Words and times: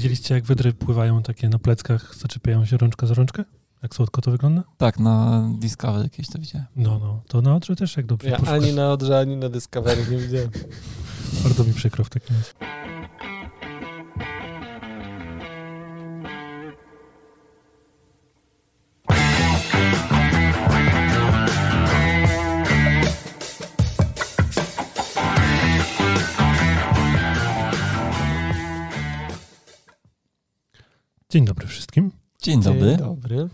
widzieliście, 0.00 0.34
jak 0.34 0.44
wydry 0.44 0.72
pływają 0.72 1.22
takie 1.22 1.48
na 1.48 1.58
pleckach, 1.58 2.14
zaczepiają 2.16 2.64
się 2.64 2.76
rączka 2.76 3.06
za 3.06 3.14
rączkę? 3.14 3.44
Jak 3.82 3.94
słodko 3.94 4.20
to 4.22 4.30
wygląda? 4.30 4.62
Tak, 4.78 4.98
na 4.98 5.44
Discovery 5.58 6.02
jakieś 6.02 6.28
to 6.28 6.38
widziałem. 6.38 6.66
No, 6.76 6.98
no. 6.98 7.22
To 7.28 7.42
na 7.42 7.54
Odrze 7.54 7.76
też 7.76 7.96
jak 7.96 8.06
dobrze 8.06 8.28
Ja 8.28 8.36
poszukasz. 8.38 8.62
ani 8.62 8.72
na 8.72 8.92
Odrze, 8.92 9.18
ani 9.18 9.36
na 9.36 9.48
Discovery 9.48 10.06
nie 10.10 10.16
widziałem. 10.16 10.50
Bardzo 11.44 11.64
mi 11.64 11.72
przykro 11.72 12.04
w 12.04 12.10
takim 12.10 12.36
razie. 12.36 12.52
Dzień 31.30 31.44
dobry 31.44 31.66
wszystkim. 31.66 32.12
Dzień 32.42 32.62
dobry. 32.62 32.80
Dzień 32.88 32.96
dobry. 32.98 33.48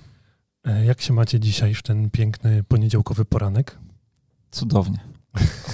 E, 0.65 0.85
Jak 0.85 1.01
się 1.01 1.13
macie 1.13 1.41
dzisiaj 1.41 1.75
w 1.75 1.83
ten 1.83 2.11
piękny 2.11 2.65
poniedziałkowy 2.65 3.25
poranek? 3.25 3.79
Cudownie. 4.51 4.99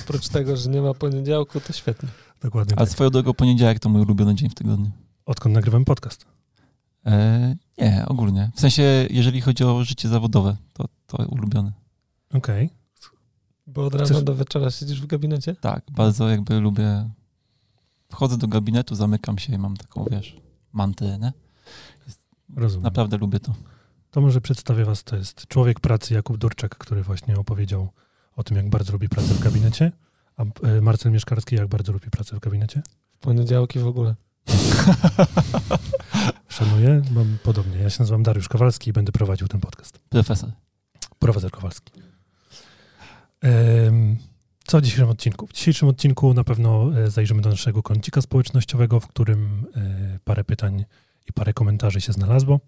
Oprócz 0.04 0.28
tego, 0.28 0.56
że 0.56 0.70
nie 0.70 0.80
ma 0.82 0.94
poniedziałku, 0.94 1.60
to 1.60 1.72
świetnie. 1.72 2.08
Dokładnie 2.40 2.74
Ale 2.76 2.86
tak. 2.86 2.92
swoją 2.92 3.10
drogą 3.10 3.34
poniedziałek 3.34 3.78
to 3.78 3.88
mój 3.88 4.02
ulubiony 4.02 4.34
dzień 4.34 4.50
w 4.50 4.54
tygodniu. 4.54 4.90
Odkąd 5.26 5.54
nagrywam 5.54 5.84
podcast? 5.84 6.26
E, 7.06 7.56
nie, 7.78 8.04
ogólnie. 8.08 8.50
W 8.54 8.60
sensie, 8.60 8.82
jeżeli 9.10 9.40
chodzi 9.40 9.64
o 9.64 9.84
życie 9.84 10.08
zawodowe, 10.08 10.56
to, 10.72 10.84
to 11.06 11.16
ulubiony. 11.26 11.72
Okej. 12.34 12.70
Bo 13.66 13.86
od 13.86 13.94
rana 13.94 14.06
Chcesz- 14.06 14.22
do 14.24 14.34
wieczora 14.34 14.70
siedzisz 14.70 15.00
w 15.02 15.06
gabinecie? 15.06 15.54
Tak, 15.54 15.84
bardzo 15.90 16.28
jakby 16.28 16.60
lubię. 16.60 17.10
Wchodzę 18.12 18.38
do 18.38 18.48
gabinetu, 18.48 18.94
zamykam 18.94 19.38
się 19.38 19.52
i 19.54 19.58
mam 19.58 19.76
taką, 19.76 20.04
wiesz, 20.10 20.36
mantrę, 20.72 21.18
nie? 21.18 21.32
Rozumiem. 22.56 22.82
Naprawdę 22.82 23.16
lubię 23.16 23.40
to. 23.40 23.54
To 24.10 24.20
może 24.20 24.40
przedstawię 24.40 24.84
was, 24.84 25.04
to 25.04 25.16
jest 25.16 25.46
człowiek 25.46 25.80
pracy 25.80 26.14
Jakub 26.14 26.36
Durczak, 26.36 26.78
który 26.78 27.02
właśnie 27.02 27.36
opowiedział 27.36 27.88
o 28.36 28.42
tym, 28.42 28.56
jak 28.56 28.70
bardzo 28.70 28.92
lubi 28.92 29.08
pracę 29.08 29.34
w 29.34 29.40
gabinecie, 29.40 29.92
a 30.36 30.44
e, 30.66 30.80
Marcel 30.80 31.12
Mieszkarski 31.12 31.56
jak 31.56 31.68
bardzo 31.68 31.92
lubi 31.92 32.10
pracę 32.10 32.36
w 32.36 32.40
gabinecie. 32.40 32.82
W 33.12 33.18
poniedziałki 33.18 33.78
w 33.78 33.86
ogóle. 33.86 34.14
Szanuję, 36.48 37.02
mam 37.14 37.38
podobnie. 37.42 37.78
Ja 37.78 37.90
się 37.90 37.96
nazywam 37.98 38.22
Dariusz 38.22 38.48
Kowalski 38.48 38.90
i 38.90 38.92
będę 38.92 39.12
prowadził 39.12 39.48
ten 39.48 39.60
podcast. 39.60 39.98
Profesor. 40.08 40.50
Profesor 41.18 41.50
Kowalski. 41.50 41.92
Co 44.66 44.78
w 44.78 44.82
dzisiejszym 44.82 45.08
odcinku? 45.08 45.46
W 45.46 45.52
dzisiejszym 45.52 45.88
odcinku 45.88 46.34
na 46.34 46.44
pewno 46.44 46.98
e, 46.98 47.10
zajrzymy 47.10 47.42
do 47.42 47.50
naszego 47.50 47.82
kącika 47.82 48.22
społecznościowego, 48.22 49.00
w 49.00 49.06
którym 49.06 49.66
e, 49.76 50.18
parę 50.24 50.44
pytań 50.44 50.84
i 51.28 51.32
parę 51.32 51.52
komentarzy 51.52 52.00
się 52.00 52.12
znalazło. 52.12 52.60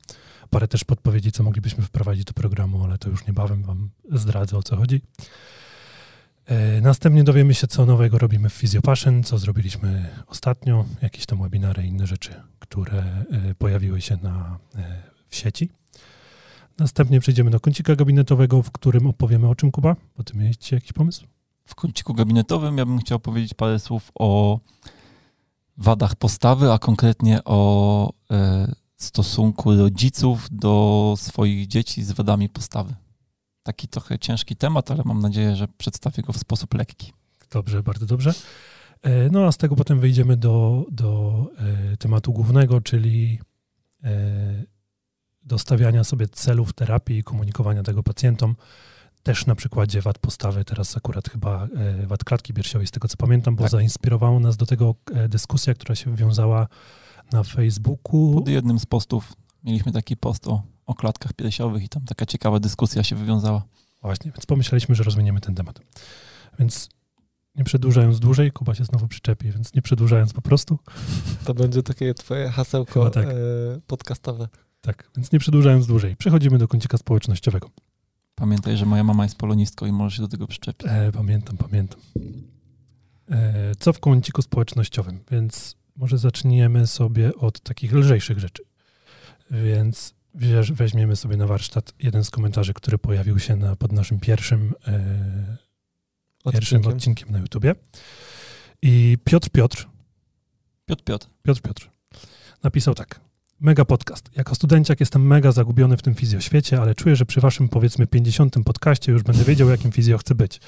Parę 0.51 0.69
też 0.69 0.85
podpowiedzi, 0.85 1.33
co 1.33 1.43
moglibyśmy 1.43 1.85
wprowadzić 1.85 2.25
do 2.25 2.33
programu, 2.33 2.85
ale 2.85 2.99
to 2.99 3.11
już 3.11 3.27
niebawem 3.27 3.63
wam 3.63 3.91
zdradzę, 4.13 4.57
o 4.57 4.63
co 4.63 4.77
chodzi. 4.77 5.01
E, 6.47 6.81
Następnie 6.81 7.25
dowiemy 7.25 7.55
się, 7.55 7.67
co 7.67 7.87
nowego 7.87 8.19
robimy 8.19 8.49
w 8.49 8.55
Physiopassion, 8.55 9.23
co 9.23 9.39
zrobiliśmy 9.39 10.11
ostatnio, 10.27 10.85
jakieś 11.03 11.27
tam 11.27 11.43
webinary 11.43 11.85
i 11.85 11.89
inne 11.89 12.07
rzeczy, 12.07 12.35
które 12.59 12.99
e, 13.31 13.55
pojawiły 13.55 14.01
się 14.01 14.19
na, 14.23 14.59
e, 14.75 15.03
w 15.29 15.37
sieci. 15.37 15.71
Następnie 16.79 17.21
przejdziemy 17.21 17.51
do 17.51 17.61
kącika 17.61 17.97
gabinetowego, 17.97 18.63
w 18.63 18.71
którym 18.71 19.07
opowiemy 19.07 19.49
o 19.49 19.55
czym, 19.55 19.71
Kuba? 19.71 19.97
Bo 20.17 20.25
ty 20.25 20.37
mieliście 20.37 20.77
jakiś 20.77 20.93
pomysł? 20.93 21.27
W 21.67 21.75
kąciku 21.75 22.15
gabinetowym 22.15 22.79
ja 22.79 22.87
bym 22.87 22.99
chciał 22.99 23.21
powiedzieć 23.21 23.55
parę 23.55 23.79
słów 23.79 24.13
o 24.15 24.61
wadach 25.77 26.17
postawy, 26.17 26.73
a 26.73 26.79
konkretnie 26.79 27.45
o 27.45 28.13
e, 28.31 28.73
stosunku 28.97 29.77
rodziców 29.77 30.49
do 30.51 31.15
swoich 31.19 31.67
dzieci 31.67 32.05
z 32.05 32.13
wadami 32.13 32.49
postawy. 32.49 32.95
Taki 33.63 33.89
trochę 33.89 34.19
ciężki 34.19 34.57
temat, 34.57 34.91
ale 34.91 35.03
mam 35.05 35.21
nadzieję, 35.21 35.57
że 35.57 35.69
przedstawię 35.69 36.23
go 36.23 36.33
w 36.33 36.39
sposób 36.39 36.75
lekki. 36.75 37.13
Dobrze, 37.51 37.83
bardzo 37.83 38.07
dobrze. 38.07 38.35
E, 39.03 39.31
No 39.31 39.47
a 39.47 39.53
z 39.53 39.57
tego 39.57 39.77
potem 39.77 40.01
wejdziemy 40.01 40.37
do, 40.37 40.87
do 40.91 41.47
e, 41.93 41.97
tematu 41.97 42.33
głównego, 42.33 42.81
czyli 42.81 43.41
do 45.43 45.59
stawiania 45.59 46.05
sobie 46.05 46.29
celów 46.29 46.73
terapii 46.73 47.19
i 47.19 47.23
komunikowania 47.25 47.83
tego 47.83 48.03
pacjentom. 48.03 48.57
Też 49.25 49.47
na 49.47 49.55
przykładzie 49.55 50.01
wad 50.03 50.19
postawy, 50.19 50.65
teraz 50.65 50.97
akurat 50.97 51.29
chyba 51.29 51.69
e, 52.03 52.07
wad 52.07 52.25
klatki 52.25 52.55
piersiowej, 52.55 52.87
z 52.87 52.91
tego 52.91 53.09
co 53.09 53.17
pamiętam, 53.17 53.57
bo 53.57 53.63
Tak. 53.65 53.71
zainspirowało 53.71 54.41
nas 54.41 54.57
do 54.57 54.67
tego 54.67 54.95
e, 55.15 55.29
dyskusja, 55.29 55.75
która 55.75 55.95
się 55.95 56.11
wywiązała 56.11 56.69
na 57.33 57.43
Facebooku. 57.43 58.35
Pod 58.35 58.49
jednym 58.49 58.79
z 58.79 58.87
postów 58.87 59.33
mieliśmy 59.65 59.93
taki 59.93 60.17
post 60.17 60.49
o, 60.49 60.63
o 60.87 60.95
klatkach 60.95 61.33
piersiowych 61.33 61.85
i 61.85 61.89
tam 61.89 62.05
taka 62.05 62.27
ciekawa 62.27 62.61
dyskusja 62.61 63.03
się 63.05 63.17
wywiązała. 63.17 63.65
Właśnie, 64.03 64.33
więc 64.33 64.47
pomyśleliśmy, 64.47 64.95
że 64.95 65.05
rozwiniemy 65.05 65.41
ten 65.41 65.55
temat. 65.55 65.81
Więc 66.59 66.89
nie 67.55 67.65
przedłużając 67.65 68.21
dłużej, 68.21 68.53
Kuba 68.53 68.75
się 68.75 68.85
znowu 68.85 69.09
przyczepi, 69.09 69.53
więc 69.53 69.75
nie 69.75 69.83
przedłużając 69.83 70.33
po 70.33 70.43
prostu, 70.43 70.79
To 71.45 71.55
będzie 71.55 71.83
takie 71.83 72.15
twoje 72.15 72.51
hasełko 72.51 73.11
tak. 73.11 73.27
e, 73.27 73.31
podcastowe. 73.87 74.49
tak, 74.81 75.11
więc 75.17 75.33
nie 75.33 75.39
przedłużając 75.39 75.87
dłużej, 75.87 76.17
przechodzimy 76.17 76.59
do 76.59 76.69
kącika 76.69 76.99
społecznościowego. 76.99 77.71
Pamiętaj, 78.35 78.77
że 78.77 78.87
moja 78.87 79.05
mama 79.05 79.23
jest 79.23 79.39
polonistką 79.39 79.87
i 79.87 79.93
może 79.93 80.17
się 80.17 80.23
do 80.23 80.29
tego 80.29 80.47
przyczepić. 80.47 80.87
E, 80.91 81.13
pamiętam, 81.13 81.57
pamiętam. 81.57 82.01
E, 83.31 83.75
co 83.79 83.93
w 83.93 84.01
kąciku 84.01 84.43
społecznościowym? 84.43 85.21
Więc 85.31 85.77
może 85.97 86.19
zaczniemy 86.19 86.87
sobie 86.87 87.35
od 87.35 87.61
takich 87.61 87.93
lżejszych 87.93 88.39
rzeczy. 88.39 88.63
Więc 89.51 90.15
weźmiemy 90.71 91.17
sobie 91.17 91.37
na 91.37 91.47
warsztat 91.47 91.95
jeden 91.99 92.25
z 92.25 92.31
komentarzy, 92.31 92.75
który 92.75 92.99
pojawił 92.99 93.39
się 93.39 93.57
na, 93.57 93.77
pod 93.77 93.93
naszym 93.93 94.21
pierwszym, 94.21 94.75
e, 94.87 95.57
pierwszym 96.53 96.79
Odcinkiem. 96.79 96.93
odcinkiem 96.93 97.31
na 97.31 97.39
YouTubie. 97.39 97.75
I 98.83 99.19
Piotr 99.25 99.51
Piotr 99.51 99.89
Piotr, 100.87 101.03
Piotr. 101.05 101.29
Piotr 101.43 101.61
Piotr 101.61 101.91
napisał 102.63 102.95
tak. 102.95 103.21
Mega 103.65 103.85
podcast. 103.85 104.31
Jako 104.37 104.55
studenciak 104.55 105.01
jestem 105.01 105.27
mega 105.27 105.53
zagubiony 105.53 105.97
w 105.97 106.03
tym 106.03 106.15
fizjoświecie, 106.15 106.81
ale 106.81 106.95
czuję, 106.95 107.17
że 107.17 107.27
przy 107.27 107.41
waszym 107.41 107.69
powiedzmy 107.69 108.07
50. 108.07 108.57
podcaście 108.65 109.13
już 109.13 109.23
będę 109.23 109.45
wiedział, 109.45 109.71
jakim 109.71 109.93
fizjo 109.93 110.19
chcę 110.19 110.35
być. 110.35 110.61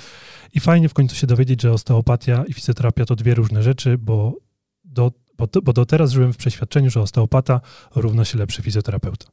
I 0.55 0.61
fajnie 0.61 0.89
w 0.89 0.95
końcu 0.95 1.17
się 1.17 1.27
dowiedzieć, 1.27 1.63
że 1.63 1.73
osteopatia 1.73 2.45
i 2.49 2.53
fizjoterapia 2.53 3.05
to 3.05 3.17
dwie 3.17 3.35
różne 3.35 3.63
rzeczy, 3.63 3.99
bo 3.99 4.37
do, 4.85 5.13
bo, 5.39 5.49
bo 5.63 5.73
do 5.73 5.87
teraz 5.87 6.13
żyłem 6.13 6.33
w 6.33 6.37
przeświadczeniu, 6.37 6.91
że 6.91 7.01
osteopata 7.01 7.61
równa 7.95 8.25
się 8.25 8.39
lepszy 8.39 8.63
fizjoterapeuta. 8.63 9.27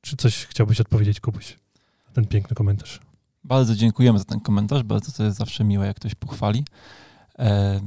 Czy 0.00 0.16
coś 0.16 0.46
chciałbyś 0.46 0.80
odpowiedzieć, 0.80 1.20
Kubuś? 1.20 1.58
Ten 2.12 2.26
piękny 2.26 2.56
komentarz. 2.56 3.00
Bardzo 3.44 3.74
dziękujemy 3.74 4.18
za 4.18 4.24
ten 4.24 4.40
komentarz, 4.40 4.82
bardzo 4.82 5.12
to 5.12 5.24
jest 5.24 5.38
zawsze 5.38 5.64
miłe, 5.64 5.86
jak 5.86 5.96
ktoś 5.96 6.14
pochwali. 6.14 6.64
E, 7.38 7.80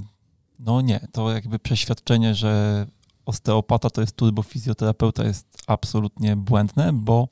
no 0.60 0.82
nie, 0.82 1.08
to 1.12 1.32
jakby 1.32 1.60
przeświadczenie, 1.60 2.36
że 2.36 2.86
osteopata 3.26 3.90
to 3.90 4.02
jest 4.02 4.16
turbofizjoterapeuta 4.16 5.24
jest 5.24 5.58
absolutnie 5.68 6.36
błędne, 6.36 6.94
bo 6.94 7.28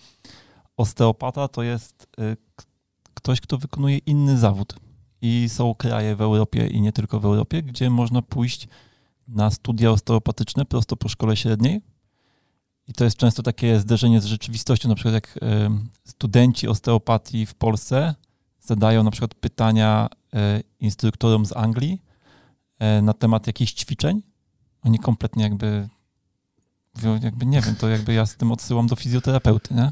osteopata 0.77 1.47
to 1.47 1.63
jest 1.63 2.07
y, 2.19 2.37
ktoś, 3.13 3.41
kto 3.41 3.57
wykonuje 3.57 3.97
inny 3.97 4.37
zawód. 4.37 4.75
I 5.21 5.49
są 5.49 5.75
kraje 5.75 6.15
w 6.15 6.21
Europie 6.21 6.67
i 6.67 6.81
nie 6.81 6.91
tylko 6.91 7.19
w 7.19 7.25
Europie, 7.25 7.63
gdzie 7.63 7.89
można 7.89 8.21
pójść 8.21 8.67
na 9.27 9.51
studia 9.51 9.91
osteopatyczne 9.91 10.65
prosto 10.65 10.95
po 10.95 11.09
szkole 11.09 11.37
średniej. 11.37 11.81
I 12.87 12.93
to 12.93 13.03
jest 13.03 13.17
często 13.17 13.43
takie 13.43 13.79
zderzenie 13.79 14.21
z 14.21 14.25
rzeczywistością, 14.25 14.89
na 14.89 14.95
przykład 14.95 15.13
jak 15.13 15.39
em, 15.41 15.89
studenci 16.03 16.67
osteopatii 16.67 17.45
w 17.45 17.55
Polsce 17.55 18.15
zadają 18.59 19.03
na 19.03 19.11
przykład 19.11 19.35
pytania 19.35 20.09
e, 20.33 20.61
instruktorom 20.79 21.45
z 21.45 21.57
Anglii 21.57 22.01
na 23.01 23.13
temat 23.13 23.47
jakichś 23.47 23.73
ćwiczeń. 23.73 24.21
Oni 24.85 24.99
kompletnie 24.99 25.43
jakby 25.43 25.89
jakby 27.21 27.45
nie 27.45 27.61
wiem, 27.61 27.75
to 27.75 27.89
jakby 27.89 28.13
ja 28.13 28.25
z 28.25 28.35
tym 28.35 28.51
odsyłam 28.51 28.87
do 28.87 28.95
fizjoterapeuty, 28.95 29.73
nie? 29.73 29.91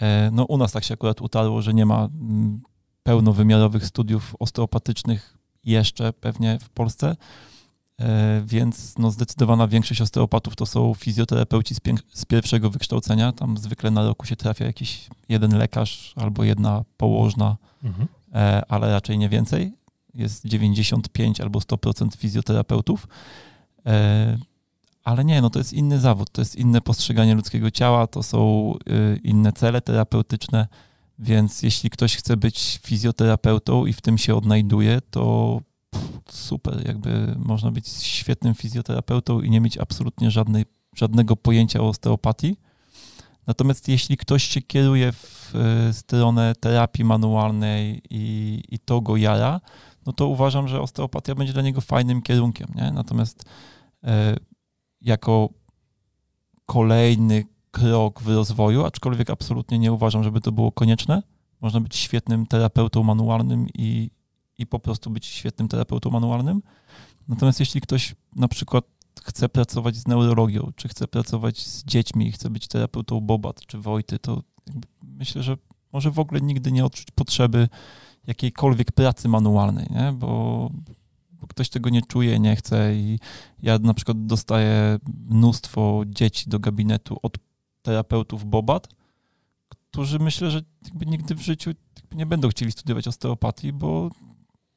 E, 0.00 0.30
No 0.32 0.44
u 0.44 0.56
nas 0.58 0.72
tak 0.72 0.84
się 0.84 0.94
akurat 0.94 1.20
utarło, 1.20 1.62
że 1.62 1.74
nie 1.74 1.86
ma 1.86 1.98
mm, 2.04 2.60
pełnowymiarowych 3.02 3.86
studiów 3.86 4.36
osteopatycznych 4.38 5.38
jeszcze 5.64 6.12
pewnie 6.12 6.58
w 6.58 6.68
Polsce, 6.68 7.16
E, 8.00 8.42
więc 8.46 8.98
no 8.98 9.10
zdecydowana 9.10 9.68
większość 9.68 10.00
osteopatów 10.00 10.56
to 10.56 10.66
są 10.66 10.94
fizjoterapeuci 10.94 11.74
z 12.12 12.24
pierwszego 12.24 12.70
wykształcenia. 12.70 13.32
Tam 13.32 13.58
zwykle 13.58 13.90
na 13.90 14.02
roku 14.02 14.26
się 14.26 14.36
trafia 14.36 14.64
jakiś 14.64 15.08
jeden 15.28 15.58
lekarz 15.58 16.12
albo 16.16 16.44
jedna 16.44 16.84
położna, 16.96 17.56
Mhm. 17.84 18.08
e, 18.34 18.62
ale 18.68 18.90
raczej 18.92 19.18
nie 19.18 19.28
więcej. 19.28 19.72
Jest 20.14 20.46
95 20.46 21.40
albo 21.40 21.58
100% 21.60 22.16
fizjoterapeutów. 22.16 23.08
E, 23.86 24.38
Ale 25.04 25.24
nie, 25.24 25.42
no 25.42 25.50
to 25.50 25.58
jest 25.58 25.72
inny 25.72 25.98
zawód, 25.98 26.30
to 26.30 26.40
jest 26.40 26.56
inne 26.56 26.80
postrzeganie 26.80 27.34
ludzkiego 27.34 27.70
ciała, 27.70 28.06
to 28.06 28.22
są 28.22 28.72
y, 28.88 29.20
inne 29.24 29.52
cele 29.52 29.80
terapeutyczne, 29.80 30.66
więc 31.18 31.62
jeśli 31.62 31.90
ktoś 31.90 32.16
chce 32.16 32.36
być 32.36 32.78
fizjoterapeutą 32.82 33.86
i 33.86 33.92
w 33.92 34.00
tym 34.00 34.18
się 34.18 34.34
odnajduje, 34.34 35.00
to 35.10 35.60
super, 36.28 36.86
jakby 36.86 37.34
można 37.38 37.70
być 37.70 37.88
świetnym 37.88 38.54
fizjoterapeutą 38.54 39.40
i 39.40 39.50
nie 39.50 39.60
mieć 39.60 39.78
absolutnie 39.78 40.30
żadnej, 40.30 40.64
żadnego 40.96 41.36
pojęcia 41.36 41.80
o 41.80 41.88
osteopatii. 41.88 42.56
Natomiast 43.46 43.88
jeśli 43.88 44.16
ktoś 44.16 44.44
się 44.44 44.62
kieruje 44.62 45.12
w 45.12 45.54
e, 45.54 45.92
stronę 45.92 46.54
terapii 46.60 47.04
manualnej 47.04 48.02
i, 48.10 48.62
i 48.68 48.78
to 48.78 49.00
go 49.00 49.16
jara, 49.16 49.60
no 50.06 50.12
to 50.12 50.26
uważam, 50.26 50.68
że 50.68 50.80
osteopatia 50.80 51.34
będzie 51.34 51.52
dla 51.52 51.62
niego 51.62 51.80
fajnym 51.80 52.22
kierunkiem. 52.22 52.68
Nie? 52.74 52.90
Natomiast 52.90 53.44
jako 55.00 55.48
kolejny 56.66 57.44
krok 57.70 58.22
w 58.22 58.28
rozwoju, 58.28 58.84
aczkolwiek 58.84 59.30
absolutnie 59.30 59.78
nie 59.78 59.92
uważam, 59.92 60.24
żeby 60.24 60.40
to 60.40 60.52
było 60.52 60.72
konieczne. 60.72 61.22
Można 61.60 61.80
być 61.80 61.96
świetnym 61.96 62.46
terapeutą 62.46 63.02
manualnym 63.02 63.66
i, 63.74 64.10
i 64.58 64.66
po 64.66 64.78
prostu 64.78 65.10
być 65.10 65.26
świetnym 65.26 65.68
terapeutą 65.68 66.10
manualnym. 66.10 66.62
Natomiast 67.28 67.60
jeśli 67.60 67.80
ktoś 67.80 68.14
na 68.36 68.48
przykład 68.48 68.84
chce 69.22 69.48
pracować 69.48 69.96
z 69.96 70.08
neurologią, 70.08 70.72
czy 70.76 70.88
chce 70.88 71.08
pracować 71.08 71.66
z 71.66 71.84
dziećmi, 71.84 72.32
chce 72.32 72.50
być 72.50 72.68
terapeutą 72.68 73.20
Bobat 73.20 73.66
czy 73.66 73.78
Wojty, 73.78 74.18
to 74.18 74.42
myślę, 75.02 75.42
że 75.42 75.56
może 75.92 76.10
w 76.10 76.18
ogóle 76.18 76.40
nigdy 76.40 76.72
nie 76.72 76.84
odczuć 76.84 77.10
potrzeby 77.10 77.68
jakiejkolwiek 78.26 78.92
pracy 78.92 79.28
manualnej, 79.28 79.86
nie? 79.90 80.12
Bo 80.12 80.70
ktoś 81.56 81.68
tego 81.68 81.90
nie 81.90 82.02
czuje, 82.02 82.40
nie 82.40 82.56
chce 82.56 82.96
i 82.96 83.18
ja 83.62 83.78
na 83.78 83.94
przykład 83.94 84.26
dostaję 84.26 84.98
mnóstwo 85.30 86.02
dzieci 86.06 86.50
do 86.50 86.58
gabinetu 86.58 87.18
od 87.22 87.38
terapeutów 87.82 88.44
Bobat, 88.44 88.88
którzy 89.68 90.18
myślę, 90.18 90.50
że 90.50 90.62
nigdy 91.06 91.34
w 91.34 91.40
życiu 91.40 91.70
nie 92.14 92.26
będą 92.26 92.48
chcieli 92.48 92.72
studiować 92.72 93.08
osteopatii, 93.08 93.72
bo 93.72 94.10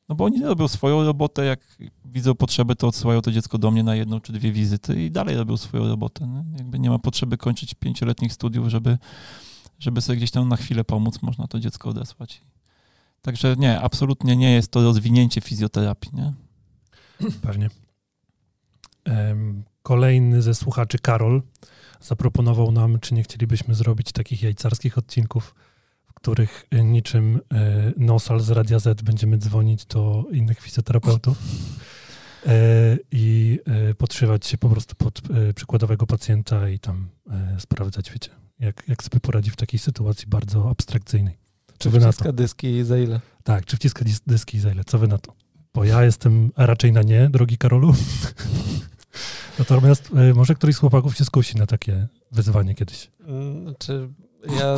no 0.10 0.16
bo 0.16 0.26
oni 0.26 0.42
robią 0.42 0.68
swoją 0.68 1.04
robotę, 1.04 1.46
jak 1.46 1.78
widzą 2.06 2.36
potrzeby, 2.36 2.76
to 2.76 2.88
odsyłają 2.88 3.22
to 3.22 3.32
dziecko 3.32 3.58
do 3.58 3.72
mnie 3.72 3.84
na 3.84 3.96
jedną 3.96 4.20
czy 4.22 4.34
dwie 4.34 4.52
wizyty 4.52 5.04
i 5.06 5.12
dalej 5.12 5.36
robią 5.36 5.58
swoją 5.58 5.88
robotę. 5.88 6.28
Nie? 6.28 6.44
Jakby 6.58 6.80
nie 6.80 6.90
ma 6.90 7.00
potrzeby 7.00 7.38
kończyć 7.38 7.74
pięcioletnich 7.74 8.34
studiów, 8.34 8.68
żeby, 8.68 8.98
żeby 9.80 10.02
sobie 10.02 10.18
gdzieś 10.18 10.32
tam 10.32 10.50
na 10.50 10.56
chwilę 10.56 10.84
pomóc, 10.84 11.22
można 11.22 11.48
to 11.48 11.60
dziecko 11.60 11.90
odesłać. 11.90 12.42
Także 13.22 13.56
nie, 13.58 13.82
absolutnie 13.82 14.36
nie 14.36 14.52
jest 14.52 14.72
to 14.72 14.84
rozwinięcie 14.84 15.42
fizjoterapii. 15.42 16.12
Nie? 16.14 16.34
Pewnie. 17.42 17.70
Kolejny 19.84 20.42
ze 20.42 20.56
słuchaczy, 20.56 21.00
Karol, 21.00 21.42
zaproponował 22.00 22.72
nam, 22.72 23.00
czy 23.00 23.14
nie 23.14 23.24
chcielibyśmy 23.24 23.76
zrobić 23.76 24.12
takich 24.12 24.44
jajcarskich 24.44 24.98
odcinków 24.98 25.56
których 26.22 26.66
e, 26.72 26.84
niczym 26.84 27.40
e, 27.54 27.94
Nosal 27.98 28.40
z 28.40 28.50
Radia 28.50 28.80
Z 28.80 29.02
będziemy 29.02 29.38
dzwonić 29.38 29.86
do 29.86 30.26
innych 30.32 30.60
fizjoterapeutów 30.60 31.38
e, 32.46 32.98
i 33.12 33.60
podszywać 33.98 34.46
się 34.46 34.58
po 34.58 34.70
prostu 34.70 34.96
pod 34.96 35.22
przykładowego 35.56 36.08
pacjenta 36.08 36.70
i 36.70 36.80
tam 36.80 37.10
sprawdzać, 37.60 38.12
wiecie, 38.12 38.30
jak, 38.60 38.84
jak 38.88 39.04
sobie 39.04 39.20
poradzi 39.20 39.52
w 39.52 39.56
takiej 39.56 39.80
sytuacji 39.80 40.28
bardzo 40.28 40.70
abstrakcyjnej. 40.70 41.38
Czy 41.78 41.90
wy 41.90 42.00
wciska 42.00 42.32
dyski 42.32 42.84
za 42.84 42.98
ile? 42.98 43.22
Tak, 43.44 43.66
czy 43.66 43.78
wciska 43.78 44.06
dyski 44.28 44.60
za 44.60 44.72
ile? 44.72 44.84
Co 44.84 44.98
wy 44.98 45.08
na 45.08 45.18
to? 45.18 45.34
Bo 45.74 45.84
ja 45.84 46.04
jestem 46.04 46.52
raczej 46.58 46.92
na 46.92 47.02
nie, 47.02 47.30
drogi 47.30 47.58
Karolu. 47.58 47.94
Natomiast 49.60 50.10
może 50.36 50.56
któryś 50.56 50.76
z 50.76 50.80
chłopaków 50.80 51.18
się 51.18 51.26
skusi 51.26 51.58
na 51.58 51.66
takie 51.66 52.08
wyzwanie 52.32 52.76
kiedyś. 52.76 53.12
Znaczy, 53.64 54.10
ja 54.60 54.78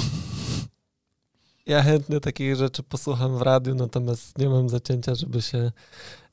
ja 1.66 1.84
chętnie 1.84 2.20
takich 2.20 2.56
rzeczy 2.56 2.84
posłucham 2.84 3.38
w 3.38 3.42
radiu, 3.42 3.76
natomiast 3.76 4.38
nie 4.38 4.50
mam 4.50 4.70
zacięcia, 4.70 5.16
żeby 5.16 5.42
się 5.42 5.72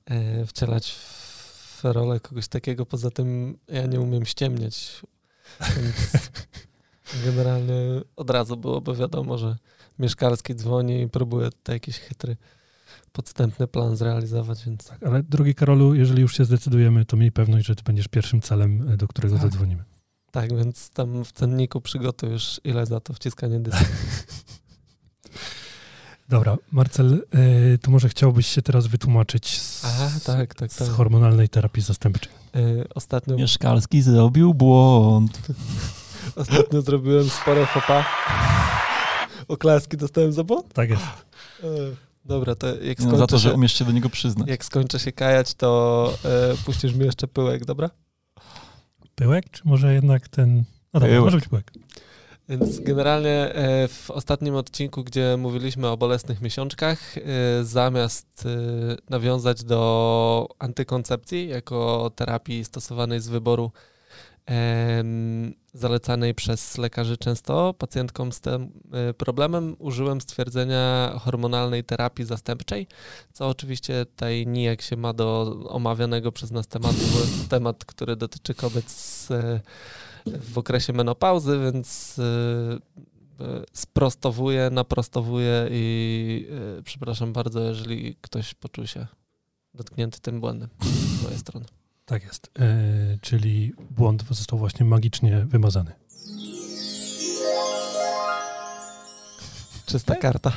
e, 0.04 0.46
wcielać 0.46 0.92
w 0.92 1.84
rolę 1.84 2.20
kogoś 2.20 2.48
takiego. 2.48 2.86
Poza 2.86 3.10
tym 3.10 3.58
ja 3.68 3.86
nie 3.86 4.00
umiem 4.00 4.26
ściemniać. 4.26 5.02
Więc 5.60 6.30
generalnie 7.24 7.74
od 8.16 8.30
razu 8.30 8.56
byłoby 8.56 8.94
wiadomo, 8.94 9.38
że 9.38 9.56
Mieszkalski 9.98 10.54
dzwoni 10.54 11.02
i 11.02 11.08
próbuje 11.08 11.50
tutaj 11.50 11.76
jakiś 11.76 11.98
chytry 11.98 12.36
podstępny 13.12 13.66
plan 13.66 13.96
zrealizować, 13.96 14.64
więc... 14.66 14.84
Tak, 14.84 15.02
ale 15.02 15.22
drogi 15.22 15.54
Karolu, 15.54 15.94
jeżeli 15.94 16.22
już 16.22 16.36
się 16.36 16.44
zdecydujemy, 16.44 17.04
to 17.04 17.16
miej 17.16 17.32
pewność, 17.32 17.66
że 17.66 17.74
ty 17.74 17.82
będziesz 17.82 18.08
pierwszym 18.08 18.40
celem, 18.40 18.96
do 18.96 19.08
którego 19.08 19.34
tak. 19.34 19.42
zadzwonimy. 19.42 19.84
Tak, 20.30 20.56
więc 20.56 20.90
tam 20.90 21.24
w 21.24 21.32
cenniku 21.32 21.80
przygotuj 21.80 22.30
już 22.30 22.60
ile 22.64 22.86
za 22.86 23.00
to 23.00 23.12
wciskanie 23.12 23.60
dysku. 23.60 23.84
Dobra, 26.28 26.56
Marcel, 26.72 27.24
y, 27.74 27.78
to 27.78 27.90
może 27.90 28.08
chciałbyś 28.08 28.46
się 28.46 28.62
teraz 28.62 28.86
wytłumaczyć 28.86 29.60
z, 29.60 29.84
Aha, 29.84 30.10
tak, 30.24 30.54
tak, 30.54 30.74
tak. 30.74 30.88
z 30.88 30.90
hormonalnej 30.90 31.48
terapii 31.48 31.82
zastępczej. 31.82 32.32
Y, 32.56 32.84
ostatnio... 32.94 33.36
Mieszkalski 33.36 34.02
zrobił 34.02 34.54
błąd. 34.54 35.38
Ostatnio 36.36 36.82
zrobiłem 36.82 37.30
sporo 37.30 37.66
fopa. 37.66 38.04
Oklaski 39.48 39.96
dostałem 39.96 40.32
za 40.32 40.44
błąd? 40.44 40.72
Tak 40.72 40.90
jest. 40.90 41.02
Y, 41.64 42.07
dobra, 42.28 42.54
to 42.54 42.66
jak 42.66 42.98
skończę 42.98 43.12
no, 43.12 43.18
Za 43.18 43.26
to, 43.26 43.38
że 43.38 43.54
umiesz 43.54 43.78
się 43.78 43.84
do 43.84 43.92
niego 43.92 44.10
przyznać. 44.10 44.48
Jak 44.48 44.64
skończę 44.64 44.98
się 44.98 45.12
kajać, 45.12 45.54
to 45.54 46.14
puścisz 46.64 46.94
mi 46.94 47.04
jeszcze 47.04 47.28
pyłek, 47.28 47.64
dobra? 47.64 47.90
Pyłek, 49.14 49.50
czy 49.50 49.62
może 49.64 49.94
jednak 49.94 50.28
ten... 50.28 50.56
No 50.94 51.00
dobra, 51.00 51.08
pyłek. 51.08 51.24
może 51.24 51.36
być 51.36 51.48
pyłek. 51.48 51.72
Więc 52.48 52.80
generalnie 52.80 53.54
e, 53.54 53.88
w 53.88 54.10
ostatnim 54.10 54.54
odcinku, 54.54 55.04
gdzie 55.04 55.36
mówiliśmy 55.38 55.88
o 55.88 55.96
bolesnych 55.96 56.40
miesiączkach, 56.40 57.18
e, 57.18 57.20
zamiast 57.64 58.46
e, 58.46 58.96
nawiązać 59.10 59.64
do 59.64 60.48
antykoncepcji 60.58 61.48
jako 61.48 62.10
terapii 62.16 62.64
stosowanej 62.64 63.20
z 63.20 63.28
wyboru 63.28 63.72
zalecanej 65.78 66.34
przez 66.34 66.78
lekarzy 66.78 67.16
często 67.16 67.74
pacjentkom 67.74 68.32
z 68.32 68.40
tym 68.40 68.72
problemem, 69.18 69.76
użyłem 69.78 70.20
stwierdzenia 70.20 71.12
hormonalnej 71.20 71.84
terapii 71.84 72.24
zastępczej, 72.24 72.86
co 73.32 73.48
oczywiście 73.48 74.06
tutaj 74.06 74.46
nijak 74.46 74.82
się 74.82 74.96
ma 74.96 75.12
do 75.12 75.56
omawianego 75.68 76.32
przez 76.32 76.50
nas 76.50 76.66
tematu, 76.66 76.98
bo 77.12 77.20
jest 77.20 77.48
temat, 77.58 77.84
który 77.84 78.16
dotyczy 78.16 78.54
kobiet 78.54 78.90
z 78.90 79.28
w 80.36 80.58
okresie 80.58 80.92
menopauzy, 80.92 81.60
więc 81.60 82.18
y, 82.18 82.22
y, 82.22 83.44
sprostowuję, 83.72 84.70
naprostowuję 84.70 85.68
i 85.70 86.46
y, 86.78 86.82
przepraszam 86.82 87.32
bardzo, 87.32 87.60
jeżeli 87.60 88.16
ktoś 88.20 88.54
poczuł 88.54 88.86
się 88.86 89.06
dotknięty 89.74 90.20
tym 90.20 90.40
błędem 90.40 90.68
z 91.18 91.22
mojej 91.22 91.38
strony. 91.38 91.66
Tak 92.08 92.24
jest. 92.24 92.50
E, 92.58 93.18
czyli 93.20 93.72
błąd 93.90 94.24
został 94.30 94.58
właśnie 94.58 94.86
magicznie 94.86 95.46
wymazany. 95.46 95.92
Czysta 99.86 100.16
karta. 100.16 100.52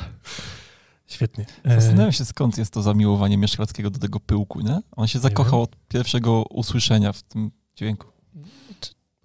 Świetnie. 1.06 1.46
E... 1.64 1.80
Zastanawiam 1.80 2.12
się, 2.12 2.24
skąd 2.24 2.58
jest 2.58 2.72
to 2.72 2.82
zamiłowanie 2.82 3.38
Mieszkalskiego 3.38 3.90
do 3.90 3.98
tego 3.98 4.20
pyłku, 4.20 4.60
nie? 4.60 4.80
On 4.96 5.06
się 5.06 5.18
zakochał 5.18 5.62
od 5.62 5.76
pierwszego 5.88 6.42
usłyszenia 6.42 7.12
w 7.12 7.22
tym 7.22 7.50
dźwięku 7.76 8.12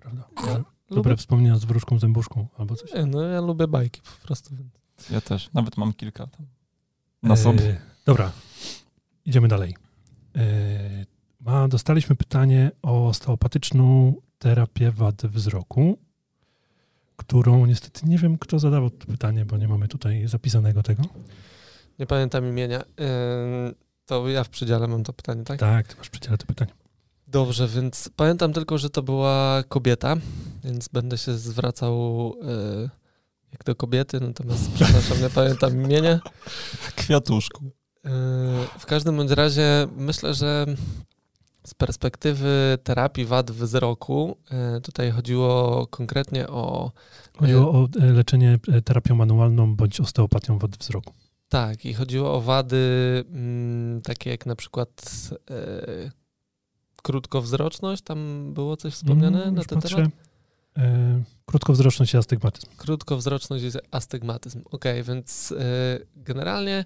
prawda? 0.08 0.52
Ja 0.52 0.64
dobre 0.96 1.12
lubię... 1.12 1.18
wspomnienia 1.18 1.58
z 1.58 1.66
wróżką 1.66 2.00
zębuszką 2.00 2.48
albo 2.58 2.76
coś. 2.76 2.94
Nie, 2.94 3.06
no 3.06 3.22
ja 3.22 3.42
lubię 3.42 3.68
bajki 3.68 4.02
po 4.02 4.28
prostu. 4.28 4.56
Ja 5.10 5.22
też, 5.22 5.50
nawet 5.54 5.78
mam 5.78 5.94
kilka 5.94 6.28
tam 6.28 6.46
na 7.24 7.34
e, 7.34 7.38
sobie. 7.38 7.70
E, 7.70 7.82
dobra, 8.06 8.32
idziemy 9.26 9.48
dalej. 9.48 9.76
E, 10.36 11.06
ma, 11.40 11.68
dostaliśmy 11.68 12.16
pytanie 12.16 12.72
o 12.82 13.08
osteopatyczną 13.08 14.14
terapię 14.40 14.92
wad 14.92 15.26
wzroku, 15.26 15.98
którą 17.16 17.66
niestety 17.66 18.08
nie 18.08 18.18
wiem, 18.18 18.38
kto 18.38 18.60
zadawał 18.60 18.90
to 18.90 19.08
pytanie, 19.08 19.46
bo 19.46 19.58
nie 19.58 19.68
mamy 19.68 19.88
tutaj 19.88 20.28
zapisanego 20.28 20.84
tego. 20.84 21.04
Nie 22.00 22.06
pamiętam 22.06 22.46
imienia. 22.46 22.82
E, 22.82 22.86
to 24.06 24.30
ja 24.30 24.44
w 24.44 24.50
przedziale 24.50 24.88
mam 24.88 25.04
to 25.04 25.14
pytanie, 25.14 25.44
tak? 25.44 25.60
Tak, 25.60 25.88
ty 25.88 25.96
masz 25.98 26.08
w 26.08 26.12
przedziale 26.12 26.38
to 26.38 26.46
pytanie. 26.46 26.72
Dobrze, 27.28 27.68
więc 27.68 28.10
pamiętam 28.16 28.54
tylko, 28.54 28.78
że 28.78 28.90
to 28.90 29.04
była 29.04 29.64
kobieta, 29.70 30.16
więc 30.64 30.88
będę 30.88 31.18
się 31.18 31.34
zwracał 31.34 32.34
e, 32.44 32.90
jak 33.52 33.64
do 33.64 33.76
kobiety, 33.76 34.20
natomiast 34.20 34.72
przepraszam, 34.76 35.22
nie 35.22 35.30
pamiętam 35.30 35.84
imienia. 35.84 36.20
Kwiatuszku. 36.96 37.66
E, 38.06 38.10
w 38.80 38.86
każdym 38.86 39.18
bądź 39.18 39.32
razie 39.32 39.88
myślę, 39.96 40.34
że 40.34 40.66
z 41.68 41.74
perspektywy 41.74 42.78
terapii 42.84 43.26
wad 43.26 43.52
wzroku 43.52 44.38
e, 44.52 44.82
tutaj 44.82 45.12
chodziło 45.12 45.88
konkretnie 45.88 46.48
o... 46.48 46.92
Chodziło 47.38 47.72
o 47.72 47.88
leczenie 47.96 48.60
terapią 48.86 49.16
manualną 49.16 49.76
bądź 49.76 50.00
osteopatią 50.00 50.58
wad 50.58 50.78
wzroku. 50.78 51.14
Tak, 51.50 51.86
i 51.86 51.94
chodziło 51.94 52.34
o 52.34 52.42
wady 52.42 52.78
m, 53.30 53.36
mm, 53.36 54.02
takie 54.02 54.30
jak 54.30 54.46
na 54.46 54.56
przykład 54.56 55.02
krótkowzroczność, 57.04 58.04
tam 58.04 58.52
było 58.54 58.78
coś 58.78 58.94
wspomniane 58.94 59.44
mm, 59.44 59.56
na 59.56 59.64
ten 59.64 59.82
patrzę. 59.82 59.96
temat? 59.96 60.12
E, 60.78 61.24
krótkowzroczność 61.46 62.14
i 62.14 62.18
astygmatyzm. 62.18 62.68
Krótkowzroczność 62.78 63.64
i 63.64 63.70
astygmatyzm. 63.92 64.62
Ok, 64.72 64.86
więc 65.04 65.52
e, 65.52 66.00
generalnie 66.16 66.86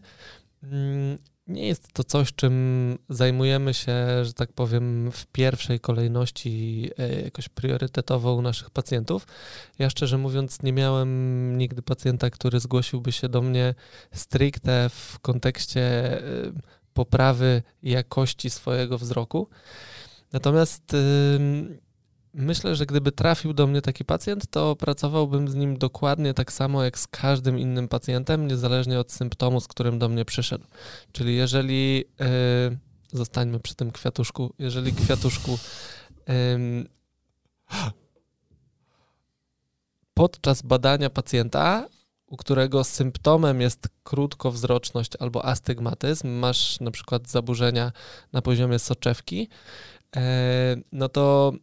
mm, 0.63 1.17
nie 1.47 1.67
jest 1.67 1.93
to 1.93 2.03
coś, 2.03 2.33
czym 2.33 2.97
zajmujemy 3.09 3.73
się, 3.73 4.25
że 4.25 4.33
tak 4.33 4.53
powiem, 4.53 5.11
w 5.11 5.25
pierwszej 5.25 5.79
kolejności 5.79 6.89
e, 6.97 7.21
jakoś 7.21 7.49
priorytetowo 7.49 8.33
u 8.33 8.41
naszych 8.41 8.69
pacjentów. 8.69 9.27
Ja 9.79 9.89
szczerze 9.89 10.17
mówiąc, 10.17 10.63
nie 10.63 10.73
miałem 10.73 11.57
nigdy 11.57 11.81
pacjenta, 11.81 12.29
który 12.29 12.59
zgłosiłby 12.59 13.11
się 13.11 13.29
do 13.29 13.41
mnie 13.41 13.75
stricte 14.11 14.89
w 14.89 15.19
kontekście 15.19 15.81
e, 15.81 16.21
poprawy 16.93 17.63
jakości 17.83 18.49
swojego 18.49 18.97
wzroku. 18.97 19.49
Natomiast 20.33 20.95
Myślę, 22.33 22.75
że 22.75 22.85
gdyby 22.85 23.11
trafił 23.11 23.53
do 23.53 23.67
mnie 23.67 23.81
taki 23.81 24.05
pacjent, 24.05 24.47
to 24.49 24.75
pracowałbym 24.75 25.47
z 25.47 25.55
nim 25.55 25.77
dokładnie 25.77 26.33
tak 26.33 26.53
samo 26.53 26.83
jak 26.83 26.99
z 26.99 27.07
każdym 27.07 27.59
innym 27.59 27.87
pacjentem, 27.87 28.47
niezależnie 28.47 28.99
od 28.99 29.11
symptomu, 29.11 29.59
z 29.59 29.67
którym 29.67 29.99
do 29.99 30.09
mnie 30.09 30.25
przyszedł. 30.25 30.65
Czyli 31.11 31.35
jeżeli, 31.35 31.97
yy, 31.97 32.05
zostańmy 33.11 33.59
przy 33.59 33.75
tym 33.75 33.91
kwiatuszku, 33.91 34.53
jeżeli 34.59 34.93
kwiatuszku 34.93 35.57
podczas 40.13 40.61
badania 40.61 41.09
pacjenta, 41.09 41.87
u 42.27 42.37
którego 42.37 42.83
symptomem 42.83 43.61
jest 43.61 43.89
krótkowzroczność 44.03 45.11
albo 45.19 45.45
astygmatyzm, 45.45 46.27
masz 46.27 46.79
na 46.79 46.91
przykład 46.91 47.29
zaburzenia 47.29 47.91
na 48.33 48.41
poziomie 48.41 48.79
soczewki, 48.79 49.49
yy, 50.15 50.21
no 50.91 51.09
to 51.09 51.53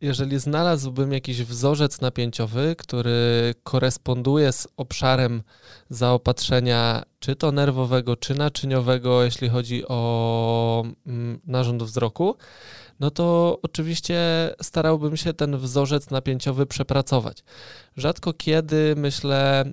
jeżeli 0.00 0.38
znalazłbym 0.38 1.12
jakiś 1.12 1.42
wzorzec 1.42 2.00
napięciowy, 2.00 2.74
który 2.78 3.54
koresponduje 3.62 4.52
z 4.52 4.68
obszarem 4.76 5.42
zaopatrzenia, 5.90 7.02
czy 7.18 7.36
to 7.36 7.52
nerwowego, 7.52 8.16
czy 8.16 8.34
naczyniowego, 8.34 9.24
jeśli 9.24 9.48
chodzi 9.48 9.88
o 9.88 10.84
mm, 11.06 11.40
narząd 11.46 11.82
wzroku, 11.82 12.36
no 13.00 13.10
to 13.10 13.58
oczywiście 13.62 14.18
starałbym 14.62 15.16
się 15.16 15.32
ten 15.32 15.58
wzorzec 15.58 16.10
napięciowy 16.10 16.66
przepracować. 16.66 17.44
Rzadko 17.96 18.32
kiedy, 18.32 18.94
myślę, 18.96 19.72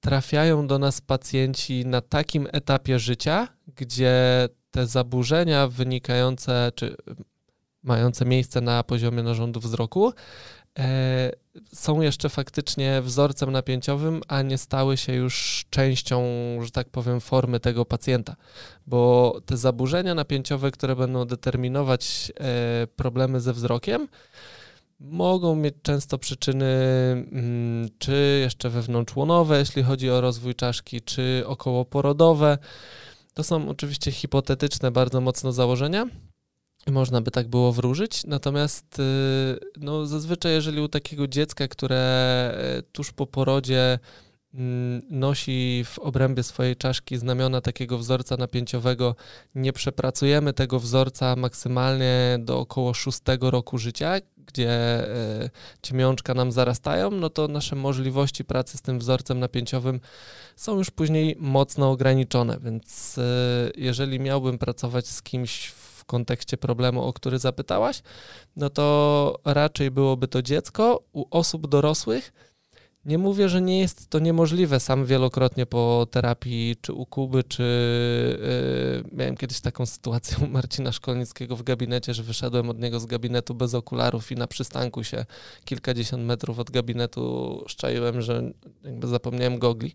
trafiają 0.00 0.66
do 0.66 0.78
nas 0.78 1.00
pacjenci 1.00 1.86
na 1.86 2.00
takim 2.00 2.48
etapie 2.52 2.98
życia, 2.98 3.48
gdzie 3.76 4.48
te 4.70 4.86
zaburzenia 4.86 5.68
wynikające, 5.68 6.72
czy 6.74 6.96
mające 7.82 8.24
miejsce 8.24 8.60
na 8.60 8.82
poziomie 8.82 9.22
narządu 9.22 9.60
wzroku, 9.60 10.12
e, 10.78 11.32
są 11.74 12.00
jeszcze 12.00 12.28
faktycznie 12.28 13.02
wzorcem 13.02 13.50
napięciowym, 13.50 14.20
a 14.28 14.42
nie 14.42 14.58
stały 14.58 14.96
się 14.96 15.12
już 15.12 15.64
częścią, 15.70 16.22
że 16.62 16.70
tak 16.70 16.88
powiem, 16.88 17.20
formy 17.20 17.60
tego 17.60 17.84
pacjenta. 17.84 18.36
Bo 18.86 19.40
te 19.46 19.56
zaburzenia 19.56 20.14
napięciowe, 20.14 20.70
które 20.70 20.96
będą 20.96 21.24
determinować 21.24 22.32
e, 22.40 22.86
problemy 22.86 23.40
ze 23.40 23.52
wzrokiem, 23.52 24.08
mogą 25.00 25.56
mieć 25.56 25.74
często 25.82 26.18
przyczyny 26.18 26.66
mm, 27.32 27.88
czy 27.98 28.38
jeszcze 28.42 28.70
wewnątrzłonowe, 28.70 29.58
jeśli 29.58 29.82
chodzi 29.82 30.10
o 30.10 30.20
rozwój 30.20 30.54
czaszki, 30.54 31.00
czy 31.00 31.42
okołoporodowe. 31.46 32.58
To 33.34 33.42
są 33.42 33.68
oczywiście 33.68 34.12
hipotetyczne 34.12 34.90
bardzo 34.90 35.20
mocno 35.20 35.52
założenia, 35.52 36.06
można 36.86 37.20
by 37.20 37.30
tak 37.30 37.48
było 37.48 37.72
wróżyć, 37.72 38.24
natomiast 38.24 38.98
y, 38.98 39.02
no, 39.76 40.06
zazwyczaj 40.06 40.52
jeżeli 40.52 40.80
u 40.80 40.88
takiego 40.88 41.28
dziecka, 41.28 41.68
które 41.68 41.96
e, 41.98 42.82
tuż 42.92 43.12
po 43.12 43.26
porodzie 43.26 43.98
mm, 44.54 45.02
nosi 45.10 45.84
w 45.86 45.98
obrębie 45.98 46.42
swojej 46.42 46.76
czaszki 46.76 47.18
znamiona 47.18 47.60
takiego 47.60 47.98
wzorca 47.98 48.36
napięciowego, 48.36 49.16
nie 49.54 49.72
przepracujemy 49.72 50.52
tego 50.52 50.80
wzorca 50.80 51.36
maksymalnie 51.36 52.38
do 52.40 52.58
około 52.58 52.94
szóstego 52.94 53.50
roku 53.50 53.78
życia, 53.78 54.16
gdzie 54.46 55.06
ciemiączka 55.82 56.34
nam 56.34 56.52
zarastają, 56.52 57.10
no 57.10 57.30
to 57.30 57.48
nasze 57.48 57.76
możliwości 57.76 58.44
pracy 58.44 58.78
z 58.78 58.82
tym 58.82 58.98
wzorcem 58.98 59.38
napięciowym 59.38 60.00
są 60.56 60.78
już 60.78 60.90
później 60.90 61.36
mocno 61.38 61.90
ograniczone, 61.90 62.58
więc 62.62 63.18
e, 63.18 63.22
jeżeli 63.76 64.20
miałbym 64.20 64.58
pracować 64.58 65.06
z 65.06 65.22
kimś 65.22 65.66
kontekście 66.10 66.56
problemu, 66.56 67.04
o 67.04 67.12
który 67.12 67.38
zapytałaś, 67.38 68.02
no 68.56 68.70
to 68.70 69.38
raczej 69.44 69.90
byłoby 69.90 70.28
to 70.28 70.42
dziecko. 70.42 71.02
U 71.12 71.24
osób 71.30 71.68
dorosłych 71.68 72.32
nie 73.04 73.18
mówię, 73.18 73.48
że 73.48 73.62
nie 73.62 73.80
jest 73.80 74.10
to 74.10 74.18
niemożliwe. 74.18 74.80
Sam 74.80 75.06
wielokrotnie 75.06 75.66
po 75.66 76.06
terapii, 76.10 76.76
czy 76.80 76.92
u 76.92 77.06
Kuby, 77.06 77.44
czy 77.44 77.62
yy, 79.04 79.16
miałem 79.18 79.36
kiedyś 79.36 79.60
taką 79.60 79.86
sytuację 79.86 80.36
u 80.44 80.46
Marcina 80.46 80.92
Szkolnickiego 80.92 81.56
w 81.56 81.62
gabinecie, 81.62 82.14
że 82.14 82.22
wyszedłem 82.22 82.70
od 82.70 82.80
niego 82.80 83.00
z 83.00 83.06
gabinetu 83.06 83.54
bez 83.54 83.74
okularów 83.74 84.32
i 84.32 84.34
na 84.34 84.46
przystanku 84.46 85.04
się 85.04 85.26
kilkadziesiąt 85.64 86.24
metrów 86.24 86.58
od 86.58 86.70
gabinetu 86.70 87.64
szczaiłem, 87.68 88.22
że 88.22 88.52
jakby 88.84 89.06
zapomniałem 89.06 89.58
gogli, 89.58 89.94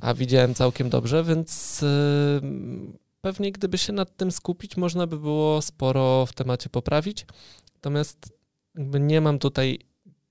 a 0.00 0.14
widziałem 0.14 0.54
całkiem 0.54 0.90
dobrze, 0.90 1.24
więc 1.24 1.82
yy, 1.82 3.05
pewnie 3.26 3.52
gdyby 3.52 3.78
się 3.78 3.92
nad 3.92 4.16
tym 4.16 4.32
skupić, 4.32 4.76
można 4.76 5.06
by 5.06 5.18
było 5.18 5.62
sporo 5.62 6.26
w 6.26 6.32
temacie 6.32 6.68
poprawić. 6.68 7.26
Natomiast 7.74 8.32
jakby 8.74 9.00
nie 9.00 9.20
mam 9.20 9.38
tutaj 9.38 9.78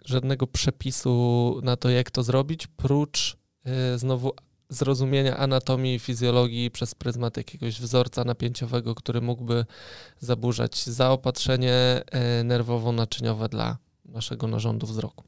żadnego 0.05 0.47
przepisu 0.47 1.59
na 1.63 1.75
to, 1.75 1.89
jak 1.89 2.11
to 2.11 2.23
zrobić, 2.23 2.67
prócz 2.67 3.37
yy, 3.65 3.71
znowu 3.97 4.31
zrozumienia 4.69 5.37
anatomii 5.37 5.95
i 5.95 5.99
fizjologii 5.99 6.71
przez 6.71 6.95
pryzmat 6.95 7.37
jakiegoś 7.37 7.81
wzorca 7.81 8.23
napięciowego, 8.23 8.95
który 8.95 9.21
mógłby 9.21 9.65
zaburzać 10.19 10.83
zaopatrzenie 10.83 12.01
yy, 12.13 12.43
nerwowo-naczyniowe 12.43 13.49
dla 13.49 13.77
naszego 14.05 14.47
narządu 14.47 14.87
wzroku. 14.87 15.23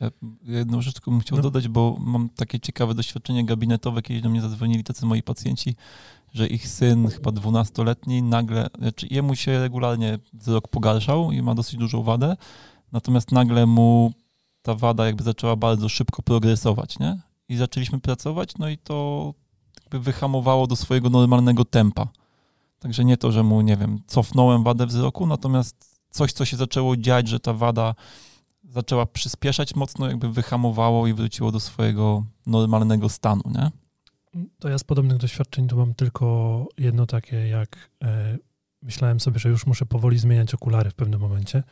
Ja 0.00 0.10
jedną 0.42 0.82
rzecz 0.82 0.94
tylko 0.94 1.10
bym 1.10 1.20
chciał 1.20 1.38
no. 1.38 1.42
dodać, 1.42 1.68
bo 1.68 1.96
mam 2.00 2.28
takie 2.28 2.60
ciekawe 2.60 2.94
doświadczenie 2.94 3.44
gabinetowe, 3.44 4.02
kiedyś 4.02 4.22
do 4.22 4.28
mnie 4.28 4.40
zadzwonili 4.40 4.84
tacy 4.84 5.06
moi 5.06 5.22
pacjenci, 5.22 5.76
że 6.32 6.46
ich 6.46 6.68
syn, 6.68 7.08
chyba 7.08 7.32
dwunastoletni, 7.32 8.22
nagle, 8.22 8.66
znaczy 8.78 9.06
jemu 9.10 9.36
się 9.36 9.60
regularnie 9.60 10.18
wzrok 10.32 10.68
pogarszał 10.68 11.32
i 11.32 11.42
ma 11.42 11.54
dosyć 11.54 11.76
dużą 11.76 12.02
wadę, 12.02 12.36
natomiast 12.92 13.32
nagle 13.32 13.66
mu 13.66 14.12
ta 14.62 14.74
wada 14.74 15.06
jakby 15.06 15.24
zaczęła 15.24 15.56
bardzo 15.56 15.88
szybko 15.88 16.22
progresować, 16.22 16.98
nie? 16.98 17.20
I 17.48 17.56
zaczęliśmy 17.56 18.00
pracować, 18.00 18.58
no 18.58 18.68
i 18.68 18.78
to 18.78 19.34
jakby 19.80 20.00
wyhamowało 20.00 20.66
do 20.66 20.76
swojego 20.76 21.10
normalnego 21.10 21.64
tempa. 21.64 22.08
Także 22.78 23.04
nie 23.04 23.16
to, 23.16 23.32
że 23.32 23.42
mu, 23.42 23.60
nie 23.60 23.76
wiem, 23.76 24.02
cofnąłem 24.06 24.64
wadę 24.64 24.86
wzroku, 24.86 25.26
natomiast 25.26 26.00
coś, 26.10 26.32
co 26.32 26.44
się 26.44 26.56
zaczęło 26.56 26.96
dziać, 26.96 27.28
że 27.28 27.40
ta 27.40 27.52
wada 27.52 27.94
zaczęła 28.64 29.06
przyspieszać 29.06 29.74
mocno, 29.74 30.08
jakby 30.08 30.28
wyhamowało 30.28 31.06
i 31.06 31.14
wróciło 31.14 31.52
do 31.52 31.60
swojego 31.60 32.24
normalnego 32.46 33.08
stanu, 33.08 33.42
nie? 33.46 33.70
To 34.58 34.68
ja 34.68 34.78
z 34.78 34.84
podobnych 34.84 35.18
doświadczeń 35.18 35.68
to 35.68 35.76
mam 35.76 35.94
tylko 35.94 36.66
jedno 36.78 37.06
takie, 37.06 37.36
jak 37.48 37.90
e, 38.04 38.38
myślałem 38.82 39.20
sobie, 39.20 39.38
że 39.38 39.48
już 39.48 39.66
muszę 39.66 39.86
powoli 39.86 40.18
zmieniać 40.18 40.54
okulary 40.54 40.90
w 40.90 40.94
pewnym 40.94 41.20
momencie, 41.20 41.62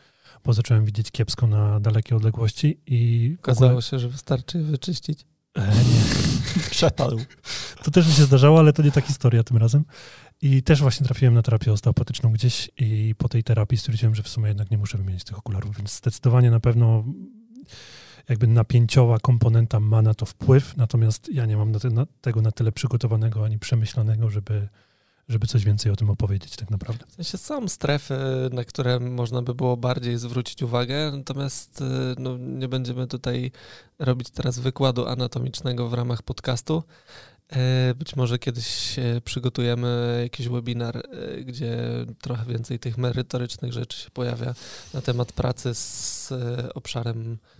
bo 0.44 0.52
zacząłem 0.52 0.84
widzieć 0.84 1.10
kiepsko 1.10 1.46
na 1.46 1.80
dalekie 1.80 2.16
odległości 2.16 2.80
i... 2.86 3.34
Okazało 3.38 3.70
ogóle... 3.70 3.82
się, 3.82 3.98
że 3.98 4.08
wystarczy 4.08 4.62
wyczyścić. 4.62 5.26
E, 5.54 5.66
nie. 5.66 6.02
Przetarł. 6.70 7.20
To 7.84 7.90
też 7.90 8.06
mi 8.06 8.12
się 8.12 8.22
zdarzało, 8.22 8.58
ale 8.58 8.72
to 8.72 8.82
nie 8.82 8.92
ta 8.92 9.00
historia 9.00 9.42
tym 9.42 9.56
razem. 9.56 9.84
I 10.42 10.62
też 10.62 10.80
właśnie 10.80 11.06
trafiłem 11.06 11.34
na 11.34 11.42
terapię 11.42 11.72
osteopatyczną 11.72 12.32
gdzieś 12.32 12.70
i 12.76 13.14
po 13.18 13.28
tej 13.28 13.44
terapii 13.44 13.78
stwierdziłem, 13.78 14.14
że 14.14 14.22
w 14.22 14.28
sumie 14.28 14.48
jednak 14.48 14.70
nie 14.70 14.78
muszę 14.78 14.98
wymienić 14.98 15.24
tych 15.24 15.38
okularów, 15.38 15.76
więc 15.76 15.96
zdecydowanie 15.96 16.50
na 16.50 16.60
pewno 16.60 17.04
jakby 18.28 18.46
napięciowa 18.46 19.18
komponenta 19.18 19.80
ma 19.80 20.02
na 20.02 20.14
to 20.14 20.26
wpływ, 20.26 20.76
natomiast 20.76 21.28
ja 21.28 21.46
nie 21.46 21.56
mam 21.56 21.72
na 21.72 21.78
te, 21.78 21.90
na, 21.90 22.06
tego 22.20 22.42
na 22.42 22.52
tyle 22.52 22.72
przygotowanego 22.72 23.44
ani 23.44 23.58
przemyślanego, 23.58 24.30
żeby, 24.30 24.68
żeby 25.28 25.46
coś 25.46 25.64
więcej 25.64 25.92
o 25.92 25.96
tym 25.96 26.10
opowiedzieć 26.10 26.56
tak 26.56 26.70
naprawdę. 26.70 27.04
W 27.08 27.14
sensie 27.14 27.38
są 27.38 27.68
strefy, 27.68 28.14
na 28.52 28.64
które 28.64 29.00
można 29.00 29.42
by 29.42 29.54
było 29.54 29.76
bardziej 29.76 30.18
zwrócić 30.18 30.62
uwagę, 30.62 31.12
natomiast 31.16 31.80
y, 31.80 31.84
no, 32.18 32.38
nie 32.38 32.68
będziemy 32.68 33.06
tutaj 33.06 33.50
robić 33.98 34.30
teraz 34.30 34.58
wykładu 34.58 35.06
anatomicznego 35.06 35.88
w 35.88 35.94
ramach 35.94 36.22
podcastu. 36.22 36.82
Y, 37.90 37.94
być 37.94 38.16
może 38.16 38.38
kiedyś 38.38 38.96
przygotujemy 39.24 40.20
jakiś 40.22 40.48
webinar, 40.48 40.96
y, 40.96 41.44
gdzie 41.44 41.76
trochę 42.20 42.44
więcej 42.44 42.78
tych 42.78 42.98
merytorycznych 42.98 43.72
rzeczy 43.72 43.98
się 43.98 44.10
pojawia 44.10 44.54
na 44.94 45.02
temat 45.02 45.32
pracy 45.32 45.74
z 45.74 46.32
obszarem 46.74 47.32
e, 47.32 47.55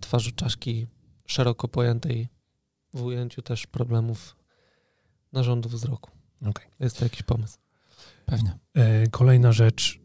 twarzy 0.00 0.32
czaszki 0.32 0.86
szeroko 1.26 1.68
pojętej 1.68 2.28
w 2.94 3.02
ujęciu 3.02 3.42
też 3.42 3.66
problemów 3.66 4.36
narządu 5.32 5.68
wzroku. 5.68 6.10
Okay. 6.40 6.66
Jest 6.80 6.98
to 6.98 7.04
jakiś 7.04 7.22
pomysł? 7.22 7.58
Pewnie. 8.26 8.58
E, 8.74 9.06
kolejna 9.06 9.52
rzecz. 9.52 10.00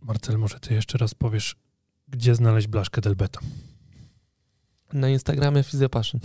Marcel, 0.00 0.38
może 0.38 0.60
ty 0.60 0.74
jeszcze 0.74 0.98
raz 0.98 1.14
powiesz, 1.14 1.56
gdzie 2.08 2.34
znaleźć 2.34 2.66
blaszkę 2.66 3.00
Delbeta? 3.00 3.40
Na 4.92 5.08
Instagramie 5.08 5.62
Physiopassion. 5.62 6.20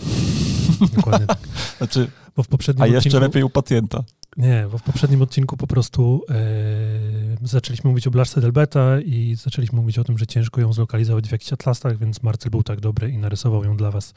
Dokładnie 0.96 1.26
tak. 1.26 1.38
Znaczy, 1.78 2.10
Bo 2.36 2.42
w 2.42 2.48
poprzednim 2.48 2.82
a 2.82 2.86
jeszcze 2.86 2.98
odcinku, 2.98 3.20
lepiej 3.20 3.42
u 3.42 3.50
pacjenta. 3.50 4.04
Nie, 4.36 4.68
bo 4.72 4.78
w 4.78 4.82
poprzednim 4.82 5.22
odcinku 5.22 5.56
po 5.56 5.66
prostu 5.66 6.24
e, 6.30 6.34
zaczęliśmy 7.42 7.90
mówić 7.90 8.06
o 8.06 8.10
blaszce 8.10 8.40
Delbeta 8.40 9.00
i 9.00 9.36
zaczęliśmy 9.42 9.80
mówić 9.80 9.98
o 9.98 10.04
tym, 10.04 10.18
że 10.18 10.26
ciężko 10.26 10.60
ją 10.60 10.72
zlokalizować 10.72 11.28
w 11.28 11.32
jakichś 11.32 11.52
atlasach, 11.52 11.98
więc 11.98 12.22
Marcel 12.22 12.50
był 12.50 12.62
tak 12.62 12.80
dobry 12.80 13.10
i 13.10 13.18
narysował 13.18 13.64
ją 13.64 13.76
dla 13.76 13.90
was. 13.90 14.14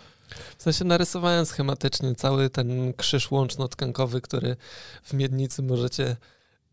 W 0.57 0.63
sensie 0.63 0.85
narysowałem 0.85 1.45
schematycznie 1.45 2.15
cały 2.15 2.49
ten 2.49 2.93
krzyż 2.93 3.31
łączno-tkankowy, 3.31 4.21
który 4.21 4.55
w 5.03 5.13
Miednicy 5.13 5.63
możecie, 5.63 6.15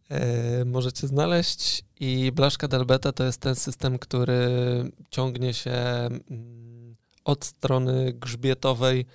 e, 0.09 0.65
możecie 0.65 1.07
znaleźć 1.07 1.85
i 2.01 2.33
blaszka 2.33 2.69
Delbeta 2.69 3.13
to 3.13 3.25
jest 3.25 3.41
ten 3.41 3.55
system, 3.55 3.99
który 3.99 4.49
ciągnie 5.11 5.55
się 5.55 5.71
mm, 5.71 6.97
od 7.25 7.45
strony 7.45 8.13
grzbietowej 8.13 9.07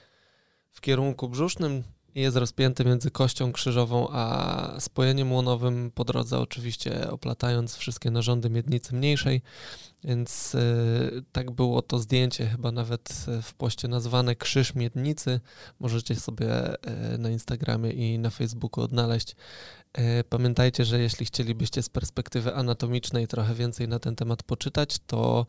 w 0.71 0.81
kierunku 0.81 1.29
brzusznym 1.29 1.83
jest 2.15 2.37
rozpięty 2.37 2.85
między 2.85 3.11
kością 3.11 3.51
krzyżową 3.51 4.07
a 4.11 4.75
spojeniem 4.79 5.31
łonowym, 5.31 5.91
po 5.95 6.05
drodze 6.05 6.39
oczywiście 6.39 7.11
oplatając 7.11 7.75
wszystkie 7.75 8.11
narządy 8.11 8.49
miednicy 8.49 8.95
mniejszej, 8.95 9.41
więc 10.03 10.55
y, 10.55 11.23
tak 11.31 11.51
było 11.51 11.81
to 11.81 11.99
zdjęcie 11.99 12.45
chyba 12.47 12.71
nawet 12.71 13.25
w 13.41 13.53
poście 13.53 13.87
nazwane 13.87 14.35
Krzyż 14.35 14.75
Miednicy. 14.75 15.39
Możecie 15.79 16.15
sobie 16.15 16.73
y, 17.13 17.17
na 17.17 17.29
Instagramie 17.29 17.91
i 17.91 18.19
na 18.19 18.29
Facebooku 18.29 18.83
odnaleźć. 18.83 19.35
Y, 19.97 20.23
pamiętajcie, 20.29 20.85
że 20.85 20.99
jeśli 20.99 21.25
chcielibyście 21.25 21.83
z 21.83 21.89
perspektywy 21.89 22.55
anatomicznej 22.55 23.27
trochę 23.27 23.53
więcej 23.53 23.87
na 23.87 23.99
ten 23.99 24.15
temat 24.15 24.43
poczytać, 24.43 24.97
to 25.07 25.45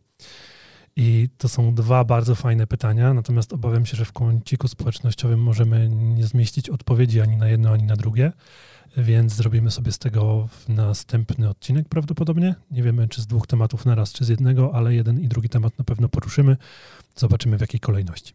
I 0.95 1.29
to 1.37 1.49
są 1.49 1.75
dwa 1.75 2.03
bardzo 2.03 2.35
fajne 2.35 2.67
pytania, 2.67 3.13
natomiast 3.13 3.53
obawiam 3.53 3.85
się, 3.85 3.97
że 3.97 4.05
w 4.05 4.11
kąciku 4.11 4.67
społecznościowym 4.67 5.43
możemy 5.43 5.89
nie 5.89 6.27
zmieścić 6.27 6.69
odpowiedzi 6.69 7.21
ani 7.21 7.37
na 7.37 7.47
jedno, 7.47 7.71
ani 7.71 7.83
na 7.83 7.95
drugie, 7.95 8.31
więc 8.97 9.33
zrobimy 9.33 9.71
sobie 9.71 9.91
z 9.91 9.99
tego 9.99 10.49
następny 10.67 11.49
odcinek 11.49 11.89
prawdopodobnie. 11.89 12.55
Nie 12.71 12.83
wiemy, 12.83 13.07
czy 13.07 13.21
z 13.21 13.27
dwóch 13.27 13.47
tematów 13.47 13.85
naraz, 13.85 14.13
czy 14.13 14.25
z 14.25 14.29
jednego, 14.29 14.75
ale 14.75 14.95
jeden 14.95 15.19
i 15.19 15.27
drugi 15.27 15.49
temat 15.49 15.77
na 15.77 15.85
pewno 15.85 16.09
poruszymy. 16.09 16.57
Zobaczymy 17.15 17.57
w 17.57 17.61
jakiej 17.61 17.79
kolejności. 17.79 18.33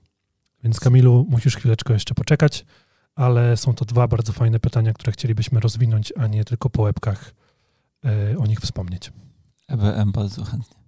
Więc 0.64 0.80
Kamilu, 0.80 1.26
musisz 1.30 1.56
chwileczkę 1.56 1.92
jeszcze 1.92 2.14
poczekać 2.14 2.64
ale 3.18 3.56
są 3.56 3.74
to 3.74 3.84
dwa 3.84 4.08
bardzo 4.08 4.32
fajne 4.32 4.60
pytania, 4.60 4.92
które 4.92 5.12
chcielibyśmy 5.12 5.60
rozwinąć, 5.60 6.12
a 6.16 6.26
nie 6.26 6.44
tylko 6.44 6.70
po 6.70 6.82
łebkach 6.82 7.34
y, 8.32 8.38
o 8.38 8.46
nich 8.46 8.60
wspomnieć. 8.60 9.12
EBM 9.68 10.12
bardzo 10.12 10.44
chętnie. 10.44 10.78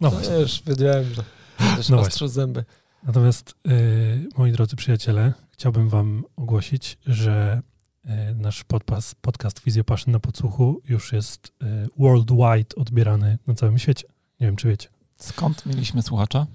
No, 0.00 0.12
ja 0.30 0.36
już 0.36 0.62
wiedziałem, 0.62 1.14
że 1.14 1.24
będziesz 1.58 1.88
no 1.88 2.00
ostrzył 2.00 2.28
zęby. 2.28 2.64
Natomiast, 3.02 3.54
y, 3.68 4.28
moi 4.36 4.52
drodzy 4.52 4.76
przyjaciele, 4.76 5.32
chciałbym 5.50 5.88
wam 5.88 6.24
ogłosić, 6.36 6.98
że 7.06 7.62
y, 8.04 8.34
nasz 8.34 8.64
podcast, 8.64 9.14
podcast 9.20 9.58
Fizjopaszyn 9.58 10.12
na 10.12 10.20
podsłuchu 10.20 10.82
już 10.88 11.12
jest 11.12 11.52
worldwide 11.98 12.76
odbierany 12.76 13.38
na 13.46 13.54
całym 13.54 13.78
świecie. 13.78 14.08
Nie 14.40 14.46
wiem, 14.46 14.56
czy 14.56 14.68
wiecie. 14.68 14.88
Skąd 15.18 15.66
mieliśmy 15.66 16.02
słuchacza? 16.02 16.46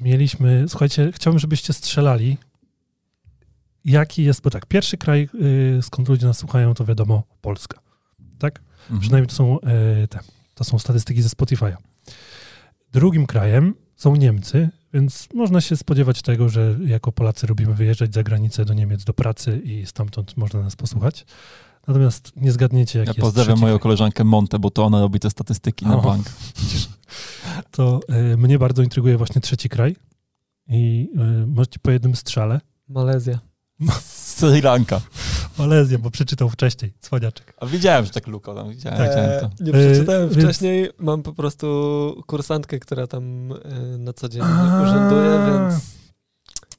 Mieliśmy, 0.00 0.64
słuchajcie, 0.68 1.10
chciałbym, 1.14 1.38
żebyście 1.38 1.72
strzelali, 1.72 2.38
jaki 3.84 4.24
jest, 4.24 4.42
bo 4.42 4.50
tak, 4.50 4.66
pierwszy 4.66 4.96
kraj, 4.96 5.28
y, 5.78 5.82
skąd 5.82 6.08
ludzie 6.08 6.26
nas 6.26 6.38
słuchają, 6.38 6.74
to 6.74 6.84
wiadomo 6.84 7.22
Polska, 7.40 7.78
tak? 8.38 8.60
Mhm. 8.82 9.00
Przynajmniej 9.00 9.28
to 9.28 9.34
są, 9.34 9.58
y, 9.58 10.08
te, 10.08 10.18
to 10.54 10.64
są 10.64 10.78
statystyki 10.78 11.22
ze 11.22 11.28
Spotify'a. 11.28 11.76
Drugim 12.92 13.26
krajem 13.26 13.74
są 13.96 14.16
Niemcy, 14.16 14.68
więc 14.92 15.28
można 15.34 15.60
się 15.60 15.76
spodziewać 15.76 16.22
tego, 16.22 16.48
że 16.48 16.76
jako 16.86 17.12
Polacy 17.12 17.46
lubimy 17.46 17.74
wyjeżdżać 17.74 18.14
za 18.14 18.22
granicę 18.22 18.64
do 18.64 18.74
Niemiec 18.74 19.04
do 19.04 19.14
pracy 19.14 19.60
i 19.64 19.86
stamtąd 19.86 20.36
można 20.36 20.60
nas 20.60 20.76
posłuchać. 20.76 21.26
Natomiast 21.86 22.32
nie 22.36 22.52
zgadniecie, 22.52 22.98
jaki 22.98 23.10
ja 23.16 23.20
pozdrawiam 23.20 23.58
moją 23.58 23.74
kraj. 23.74 23.82
koleżankę 23.82 24.24
Monte, 24.24 24.58
bo 24.58 24.70
to 24.70 24.84
ona 24.84 25.00
robi 25.00 25.20
te 25.20 25.30
statystyki 25.30 25.84
o, 25.84 25.88
na 25.88 25.96
bank. 25.96 26.26
To 27.70 28.00
y, 28.32 28.36
mnie 28.36 28.58
bardzo 28.58 28.82
intryguje 28.82 29.16
właśnie 29.16 29.40
trzeci 29.40 29.68
kraj 29.68 29.96
i 30.68 31.10
y, 31.42 31.46
możecie 31.46 31.78
po 31.78 31.90
jednym 31.90 32.16
strzale. 32.16 32.60
Malezja. 32.88 33.53
Sri 34.36 34.60
Lanka. 34.60 35.00
Malezja, 35.58 35.98
bo 35.98 36.10
przeczytał 36.10 36.50
wcześniej, 36.50 36.92
cwaniaczek. 37.00 37.54
A 37.60 37.66
widziałem, 37.66 38.04
że 38.04 38.10
tak 38.10 38.26
Luko 38.26 38.54
tam, 38.54 38.70
widziałem, 38.70 39.00
eee, 39.00 39.08
widziałem 39.08 39.40
to. 39.40 39.64
Nie 39.64 39.72
przeczytałem 39.72 40.28
e, 40.28 40.32
wcześniej, 40.32 40.82
więc... 40.82 40.94
mam 40.98 41.22
po 41.22 41.32
prostu 41.32 41.66
kursantkę, 42.26 42.78
która 42.78 43.06
tam 43.06 43.52
e, 43.52 43.98
na 43.98 44.12
co 44.12 44.28
dzień 44.28 44.42
urzęduje, 44.82 45.38
więc 45.46 45.74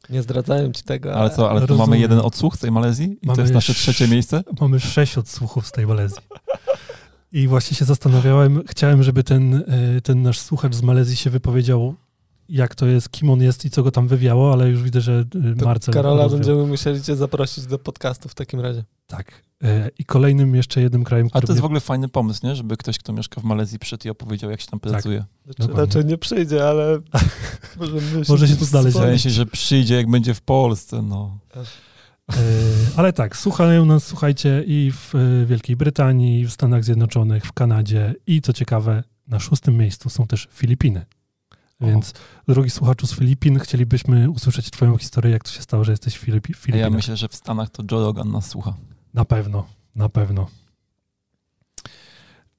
nie 0.09 0.21
zdradzałem 0.21 0.73
ci 0.73 0.83
tego. 0.83 1.09
Ale, 1.09 1.19
ale 1.19 1.29
co, 1.29 1.49
ale 1.49 1.67
tu 1.67 1.77
mamy 1.77 1.99
jeden 1.99 2.19
odsłuch 2.19 2.55
z 2.55 2.59
tej 2.59 2.71
Malezji 2.71 3.05
i 3.21 3.27
mamy 3.27 3.35
to 3.35 3.41
jest 3.41 3.53
nasze 3.53 3.73
trzecie 3.73 4.07
miejsce? 4.07 4.43
Mamy 4.61 4.79
sześć 4.79 5.17
odsłuchów 5.17 5.67
z 5.67 5.71
tej 5.71 5.87
Malezji. 5.87 6.21
I 7.31 7.47
właśnie 7.47 7.77
się 7.77 7.85
zastanawiałem, 7.85 8.63
chciałem, 8.67 9.03
żeby 9.03 9.23
ten, 9.23 9.55
e, 9.55 10.01
ten 10.01 10.21
nasz 10.21 10.39
słuchacz 10.39 10.75
z 10.75 10.81
Malezji 10.81 11.15
się 11.15 11.29
wypowiedział 11.29 11.95
jak 12.49 12.75
to 12.75 12.85
jest, 12.85 13.09
kim 13.09 13.29
on 13.29 13.41
jest 13.41 13.65
i 13.65 13.69
co 13.69 13.83
go 13.83 13.91
tam 13.91 14.07
wywiało, 14.07 14.53
ale 14.53 14.69
już 14.69 14.83
widzę, 14.83 15.01
że 15.01 15.25
y, 15.35 15.65
Marcel... 15.65 15.93
Karola 15.93 16.23
rozwiał. 16.23 16.39
będziemy 16.39 16.65
musieli 16.67 17.01
cię 17.01 17.15
zaprosić 17.15 17.65
do 17.65 17.79
podcastu 17.79 18.29
w 18.29 18.35
takim 18.35 18.59
razie. 18.59 18.83
Tak. 19.07 19.41
E, 19.63 19.89
I 19.99 20.05
kolejnym 20.05 20.55
jeszcze 20.55 20.81
jednym 20.81 21.03
krajem, 21.03 21.29
A 21.33 21.41
to 21.41 21.47
jest 21.51 21.61
w 21.61 21.65
ogóle 21.65 21.79
fajny 21.79 22.09
pomysł, 22.09 22.47
nie? 22.47 22.55
Żeby 22.55 22.77
ktoś, 22.77 22.97
kto 22.97 23.13
mieszka 23.13 23.41
w 23.41 23.43
Malezji 23.43 23.79
przyszedł 23.79 24.07
i 24.07 24.09
opowiedział, 24.09 24.51
jak 24.51 24.61
się 24.61 24.67
tam 24.67 24.79
tak. 24.79 24.91
pracuje. 24.91 25.19
Tak. 25.19 25.55
Znaczy, 25.55 25.73
raczej 25.73 26.05
nie 26.05 26.17
przyjdzie, 26.17 26.67
ale 26.67 26.99
może, 27.79 27.97
może 28.29 28.47
się 28.47 28.55
tu 28.55 28.65
znaleźć. 28.65 28.97
Wydaje 28.97 29.19
się, 29.19 29.29
że 29.29 29.45
przyjdzie, 29.45 29.95
jak 29.95 30.09
będzie 30.09 30.33
w 30.33 30.41
Polsce, 30.41 31.01
no. 31.01 31.37
E, 31.55 32.35
ale 32.95 33.13
tak, 33.13 33.37
słuchają 33.37 33.85
nas, 33.85 34.07
słuchajcie, 34.07 34.63
i 34.67 34.91
w 34.91 35.15
e, 35.15 35.45
Wielkiej 35.45 35.75
Brytanii, 35.75 36.41
i 36.41 36.45
w 36.45 36.51
Stanach 36.51 36.83
Zjednoczonych, 36.83 37.45
w 37.45 37.53
Kanadzie 37.53 38.15
i 38.27 38.41
co 38.41 38.53
ciekawe, 38.53 39.03
na 39.27 39.39
szóstym 39.39 39.77
miejscu 39.77 40.09
są 40.09 40.27
też 40.27 40.47
Filipiny. 40.51 41.05
Więc 41.81 42.13
drogi 42.47 42.69
słuchaczu 42.69 43.07
z 43.07 43.15
Filipin, 43.15 43.59
chcielibyśmy 43.59 44.29
usłyszeć 44.29 44.71
twoją 44.71 44.97
historię, 44.97 45.31
jak 45.31 45.43
to 45.43 45.51
się 45.51 45.61
stało, 45.61 45.83
że 45.83 45.91
jesteś 45.91 46.15
w 46.15 46.19
Filipi 46.19 46.53
Filipinach. 46.53 46.91
Ja 46.91 46.97
myślę, 46.97 47.17
że 47.17 47.27
w 47.27 47.35
Stanach 47.35 47.69
to 47.69 47.83
Joe 47.91 48.05
Rogan 48.05 48.31
nas 48.31 48.49
słucha. 48.49 48.73
Na 49.13 49.25
pewno, 49.25 49.67
na 49.95 50.09
pewno. 50.09 50.47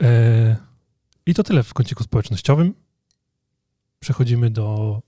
E, 0.02 0.56
I 1.26 1.34
to 1.34 1.42
tyle 1.42 1.62
w 1.62 1.74
kąciku 1.74 2.04
społecznościowym. 2.04 2.74
Przechodzimy 4.00 4.50
do 4.50 5.00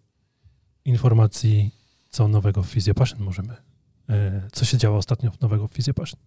informacji, 0.85 1.75
co 2.11 2.29
nowego 2.29 2.62
w 2.62 2.71
Physiopassion 2.71 3.21
możemy. 3.21 3.57
E, 4.09 4.49
co 4.53 4.64
się 4.64 4.79
działo 4.79 4.99
ostatnio 4.99 5.31
nowego 5.40 5.68
w 5.68 5.73
Physiopassion. 5.73 6.21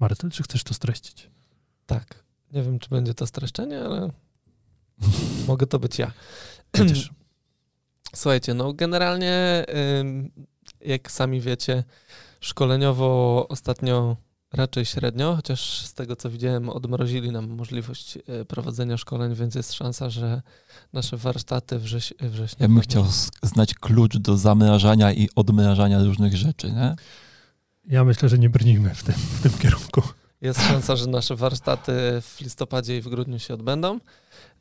Martel, 0.00 0.30
czy 0.30 0.42
chcesz 0.42 0.64
to 0.64 0.74
streścić? 0.74 1.30
Tak. 1.86 2.24
Nie 2.52 2.62
wiem, 2.62 2.78
czy 2.78 2.88
będzie 2.88 3.14
to 3.14 3.26
streszczenie, 3.26 3.80
ale 3.80 4.10
mogę 5.46 5.66
to 5.66 5.78
być 5.78 5.98
ja. 5.98 6.12
Słuchajcie, 8.14 8.54
no 8.54 8.72
generalnie, 8.72 9.64
jak 10.80 11.10
sami 11.10 11.40
wiecie, 11.40 11.84
szkoleniowo 12.40 13.46
ostatnio 13.48 14.16
raczej 14.52 14.84
średnio, 14.84 15.36
chociaż 15.36 15.86
z 15.86 15.94
tego 15.94 16.16
co 16.16 16.30
widziałem, 16.30 16.68
odmrozili 16.68 17.30
nam 17.30 17.48
możliwość 17.48 18.18
e, 18.26 18.44
prowadzenia 18.44 18.96
szkoleń, 18.96 19.34
więc 19.34 19.54
jest 19.54 19.72
szansa, 19.72 20.10
że 20.10 20.42
nasze 20.92 21.16
warsztaty 21.16 21.78
wrześ 21.78 22.14
września. 22.20 22.64
Ja 22.64 22.68
bym 22.68 22.80
chciał 22.80 23.06
znać 23.42 23.74
klucz 23.74 24.16
do 24.16 24.36
zamrażania 24.36 25.12
i 25.12 25.28
odmrażania 25.36 26.04
różnych 26.04 26.36
rzeczy, 26.36 26.72
nie? 26.72 26.96
Ja 27.84 28.04
myślę, 28.04 28.28
że 28.28 28.38
nie 28.38 28.50
brnijmy 28.50 28.94
w 28.94 29.02
tym, 29.02 29.14
w 29.14 29.42
tym 29.42 29.52
kierunku. 29.52 30.02
Jest 30.40 30.60
szansa, 30.60 30.96
że 30.96 31.06
nasze 31.06 31.36
warsztaty 31.36 31.92
w 32.20 32.40
listopadzie 32.40 32.96
i 32.96 33.00
w 33.00 33.08
grudniu 33.08 33.38
się 33.38 33.54
odbędą 33.54 33.98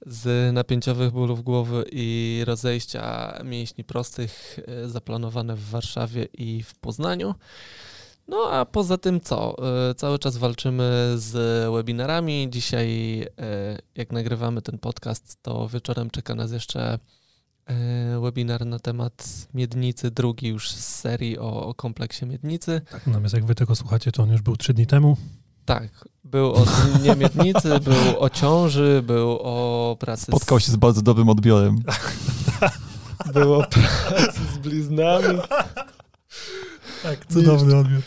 z 0.06 0.54
napięciowych 0.54 1.12
bólów 1.12 1.44
głowy 1.44 1.86
i 1.92 2.42
rozejścia 2.46 3.34
mięśni 3.44 3.84
prostych 3.84 4.60
e, 4.68 4.90
zaplanowane 4.90 5.56
w 5.56 5.70
Warszawie 5.70 6.28
i 6.34 6.64
w 6.64 6.76
Poznaniu. 6.76 7.36
No 8.28 8.50
a 8.52 8.66
poza 8.66 8.98
tym 8.98 9.22
co? 9.22 9.56
E, 9.90 9.96
cały 9.96 10.20
czas 10.20 10.38
walczymy 10.38 11.14
z 11.16 11.34
webinarami. 11.74 12.48
Dzisiaj, 12.50 13.22
e, 13.22 13.28
jak 13.96 14.12
nagrywamy 14.12 14.62
ten 14.62 14.78
podcast, 14.80 15.38
to 15.42 15.68
wieczorem 15.68 16.10
czeka 16.10 16.36
nas 16.36 16.52
jeszcze 16.52 17.00
webinar 18.22 18.66
na 18.66 18.80
temat 18.80 19.48
miednicy, 19.54 20.12
drugi 20.12 20.48
już 20.48 20.72
z 20.72 20.96
serii 20.96 21.40
o, 21.40 21.66
o 21.66 21.74
kompleksie 21.74 22.26
miednicy. 22.26 22.82
Tak, 22.92 23.08
natomiast 23.08 23.34
jak 23.36 23.46
wy 23.46 23.56
tego 23.56 23.76
słuchacie, 23.76 24.12
to 24.12 24.24
on 24.24 24.32
już 24.32 24.42
był 24.42 24.58
trzy 24.58 24.74
dni 24.74 24.88
temu. 24.88 25.18
Tak, 25.68 26.06
był 26.24 26.54
o 26.54 26.66
dnie 27.00 27.16
miednicy, 27.16 27.80
był 27.90 28.20
o 28.20 28.30
ciąży, 28.30 29.04
był 29.06 29.40
o 29.42 29.98
pracy 30.00 30.26
Spotkał 30.26 30.60
się 30.60 30.72
z 30.72 30.76
bardzo 30.76 31.02
dobrym 31.02 31.30
odbiorem. 31.30 31.84
Był 33.34 33.54
o 33.54 33.64
pracy 33.64 34.40
z 34.54 34.58
bliznami. 34.58 35.40
Tak, 37.04 37.26
cudowny 37.26 37.78
odbiór. 37.78 38.02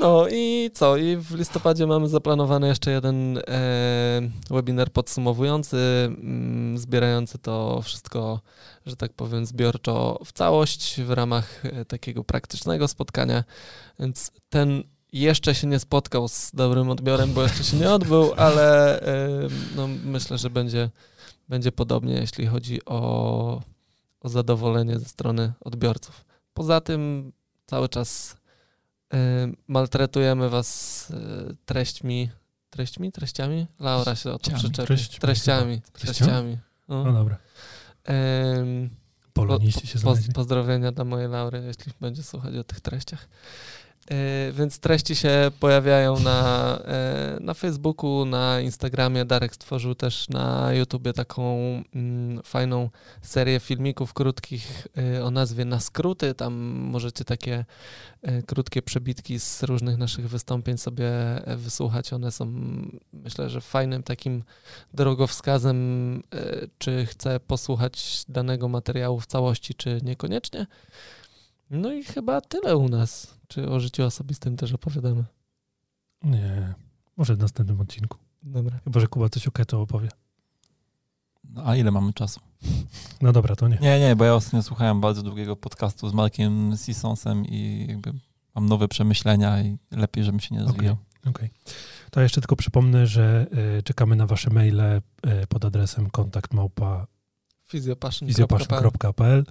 No 0.00 0.26
i 0.30 0.70
co? 0.74 0.96
I 0.96 1.16
w 1.16 1.34
listopadzie 1.34 1.86
mamy 1.86 2.08
zaplanowany 2.08 2.68
jeszcze 2.68 2.90
jeden 2.90 3.38
e, 3.38 3.42
webinar 4.50 4.90
podsumowujący, 4.92 5.76
m, 6.06 6.74
zbierający 6.78 7.38
to 7.38 7.82
wszystko, 7.82 8.40
że 8.86 8.96
tak 8.96 9.12
powiem, 9.12 9.46
zbiorczo 9.46 10.18
w 10.24 10.32
całość 10.32 11.00
w 11.00 11.10
ramach 11.10 11.64
e, 11.64 11.84
takiego 11.84 12.24
praktycznego 12.24 12.88
spotkania. 12.88 13.44
Więc 13.98 14.30
ten 14.48 14.82
jeszcze 15.20 15.54
się 15.54 15.66
nie 15.66 15.78
spotkał 15.78 16.28
z 16.28 16.50
dobrym 16.54 16.90
odbiorem, 16.90 17.32
bo 17.32 17.42
jeszcze 17.42 17.64
się 17.64 17.76
nie 17.76 17.90
odbył, 17.90 18.32
ale 18.36 19.00
e, 19.00 19.48
no, 19.76 19.88
myślę, 20.04 20.38
że 20.38 20.50
będzie, 20.50 20.90
będzie 21.48 21.72
podobnie, 21.72 22.14
jeśli 22.14 22.46
chodzi 22.46 22.84
o, 22.84 23.62
o 24.20 24.28
zadowolenie 24.28 24.98
ze 24.98 25.04
strony 25.04 25.52
odbiorców. 25.60 26.24
Poza 26.54 26.80
tym 26.80 27.32
cały 27.66 27.88
czas 27.88 28.36
y, 29.14 29.16
maltretujemy 29.68 30.50
was 30.50 31.10
y, 31.10 31.56
treśćmi, 31.64 32.30
treśćmi, 32.70 33.12
treściami? 33.12 33.66
Laura 33.80 34.16
się 34.16 34.32
o 34.32 34.38
to 34.38 34.50
przyczepi. 34.50 34.86
treśćmi 34.86 35.20
Treściami, 35.20 35.82
Treściami? 35.92 36.58
No. 36.88 37.04
No 37.04 37.12
dobra. 37.12 37.36
Ym, 38.58 38.90
poz, 39.32 39.62
znaleźli. 39.94 40.32
pozdrowienia 40.32 40.92
dla 40.92 41.04
mojej 41.04 41.28
Laury, 41.28 41.62
jeśli 41.66 41.92
będzie 42.00 42.22
słuchać 42.22 42.56
o 42.56 42.64
tych 42.64 42.80
treściach. 42.80 43.28
E, 44.10 44.52
Więc 44.52 44.78
treści 44.78 45.16
się 45.16 45.50
pojawiają 45.60 46.20
na, 46.20 46.78
e, 46.84 47.38
na 47.40 47.54
Facebooku, 47.54 48.24
na 48.24 48.60
Instagramie. 48.60 49.24
Darek 49.24 49.54
stworzył 49.54 49.94
też 49.94 50.28
na 50.28 50.72
YouTubie 50.72 51.12
taką 51.12 51.58
mm, 51.94 52.42
fajną 52.42 52.90
serię 53.22 53.60
filmików 53.60 54.12
krótkich 54.12 54.86
e, 54.98 55.24
o 55.24 55.30
nazwie 55.30 55.64
Na 55.64 55.80
skróty. 55.80 56.34
Tam 56.34 56.54
możecie 56.78 57.24
takie 57.24 57.64
krótkie 58.46 58.82
przebitki 58.82 59.40
z 59.40 59.62
różnych 59.62 59.98
naszych 59.98 60.28
wystąpień 60.28 60.78
sobie 60.78 61.10
wysłuchać. 61.56 62.12
One 62.12 62.32
są, 62.32 62.52
myślę, 63.12 63.50
że 63.50 63.60
fajnym 63.60 64.02
takim 64.02 64.42
drogowskazem, 64.94 66.22
czy 66.78 67.06
chcę 67.06 67.40
posłuchać 67.40 68.24
danego 68.28 68.68
materiału 68.68 69.20
w 69.20 69.26
całości, 69.26 69.74
czy 69.74 70.00
niekoniecznie. 70.02 70.66
No 71.70 71.92
i 71.92 72.04
chyba 72.04 72.40
tyle 72.40 72.76
u 72.76 72.88
nas. 72.88 73.34
Czy 73.48 73.70
o 73.70 73.80
życiu 73.80 74.04
osobistym 74.04 74.56
też 74.56 74.72
opowiadamy? 74.72 75.24
Nie, 76.22 76.74
może 77.16 77.36
w 77.36 77.38
następnym 77.38 77.80
odcinku. 77.80 78.18
Dobra. 78.42 78.78
Chyba, 78.84 79.00
że 79.00 79.06
Kuba 79.06 79.28
coś 79.28 79.46
o 79.46 79.50
keto 79.50 79.80
opowie. 79.80 80.08
No, 81.44 81.62
a 81.66 81.76
ile 81.76 81.90
mamy 81.90 82.12
czasu? 82.12 82.40
No 83.20 83.32
dobra, 83.32 83.56
to 83.56 83.68
nie. 83.68 83.76
Nie, 83.76 84.00
nie, 84.00 84.16
bo 84.16 84.24
ja 84.24 84.34
ostatnio 84.34 84.62
słuchałem 84.62 85.00
bardzo 85.00 85.22
długiego 85.22 85.56
podcastu 85.56 86.08
z 86.08 86.12
Markiem 86.14 86.76
Sissonsem 86.76 87.46
i 87.46 87.86
jakby 87.88 88.12
mam 88.54 88.66
nowe 88.66 88.88
przemyślenia 88.88 89.62
i 89.62 89.78
lepiej, 89.90 90.24
żebym 90.24 90.40
się 90.40 90.54
nie 90.54 90.62
rozwijał. 90.62 90.96
Okej. 91.26 91.50
To 92.10 92.20
jeszcze 92.20 92.40
tylko 92.40 92.56
przypomnę, 92.56 93.06
że 93.06 93.46
y, 93.78 93.82
czekamy 93.82 94.16
na 94.16 94.26
wasze 94.26 94.50
maile 94.50 94.80
y, 94.80 95.00
pod 95.48 95.64
adresem 95.64 96.10
kontakt 96.10 96.54
małpa 96.54 97.06
Fizjopaszyn. 97.66 98.28
fizjopaszyn.pl 98.28 99.44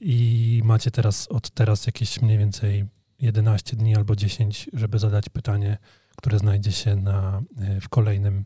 i 0.00 0.60
macie 0.64 0.90
teraz 0.90 1.28
od 1.28 1.50
teraz 1.50 1.86
jakieś 1.86 2.22
mniej 2.22 2.38
więcej 2.38 2.84
11 3.18 3.76
dni 3.76 3.96
albo 3.96 4.16
10, 4.16 4.70
żeby 4.72 4.98
zadać 4.98 5.28
pytanie, 5.28 5.78
które 6.16 6.38
znajdzie 6.38 6.72
się 6.72 6.96
na, 6.96 7.42
e, 7.60 7.80
w, 7.80 7.88
kolejnym, 7.88 8.44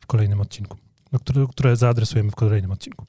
w 0.00 0.06
kolejnym 0.06 0.40
odcinku, 0.40 0.76
no, 1.12 1.18
które, 1.18 1.46
które 1.50 1.76
zaadresujemy 1.76 2.30
w 2.30 2.34
kolejnym 2.34 2.70
odcinku. 2.70 3.06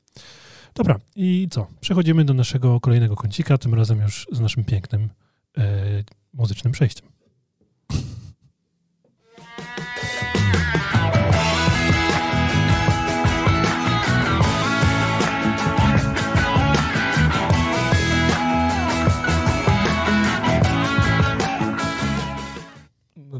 Dobra, 0.75 0.99
i 1.15 1.47
co? 1.51 1.67
Przechodzimy 1.81 2.25
do 2.25 2.33
naszego 2.33 2.79
kolejnego 2.79 3.15
kącika, 3.15 3.57
tym 3.57 3.73
razem 3.73 4.01
już 4.01 4.27
z 4.31 4.39
naszym 4.39 4.63
pięknym 4.63 5.09
e, 5.57 6.03
muzycznym 6.33 6.73
przejściem. 6.73 7.12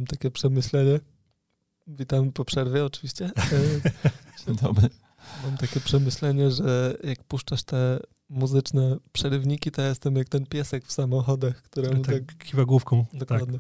Mam 0.04 0.08
takie 0.08 0.32
przemyślenie. 0.32 1.00
Witamy 1.88 2.32
po 2.32 2.46
przerwie 2.46 2.86
oczywiście. 2.86 3.32
E, 4.48 4.54
Dobry. 4.62 4.90
Mam 5.44 5.58
takie 5.58 5.80
przemyślenie, 5.80 6.52
że 6.52 6.98
jak 7.04 7.24
puszczasz 7.24 7.64
te 7.64 8.00
muzyczne 8.30 8.98
przerywniki, 9.12 9.72
to 9.72 9.82
ja 9.82 9.88
jestem 9.88 10.16
jak 10.16 10.30
ten 10.30 10.46
piesek 10.46 10.86
w 10.86 10.92
samochodach, 10.92 11.56
któremu 11.62 12.04
tak, 12.04 12.16
tak 12.16 12.38
kiwa 12.38 12.66
główką. 12.66 13.06
Tak, 13.06 13.20
dokładnie. 13.20 13.60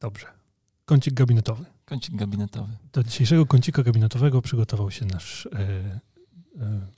dobrze. 0.00 0.26
Kącik 0.84 1.14
gabinetowy. 1.14 1.64
Kącik 1.84 2.14
gabinetowy. 2.16 2.72
Do 2.92 3.02
dzisiejszego 3.04 3.46
kącika 3.46 3.82
gabinetowego 3.82 4.42
przygotował 4.42 4.90
się 4.90 5.04
nasz 5.06 5.46
e, 5.46 5.58
e, 5.58 6.00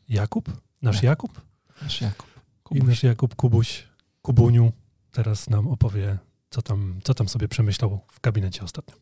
Jakub, 0.09 0.50
nasz 0.83 0.96
Tak. 0.96 1.05
Jakub 1.05 1.40
Nasz 1.83 2.00
Jakub. 2.00 2.26
i 2.26 2.62
Kubuś. 2.62 2.88
nasz 2.88 3.02
Jakub 3.02 3.35
Kubuś, 3.37 3.88
Kubuniu 4.22 4.72
teraz 5.12 5.50
nam 5.50 5.68
opowie, 5.68 6.18
co 6.53 6.62
tam, 6.62 7.01
co 7.05 7.15
tam 7.15 7.29
sobie 7.29 7.49
przemyślał 7.49 8.01
w 8.12 8.21
gabinecie 8.21 8.62
ostatnio. 8.62 8.95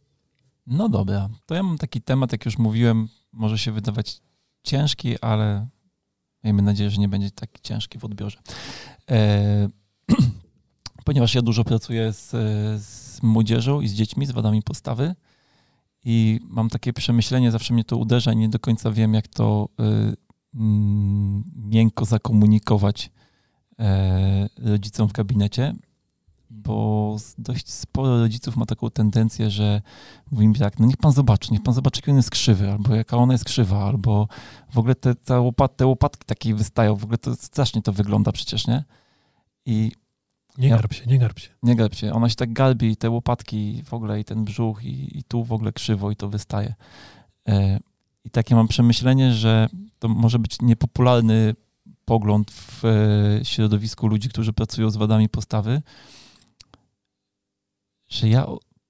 No 0.66 0.88
dobra, 0.88 1.28
to 1.46 1.54
ja 1.54 1.62
mam 1.62 1.78
taki 1.78 2.02
temat, 2.02 2.32
jak 2.32 2.44
już 2.44 2.58
mówiłem, 2.58 3.08
może 3.32 3.58
się 3.58 3.72
wydawać 3.72 4.20
ciężki, 4.62 5.20
ale 5.20 5.66
miejmy 6.44 6.62
nadzieję, 6.62 6.90
że 6.90 7.00
nie 7.00 7.08
będzie 7.08 7.30
taki 7.30 7.62
ciężki 7.62 7.98
w 7.98 8.04
odbiorze. 8.04 8.38
E, 9.10 9.68
ponieważ 11.04 11.34
ja 11.34 11.42
dużo 11.42 11.64
pracuję 11.64 12.12
z, 12.12 12.30
z 12.84 13.22
młodzieżą 13.22 13.80
i 13.80 13.88
z 13.88 13.94
dziećmi 13.94 14.26
z 14.26 14.30
wadami 14.30 14.62
postawy 14.62 15.14
i 16.04 16.40
mam 16.42 16.68
takie 16.68 16.92
przemyślenie, 16.92 17.50
zawsze 17.50 17.74
mnie 17.74 17.84
to 17.84 17.96
uderza 17.96 18.32
i 18.32 18.36
nie 18.36 18.48
do 18.48 18.58
końca 18.58 18.90
wiem, 18.90 19.14
jak 19.14 19.28
to 19.28 19.68
y, 19.80 20.16
mm, 20.54 21.44
miękko 21.56 22.04
zakomunikować 22.04 23.10
e, 23.78 24.48
rodzicom 24.58 25.08
w 25.08 25.12
gabinecie, 25.12 25.74
bo 26.50 27.16
dość 27.38 27.70
sporo 27.70 28.20
rodziców 28.20 28.56
ma 28.56 28.66
taką 28.66 28.90
tendencję, 28.90 29.50
że 29.50 29.82
mówi 30.30 30.48
mi 30.48 30.54
tak, 30.54 30.78
no 30.78 30.86
niech 30.86 30.96
pan 30.96 31.12
zobaczy, 31.12 31.52
niech 31.52 31.62
pan 31.62 31.74
zobaczy, 31.74 31.98
jaki 31.98 32.10
on 32.10 32.16
jest 32.16 32.30
krzywy, 32.30 32.70
albo 32.72 32.94
jaka 32.94 33.16
ona 33.16 33.32
jest 33.34 33.44
krzywa, 33.44 33.84
albo 33.84 34.28
w 34.72 34.78
ogóle 34.78 34.94
te, 34.94 35.14
te, 35.14 35.40
łopat, 35.40 35.76
te 35.76 35.86
łopatki 35.86 36.24
takie 36.26 36.54
wystają, 36.54 36.96
w 36.96 37.04
ogóle 37.04 37.18
to 37.18 37.34
strasznie 37.36 37.82
to 37.82 37.92
wygląda 37.92 38.32
przecież, 38.32 38.66
nie? 38.66 38.84
I 39.66 39.92
Nie 40.58 40.68
Ja- 40.68 40.76
garb 40.76 40.92
się, 40.92 41.06
nie 41.06 41.18
garb 41.18 41.38
się. 41.38 41.48
nie 41.62 41.76
garb 41.76 41.94
się, 41.94 42.12
ona 42.12 42.28
się 42.28 42.34
tak 42.36 42.52
garbi, 42.52 42.96
te 42.96 43.10
łopatki 43.10 43.82
w 43.84 43.94
ogóle 43.94 44.20
i 44.20 44.24
ten 44.24 44.44
brzuch 44.44 44.84
i, 44.84 45.18
i 45.18 45.22
tu 45.24 45.44
w 45.44 45.52
ogóle 45.52 45.72
krzywo 45.72 46.10
i 46.10 46.16
to 46.16 46.28
wystaje. 46.28 46.74
E, 47.48 47.80
I 48.24 48.30
takie 48.30 48.54
mam 48.54 48.68
przemyślenie, 48.68 49.32
że 49.32 49.68
to 49.98 50.08
może 50.08 50.38
być 50.38 50.62
niepopularny 50.62 51.54
pogląd 52.04 52.50
w 52.50 52.84
e, 52.84 53.44
środowisku 53.44 54.06
ludzi, 54.06 54.28
którzy 54.28 54.52
pracują 54.52 54.90
z 54.90 54.96
wadami 54.96 55.28
postawy, 55.28 55.82
że 58.10 58.28
ja 58.28 58.46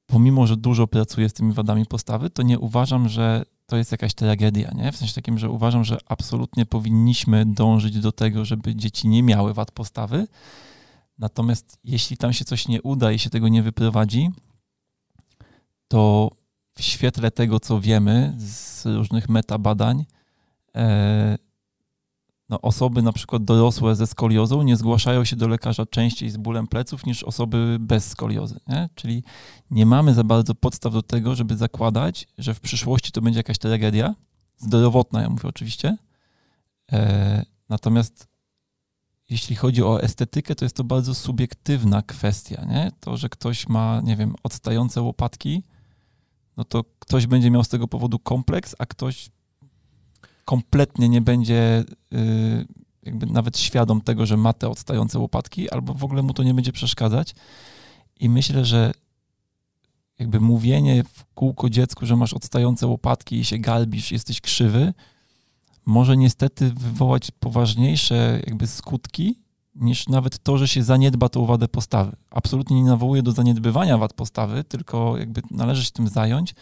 pomimo, 0.07 0.47
że 0.47 0.57
dużo 0.57 0.87
pracuję 0.87 1.29
z 1.29 1.33
tymi 1.33 1.53
wadami 1.53 1.87
postawy, 1.87 2.31
to 2.31 2.43
nie 2.43 2.59
uważam, 2.59 3.09
że 3.09 3.45
to 3.67 3.77
jest 3.77 3.93
jakaś 3.93 4.15
tragedia, 4.15 4.71
nie? 4.75 4.93
W 4.93 4.97
sensie 4.97 5.15
takim, 5.15 5.39
że 5.39 5.51
uważam, 5.51 5.85
że 5.85 5.99
absolutnie 6.07 6.67
powinniśmy 6.67 7.47
dążyć 7.47 7.99
do 8.01 8.13
tego, 8.13 8.45
żeby 8.45 8.75
dzieci 8.75 9.09
nie 9.09 9.23
miały 9.23 9.55
wad 9.55 9.71
postawy, 9.71 10.27
Natomiast 11.21 11.79
jeśli 11.85 12.17
tam 12.17 12.33
się 12.33 12.45
coś 12.45 12.69
nie 12.69 12.83
uda 12.83 13.13
i 13.13 13.19
się 13.19 13.31
tego 13.31 13.49
nie 13.49 13.63
wyprowadzi, 13.63 14.31
to 15.89 16.31
w 16.75 16.83
świetle 16.83 17.31
tego, 17.31 17.61
co 17.61 17.81
wiemy 17.81 18.35
z 18.39 18.87
różnych 18.87 19.29
metabadań, 19.29 20.05
e, 20.77 21.37
no 22.51 22.61
osoby 22.61 23.03
na 23.03 23.13
przykład 23.13 23.45
dorosłe 23.45 23.97
ze 23.97 24.07
skoliozą 24.07 24.63
nie 24.63 24.77
zgłaszają 24.77 25.25
się 25.25 25.37
do 25.37 25.49
lekarza 25.49 25.87
częściej 25.87 26.31
z 26.31 26.37
bólem 26.37 26.67
pleców 26.67 27.07
niż 27.07 27.23
osoby 27.23 27.77
bez 27.81 28.09
skoliozy. 28.09 28.61
Nie? 28.69 28.89
Czyli 28.95 29.25
nie 29.71 29.87
mamy 29.87 30.15
za 30.15 30.25
bardzo 30.25 30.55
podstaw 30.55 30.93
do 30.93 31.03
tego, 31.03 31.35
żeby 31.35 31.57
zakładać, 31.57 32.29
że 32.39 32.55
w 32.55 32.61
przyszłości 32.61 33.13
to 33.13 33.23
będzie 33.23 33.39
jakaś 33.39 33.59
tragedia, 33.59 34.15
zdrowotna, 34.57 35.23
ja 35.23 35.31
mówię 35.31 35.49
oczywiście. 35.49 35.97
E, 36.93 37.45
natomiast 37.69 38.29
jeśli 39.31 39.57
chodzi 39.57 39.83
o 39.83 40.03
estetykę, 40.03 40.55
to 40.55 40.65
jest 40.65 40.77
to 40.77 40.85
bardzo 40.85 41.15
subiektywna 41.15 42.03
kwestia, 42.03 42.65
nie? 42.65 42.93
To, 43.01 43.17
że 43.17 43.29
ktoś 43.29 43.69
ma, 43.69 44.01
nie 44.05 44.17
wiem, 44.17 44.35
odstające 44.43 45.03
łopatki, 45.03 45.63
no 46.57 46.65
to 46.65 46.85
ktoś 46.99 47.27
będzie 47.27 47.51
miał 47.51 47.65
z 47.65 47.69
tego 47.69 47.89
powodu 47.89 48.19
kompleks, 48.19 48.75
a 48.79 48.87
ktoś 48.87 49.31
kompletnie 50.51 51.09
nie 51.09 51.21
będzie 51.21 51.85
y, 52.15 52.67
jakby 53.03 53.27
nawet 53.27 53.59
świadom 53.59 54.01
tego, 54.01 54.27
że 54.27 54.37
ma 54.37 54.53
te 54.53 54.69
odstające 54.69 55.19
łopatki, 55.19 55.71
albo 55.71 55.95
w 55.95 56.05
ogóle 56.05 56.23
mu 56.23 56.35
to 56.35 56.43
nie 56.43 56.55
będzie 56.55 56.73
przeszkadzać. 56.73 57.35
I 58.21 58.29
myślę, 58.29 58.65
że 58.65 58.93
jakby 60.19 60.41
mówienie 60.41 61.05
w 61.05 61.25
kółko 61.35 61.71
dziecku, 61.71 62.07
że 62.07 62.17
masz 62.17 62.35
odstające 62.35 62.87
łopatki 62.87 63.37
i 63.37 63.45
się 63.45 63.59
galbisz, 63.59 64.13
jesteś 64.13 64.41
krzywy, 64.41 64.95
może 65.87 66.17
niestety 66.17 66.71
wywołać 66.71 67.31
poważniejsze 67.31 68.41
jakby 68.47 68.67
skutki 68.67 69.39
niż 69.75 70.09
nawet 70.09 70.39
to, 70.39 70.59
że 70.59 70.69
się 70.69 70.83
zaniedba 70.83 71.29
tą 71.29 71.47
wadę 71.47 71.69
postawy. 71.69 72.17
Absolutnie 72.31 72.83
nie 72.83 72.89
nawołuję 72.89 73.23
do 73.23 73.33
zaniedbywania 73.33 73.99
wad 73.99 74.13
postawy, 74.13 74.65
tylko 74.65 75.19
jakby 75.19 75.43
należy 75.51 75.85
się 75.85 75.91
tym 75.91 76.09
zająć. 76.09 76.55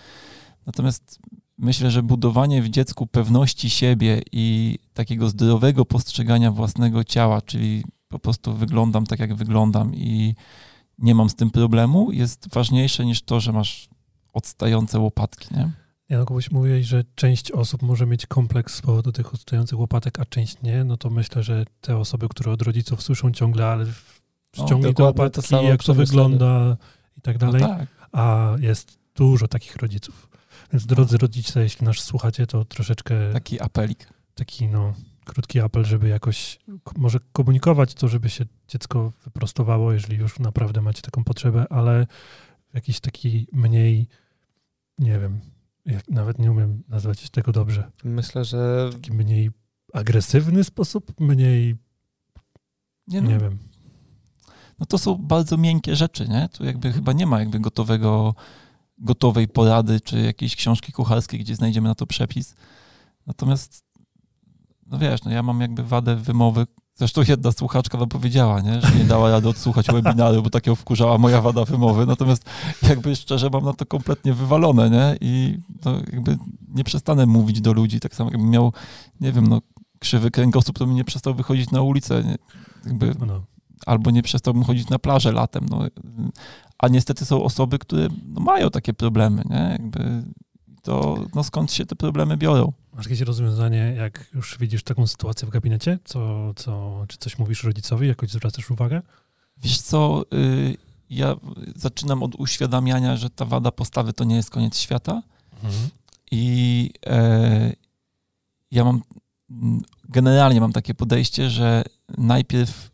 Natomiast 0.66 1.18
myślę, 1.59 1.90
że 1.90 2.03
budowanie 2.03 2.62
w 2.62 2.68
dziecku 2.68 3.07
pewności 3.07 3.71
siebie 3.71 4.23
i 4.33 4.79
takiego 4.94 5.29
zdrowego 5.29 5.85
postrzegania 5.85 6.51
własnego 6.51 7.05
ciała, 7.05 7.42
czyli 7.42 7.85
po 8.09 8.18
prostu 8.18 8.55
wyglądam 8.55 9.07
tak, 9.07 9.18
jak 9.18 9.35
wyglądam 9.35 9.94
i 9.94 10.35
nie 10.99 11.14
mam 11.14 11.31
z 11.31 11.35
tym 11.35 11.51
problemu, 11.51 12.12
jest 12.12 12.55
ważniejsze 12.55 13.07
niż 13.07 13.23
to, 13.23 13.40
że 13.40 13.53
masz 13.53 13.88
odstające 14.33 14.99
łopatki, 14.99 15.55
nie? 15.55 15.71
Ja 16.09 16.18
no 16.18 16.25
kogoś 16.25 16.51
mówię, 16.51 16.85
że 16.85 17.05
część 17.14 17.53
osób 17.53 17.83
może 17.83 18.07
mieć 18.07 18.27
kompleks 18.27 18.75
z 18.75 18.81
powodu 18.81 19.12
tych 19.12 19.35
odstających 19.35 19.79
łopatek, 19.79 20.21
a 20.21 20.25
część 20.25 20.62
nie, 20.62 20.85
no 20.85 20.97
to 20.97 21.11
myślę, 21.11 21.42
że 21.42 21.64
te 21.81 21.97
osoby, 21.97 22.29
które 22.29 22.53
od 22.53 22.62
rodziców 22.62 23.03
słyszą 23.03 23.33
ciągle, 23.33 23.66
ale 23.66 23.87
ściągnij 24.57 24.94
te 24.94 25.03
łopatki, 25.03 25.49
to 25.49 25.62
jak 25.62 25.85
to 25.85 25.94
wygląda 25.94 26.77
i 27.16 27.21
tak 27.21 27.38
dalej, 27.38 27.62
no 27.62 27.68
tak. 27.68 27.88
a 28.12 28.55
jest 28.61 28.99
dużo 29.14 29.49
takich 29.49 29.77
rodziców. 29.77 30.28
Więc 30.72 30.87
drodzy 30.87 31.18
rodzice, 31.18 31.62
jeśli 31.62 31.87
nas 31.87 31.96
słuchacie, 31.96 32.46
to 32.46 32.64
troszeczkę... 32.64 33.33
Taki 33.33 33.61
apelik. 33.61 34.09
Taki, 34.35 34.68
no, 34.68 34.94
krótki 35.24 35.61
apel, 35.61 35.85
żeby 35.85 36.09
jakoś 36.09 36.59
może 36.96 37.18
komunikować 37.33 37.94
to, 37.94 38.09
żeby 38.09 38.31
się 38.31 38.44
dziecko 38.68 39.12
wyprostowało, 39.24 39.92
jeżeli 39.92 40.16
już 40.16 40.38
naprawdę 40.38 40.83
macie 40.83 41.02
taką 41.02 41.24
potrzebę, 41.24 41.66
ale 41.70 42.07
w 42.70 42.74
jakiś 42.74 43.00
taki 43.00 43.46
mniej, 43.52 44.09
nie 44.98 45.18
wiem, 45.18 45.40
nawet 46.09 46.38
nie 46.38 46.50
umiem 46.50 46.83
nazwać 46.88 47.31
tego 47.31 47.52
dobrze. 47.52 47.90
Myślę, 48.04 48.44
że. 48.44 48.90
Taki 48.92 49.12
mniej 49.12 49.50
agresywny 49.92 50.64
sposób, 50.64 51.20
mniej. 51.20 51.76
Nie, 53.07 53.22
no, 53.22 53.28
nie 53.31 53.38
wiem. 53.38 53.59
No 54.78 54.87
to 54.87 54.98
są 54.98 55.14
bardzo 55.14 55.57
miękkie 55.57 55.96
rzeczy, 55.96 56.28
nie? 56.28 56.48
Tu 56.48 56.64
jakby 56.64 56.92
chyba 56.92 57.12
nie 57.12 57.26
ma 57.26 57.40
jakby 57.40 57.61
gotowego, 57.61 58.35
gotowej 59.01 59.49
porady, 59.49 60.01
czy 60.01 60.21
jakiejś 60.21 60.57
książki 60.57 60.93
kucharskiej, 60.93 61.41
gdzie 61.41 61.57
znajdziemy 61.57 61.89
na 61.89 61.95
to 61.95 62.07
przepis. 62.07 62.55
Natomiast, 63.27 63.85
no 64.87 64.99
wiesz, 64.99 65.25
no 65.25 65.31
ja 65.31 65.43
mam 65.43 65.61
jakby 65.61 65.83
wadę 65.83 66.17
wymowy, 66.17 66.67
Zresztą 66.99 67.23
jedna 67.29 67.53
słuchaczka 67.53 67.99
wam 67.99 68.09
powiedziała, 68.09 68.61
nie? 68.61 68.81
że 68.81 68.91
nie 68.99 69.05
dała 69.05 69.31
rady 69.31 69.49
odsłuchać 69.49 69.87
webinaru, 69.93 70.43
bo 70.43 70.51
takiego 70.51 70.75
wkurzała 70.77 71.19
moja 71.19 71.41
wada 71.41 71.65
wymowy. 71.65 72.07
Natomiast 72.07 72.45
jakby 72.83 73.17
szczerze 73.17 73.51
mam 73.53 73.65
na 73.65 73.73
to 73.73 73.87
kompletnie 73.87 74.35
wywalone, 74.35 74.91
nie? 74.91 75.17
I 75.21 75.59
to 75.81 75.95
jakby 76.13 76.39
nie 76.69 76.85
przestanę 76.85 77.27
mówić 77.27 77.61
do 77.61 77.73
ludzi. 77.73 78.01
Tak 78.01 78.15
samo 78.15 78.31
jakbym 78.31 78.51
miał, 78.51 78.73
nie 79.21 79.33
wiem, 79.33 79.47
no, 79.47 79.61
krzywy 79.99 80.31
kręgosłup, 80.31 80.79
to 80.79 80.87
bym 80.87 80.95
nie 80.95 81.05
przestał 81.05 81.35
wychodzić 81.35 81.71
na 81.71 81.83
ulicę. 81.83 82.25
Nie? 82.25 82.37
Jakby, 82.87 83.15
no, 83.21 83.27
no. 83.27 83.43
Albo 83.87 84.11
nie 84.11 84.23
przestałbym 84.23 84.64
chodzić 84.64 84.88
na 84.88 84.99
plażę 84.99 85.33
latem. 85.33 85.67
No. 85.71 85.87
A 86.79 86.88
niestety 86.88 87.25
są 87.25 87.43
osoby, 87.43 87.79
które 87.79 88.09
no, 88.27 88.41
mają 88.41 88.71
takie 88.71 88.95
problemy, 88.95 89.43
nie? 89.51 89.69
Jakby 89.73 90.23
to 90.83 91.25
no, 91.35 91.45
skąd 91.45 91.73
się 91.73 91.87
te 91.87 91.97
problemy 91.97 92.37
biorą? 92.37 92.73
Masz 92.93 93.07
jakieś 93.07 93.21
rozwiązanie, 93.21 93.95
jak 93.97 94.31
już 94.35 94.59
widzisz 94.61 94.83
taką 94.83 95.07
sytuację 95.07 95.49
w 95.49 95.51
gabinecie? 95.51 95.99
Co, 96.05 96.53
co, 96.57 97.05
czy 97.09 97.19
coś 97.19 97.38
mówisz 97.38 97.64
rodzicowi, 97.64 98.09
jakoś 98.09 98.31
zwracasz 98.31 98.71
uwagę? 98.71 99.03
Wiesz 99.57 99.81
co, 99.81 100.25
y, 100.35 100.77
ja 101.11 101.37
zaczynam 101.77 102.23
od 102.23 102.35
uświadamiania, 102.35 103.17
że 103.17 103.31
ta 103.31 103.45
wada 103.45 103.71
postawy 103.73 104.12
to 104.12 104.25
nie 104.25 104.37
jest 104.37 104.51
koniec 104.51 104.79
świata. 104.79 105.23
Mhm. 105.64 105.88
I 106.31 106.91
e, 107.07 107.73
ja 108.71 108.85
mam, 108.85 109.03
generalnie 110.09 110.61
mam 110.61 110.73
takie 110.73 110.95
podejście, 110.95 111.51
że 111.51 111.85
najpierw, 112.19 112.91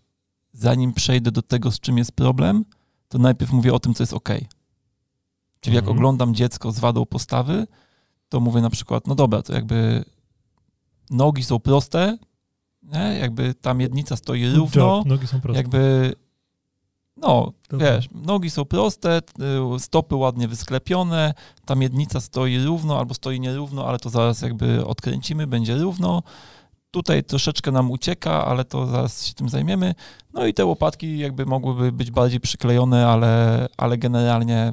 zanim 0.55 0.93
przejdę 0.93 1.31
do 1.31 1.43
tego, 1.43 1.71
z 1.71 1.81
czym 1.81 1.99
jest 1.99 2.13
problem, 2.13 2.65
to 3.09 3.19
najpierw 3.19 3.53
mówię 3.53 3.75
o 3.75 3.79
tym, 3.79 3.95
co 3.95 4.03
jest 4.03 4.13
ok. 4.13 4.29
Czyli 5.61 5.77
jak 5.77 5.85
mhm. 5.85 5.99
oglądam 5.99 6.35
dziecko 6.35 6.73
z 6.73 6.79
wadą 6.79 7.07
postawy, 7.07 7.67
to 8.29 8.41
mówię 8.41 8.61
na 8.61 8.71
przykład, 8.71 9.07
no 9.07 9.15
dobra, 9.15 9.43
to 9.43 9.53
jakby 9.53 10.05
nogi 11.11 11.45
są 11.45 11.59
proste, 11.59 12.19
nie? 12.83 13.19
jakby 13.21 13.55
ta 13.55 13.75
miednica 13.75 14.17
stoi 14.17 14.47
równo, 14.47 15.03
nogi 15.07 15.27
są 15.27 15.41
proste. 15.41 15.59
jakby 15.59 16.13
no, 17.17 17.53
wiesz, 17.73 18.09
nogi 18.13 18.51
są 18.51 18.65
proste, 18.65 19.21
y, 19.77 19.81
stopy 19.81 20.17
ładnie 20.17 20.49
wysklepione, 20.49 21.35
ta 21.65 21.75
miednica 21.75 22.21
stoi 22.21 22.59
równo 22.59 22.99
albo 22.99 23.15
stoi 23.15 23.41
nierówno, 23.41 23.89
ale 23.89 23.99
to 23.99 24.11
zaraz 24.11 24.43
jakby 24.43 24.87
odkręcimy, 24.87 25.47
będzie 25.47 25.77
równo. 25.77 26.23
Tutaj 26.95 27.25
troszeczkę 27.25 27.71
nam 27.71 27.91
ucieka, 27.91 28.45
ale 28.45 28.65
to 28.65 28.87
zaraz 28.87 29.27
się 29.27 29.35
tym 29.35 29.49
zajmiemy. 29.49 29.95
No 30.35 30.47
i 30.47 30.55
te 30.55 30.65
łopatki 30.65 31.19
jakby 31.19 31.47
mogłyby 31.47 31.93
być 31.93 32.11
bardziej 32.11 32.41
przyklejone, 32.41 33.07
ale, 33.07 33.67
ale 33.77 33.99
generalnie 33.99 34.73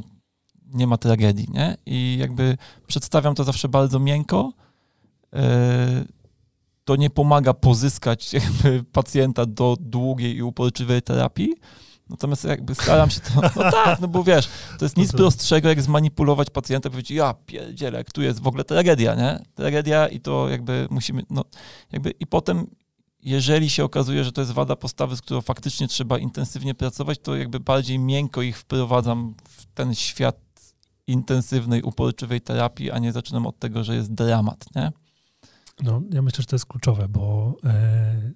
nie 0.73 0.88
ma 0.88 0.97
tragedii, 0.97 1.47
nie? 1.53 1.77
I 1.86 2.17
jakby 2.19 2.57
przedstawiam 2.88 3.36
to 3.36 3.43
zawsze 3.43 3.69
bardzo 3.69 3.99
miękko. 3.99 4.53
E, 5.34 6.05
to 6.84 6.95
nie 6.95 7.10
pomaga 7.10 7.53
pozyskać 7.53 8.31
pacjenta 8.93 9.45
do 9.45 9.77
długiej 9.79 10.36
i 10.36 10.43
uporczywej 10.43 11.01
terapii. 11.01 11.55
Natomiast 12.12 12.43
jakby 12.43 12.76
staram 12.76 13.10
się 13.10 13.19
to, 13.19 13.41
no 13.41 13.71
tak, 13.71 14.00
no 14.00 14.08
bo 14.08 14.24
wiesz, 14.24 14.50
to 14.80 14.86
jest 14.86 14.97
nic 14.97 15.12
prostszego, 15.12 15.69
jak 15.69 15.82
zmanipulować 15.82 16.50
pacjenta 16.50 16.89
i 16.89 16.91
powiedzieć, 16.91 17.12
ja 17.12 17.34
pierdzielę, 17.45 18.04
tu 18.04 18.21
jest 18.21 18.39
w 18.39 18.47
ogóle 18.47 18.63
tragedia, 18.63 19.15
nie? 19.15 19.39
Tragedia 19.56 20.08
i 20.08 20.19
to 20.19 20.50
jakby 20.50 20.88
musimy, 20.89 21.24
no 21.30 21.43
jakby 21.91 22.12
i 22.12 22.28
potem 22.28 22.67
jeżeli 23.24 23.69
się 23.69 23.84
okazuje, 23.84 24.24
że 24.24 24.32
to 24.32 24.41
jest 24.41 24.54
wada 24.54 24.76
postawy, 24.76 25.15
z 25.15 25.21
którą 25.21 25.41
faktycznie 25.41 25.88
trzeba 25.88 26.17
intensywnie 26.17 26.76
pracować, 26.76 27.19
to 27.19 27.36
jakby 27.36 27.60
bardziej 27.60 28.00
miękko 28.00 28.41
ich 28.41 28.58
wprowadzam 28.58 29.36
w 29.50 29.65
ten 29.65 29.95
świat 29.95 30.36
intensywnej, 31.08 31.82
uporczywej 31.82 32.41
terapii, 32.41 32.91
a 32.91 33.00
nie 33.00 33.12
zaczynam 33.12 33.47
od 33.47 33.60
tego, 33.60 33.84
że 33.84 33.95
jest 33.95 34.13
dramat, 34.13 34.65
nie? 34.76 34.91
No, 35.84 36.02
ja 36.13 36.21
myślę, 36.21 36.41
że 36.41 36.45
to 36.45 36.56
jest 36.56 36.65
kluczowe, 36.65 37.08
bo 37.08 37.54
e, 37.63 38.32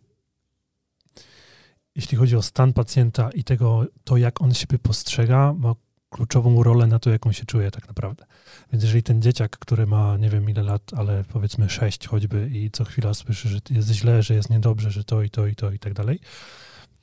jeśli 1.96 2.18
chodzi 2.18 2.36
o 2.36 2.42
stan 2.42 2.74
pacjenta 2.74 3.30
i 3.30 3.44
tego, 3.44 3.86
to 4.04 4.18
jak 4.18 4.42
on 4.42 4.54
siebie 4.54 4.80
postrzega, 4.80 5.54
ma 5.54 5.76
kluczową 6.10 6.64
rolę 6.64 6.88
na 6.88 7.00
to, 7.00 7.10
jak 7.10 7.26
on 7.28 7.34
się 7.34 7.46
czuje 7.46 7.72
tak 7.72 7.88
naprawdę. 7.88 8.26
Więc 8.72 8.84
jeżeli 8.84 9.04
ten 9.04 9.22
dzieciak, 9.22 9.58
który 9.60 9.88
ma 9.88 10.18
nie 10.18 10.30
wiem 10.30 10.50
ile 10.50 10.64
lat, 10.64 10.82
ale 10.98 11.24
powiedzmy 11.24 11.70
sześć 11.70 12.08
choćby 12.08 12.50
i 12.54 12.72
co 12.72 12.86
chwila 12.86 13.14
słyszy, 13.14 13.50
że 13.50 13.60
jest 13.70 13.90
źle, 13.90 14.24
że 14.24 14.34
jest 14.34 14.50
niedobrze, 14.50 14.92
że 14.92 15.04
to 15.04 15.24
i 15.24 15.30
to 15.30 15.48
i 15.48 15.56
to 15.56 15.72
i 15.72 15.80
tak 15.80 15.94
dalej, 15.94 16.20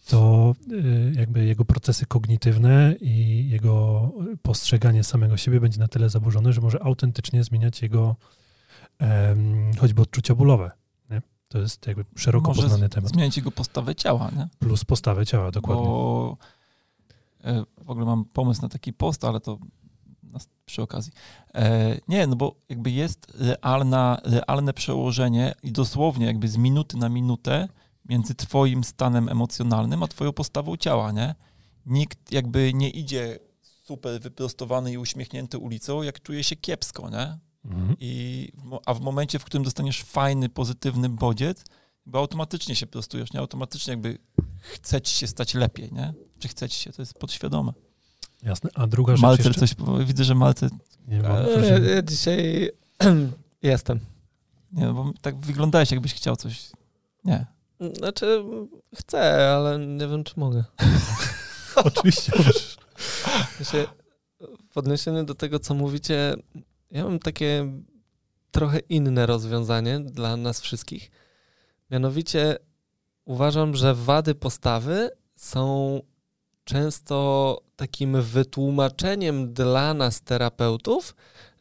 to 0.09 0.55
y, 0.73 1.13
jakby 1.17 1.45
jego 1.45 1.65
procesy 1.65 2.07
kognitywne 2.07 2.95
i 3.01 3.49
jego 3.49 4.11
postrzeganie 4.43 5.05
samego 5.05 5.37
siebie 5.37 5.61
będzie 5.61 5.81
na 5.81 5.89
tyle 5.89 6.11
zaburzone, 6.11 6.53
że 6.53 6.61
może 6.61 6.83
autentycznie 6.83 7.45
zmieniać 7.45 7.83
jego 7.83 8.17
choćby 9.79 10.03
odczucia 10.03 10.35
bólowe. 10.35 10.71
To 11.53 11.59
jest 11.59 11.87
jakby 11.87 12.05
szeroko 12.17 12.49
może 12.49 12.62
poznany 12.62 12.88
temat. 12.88 13.11
zmieniać 13.11 13.37
jego 13.37 13.51
postawę 13.51 13.95
ciała, 13.95 14.31
nie? 14.37 14.49
Plus 14.59 14.85
postawę 14.85 15.27
ciała, 15.27 15.51
dokładnie. 15.51 15.85
Bo 15.85 16.37
e, 17.45 17.65
w 17.85 17.91
ogóle 17.91 18.07
mam 18.07 18.25
pomysł 18.25 18.62
na 18.62 18.69
taki 18.69 18.93
post, 18.93 19.25
ale 19.25 19.41
to 19.41 19.59
przy 20.67 20.83
okazji. 20.83 21.12
E, 21.55 21.97
nie, 22.09 22.27
no 22.27 22.37
bo 22.37 22.55
jakby 22.69 22.91
jest 22.91 23.33
realna, 23.62 24.21
realne 24.25 24.73
przełożenie 24.73 25.55
i 25.62 25.73
dosłownie 25.73 26.27
jakby 26.27 26.49
z 26.49 26.57
minuty 26.57 26.97
na 26.97 27.09
minutę 27.09 27.69
między 28.09 28.35
twoim 28.35 28.85
stanem 28.85 29.29
emocjonalnym, 29.29 30.03
a 30.03 30.09
twoją 30.09 30.33
postawą 30.33 30.77
ciała, 30.77 31.12
nie? 31.12 31.35
Nikt 31.87 32.33
jakby 32.33 32.75
nie 32.75 32.91
idzie 32.91 33.38
super 33.62 34.21
wyprostowany 34.21 34.93
i 34.93 34.99
uśmiechnięty 34.99 35.59
ulicą, 35.59 36.03
jak 36.03 36.23
czuje 36.23 36.45
się 36.45 36.57
kiepsko, 36.57 37.11
nie? 37.11 37.38
Mhm. 37.64 37.96
I, 38.01 38.53
a 38.87 38.94
w 38.94 39.01
momencie, 39.01 39.38
w 39.38 39.44
którym 39.44 39.64
dostaniesz 39.64 40.03
fajny, 40.03 40.48
pozytywny 40.48 41.09
bodziec, 41.09 41.64
bo 42.07 42.18
automatycznie 42.18 42.77
się 42.77 42.87
prostujesz, 42.87 43.33
nie? 43.33 43.40
Automatycznie 43.40 43.90
jakby 43.90 44.18
chce 44.61 45.01
ci 45.01 45.14
się 45.14 45.27
stać 45.27 45.55
lepiej, 45.55 45.92
nie? 45.92 46.14
Czy 46.38 46.48
chce 46.48 46.68
ci 46.68 46.79
się, 46.79 46.92
to 46.92 47.03
jest 47.03 47.14
podświadome. 47.14 47.72
Jasne, 48.42 48.70
a 48.75 48.87
druga 48.87 49.12
rzecz 49.12 49.22
Malcer 49.22 49.46
jeszcze... 49.46 49.61
coś, 49.61 49.75
widzę, 50.07 50.25
że 50.25 50.35
Malcer... 50.35 50.70
Nie 51.09 51.22
mam, 51.22 51.46
ja, 51.64 51.79
ja 51.79 52.03
dzisiaj 52.03 52.70
jestem. 53.62 54.01
Nie, 54.72 54.85
no 54.85 54.94
bo 54.94 55.12
tak 55.20 55.37
wyglądałeś, 55.37 55.90
jakbyś 55.90 56.14
chciał 56.14 56.37
coś... 56.37 56.70
Nie. 57.25 57.46
Znaczy, 57.96 58.44
chcę, 58.94 59.51
ale 59.57 59.79
nie 59.79 60.09
wiem, 60.09 60.25
czy 60.25 60.35
mogę. 60.37 60.64
Oczywiście 61.85 62.33
możesz. 62.38 62.77
w 64.70 64.79
odniesieniu 64.79 65.25
do 65.25 65.35
tego, 65.35 65.59
co 65.59 65.75
mówicie, 65.75 66.35
ja 66.93 67.05
mam 67.05 67.19
takie 67.19 67.73
trochę 68.51 68.79
inne 68.79 69.27
rozwiązanie 69.27 70.01
dla 70.01 70.37
nas 70.37 70.61
wszystkich. 70.61 71.11
Mianowicie 71.91 72.57
uważam, 73.25 73.77
że 73.77 73.95
wady 73.95 74.35
postawy 74.35 75.11
są 75.37 76.01
często 76.65 77.59
takim 77.77 78.23
wytłumaczeniem 78.23 79.53
dla 79.53 79.95
nas, 79.95 80.21
terapeutów, 80.21 81.15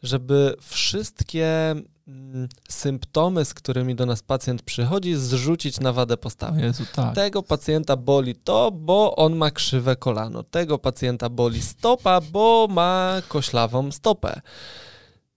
żeby 0.03 0.55
wszystkie 0.61 1.75
mm, 2.07 2.49
symptomy, 2.69 3.45
z 3.45 3.53
którymi 3.53 3.95
do 3.95 4.05
nas 4.05 4.23
pacjent 4.23 4.61
przychodzi, 4.61 5.15
zrzucić 5.15 5.79
na 5.79 5.93
wadę 5.93 6.17
postawy. 6.17 6.61
Jezu, 6.61 6.83
tak. 6.95 7.15
Tego 7.15 7.43
pacjenta 7.43 7.97
boli 7.97 8.35
to, 8.35 8.71
bo 8.71 9.15
on 9.15 9.35
ma 9.35 9.51
krzywe 9.51 9.95
kolano. 9.95 10.43
Tego 10.43 10.77
pacjenta 10.77 11.29
boli 11.29 11.61
stopa, 11.61 12.21
bo 12.21 12.67
ma 12.69 13.21
koślawą 13.27 13.91
stopę. 13.91 14.41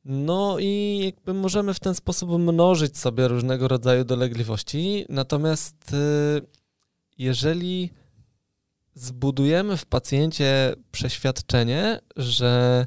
No 0.05 0.57
i 0.59 1.01
jakby 1.05 1.35
możemy 1.35 1.75
w 1.75 1.81
ten 1.81 1.95
sposób 1.95 2.31
mnożyć 2.31 2.99
sobie 2.99 3.29
różnego 3.29 3.69
rodzaju 3.69 4.05
dolegliwości. 4.05 5.07
Natomiast 5.09 5.93
y, 5.93 6.43
jeżeli 7.19 7.91
zbudujemy 8.95 9.77
w 9.77 9.87
pacjencie 9.87 10.75
przeświadczenie, 10.93 12.01
że 12.17 12.87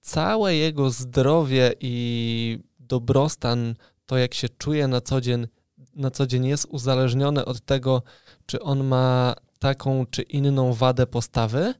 całe 0.00 0.56
jego 0.56 0.90
zdrowie 0.90 1.72
i 1.80 2.58
dobrostan, 2.78 3.74
to 4.06 4.18
jak 4.18 4.34
się 4.34 4.48
czuje 4.48 4.88
na 4.88 5.00
co 5.00 5.20
dzień, 5.20 5.46
na 5.94 6.10
co 6.10 6.26
dzień 6.26 6.46
jest 6.46 6.66
uzależnione 6.70 7.44
od 7.44 7.60
tego, 7.60 8.02
czy 8.46 8.62
on 8.62 8.84
ma 8.84 9.34
taką 9.58 10.06
czy 10.06 10.22
inną 10.22 10.72
wadę 10.72 11.06
postawy, 11.06 11.74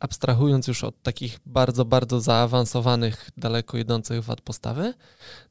abstrahując 0.00 0.68
już 0.68 0.84
od 0.84 1.02
takich 1.02 1.38
bardzo, 1.46 1.84
bardzo 1.84 2.20
zaawansowanych, 2.20 3.30
daleko 3.36 3.78
idących 3.78 4.24
wad 4.24 4.40
postawy, 4.40 4.94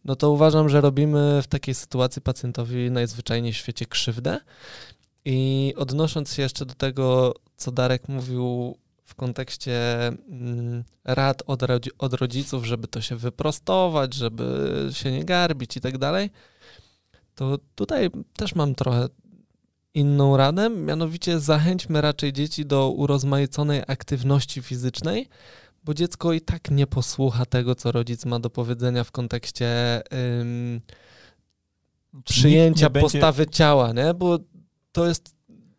no 0.06 0.16
to 0.16 0.32
uważam, 0.32 0.70
że 0.70 0.82
robimy 0.82 1.42
w 1.42 1.48
takiej 1.48 1.76
sytuacji 1.76 2.22
pacjentowi 2.22 2.92
najzwyczajniej 2.92 3.54
w 3.54 3.58
świecie 3.58 3.86
krzywdę. 3.86 4.40
I 5.26 5.74
odnosząc 5.78 6.34
się 6.34 6.42
jeszcze 6.42 6.66
do 6.66 6.74
tego, 6.74 7.34
co 7.58 7.72
Darek 7.72 8.10
mówił 8.10 8.78
w 9.04 9.16
kontekście 9.16 10.08
mm, 10.08 10.84
rad 11.04 11.44
od, 11.48 11.62
od 11.98 12.14
rodziców, 12.14 12.66
żeby 12.66 12.88
to 12.88 13.02
się 13.02 13.16
wyprostować, 13.16 14.14
żeby 14.14 14.70
się 14.92 15.12
nie 15.12 15.26
garbić 15.26 15.78
i 15.78 15.82
tak 15.82 15.98
dalej, 15.98 16.30
to 17.36 17.58
tutaj 17.76 18.10
też 18.38 18.56
mam 18.56 18.76
trochę 18.76 19.08
inną 19.96 20.38
radę, 20.38 20.70
mianowicie 20.70 21.40
zachęćmy 21.40 22.02
raczej 22.02 22.34
dzieci 22.34 22.66
do 22.66 22.90
urozmaiconej 22.90 23.84
aktywności 23.88 24.62
fizycznej, 24.62 25.28
bo 25.84 25.94
dziecko 25.94 26.34
i 26.34 26.42
tak 26.42 26.72
nie 26.72 26.88
posłucha 26.88 27.46
tego, 27.46 27.76
co 27.76 27.92
rodzic 27.92 28.26
ma 28.26 28.40
do 28.40 28.50
powiedzenia 28.50 29.04
w 29.04 29.12
kontekście 29.12 30.02
ym, 30.42 30.82
przyjęcia 32.26 32.90
postawy 32.90 33.44
będzie... 33.44 33.58
ciała, 33.58 33.94
nie? 33.94 34.14
bo 34.14 34.40
to 34.92 35.08
jest 35.08 35.36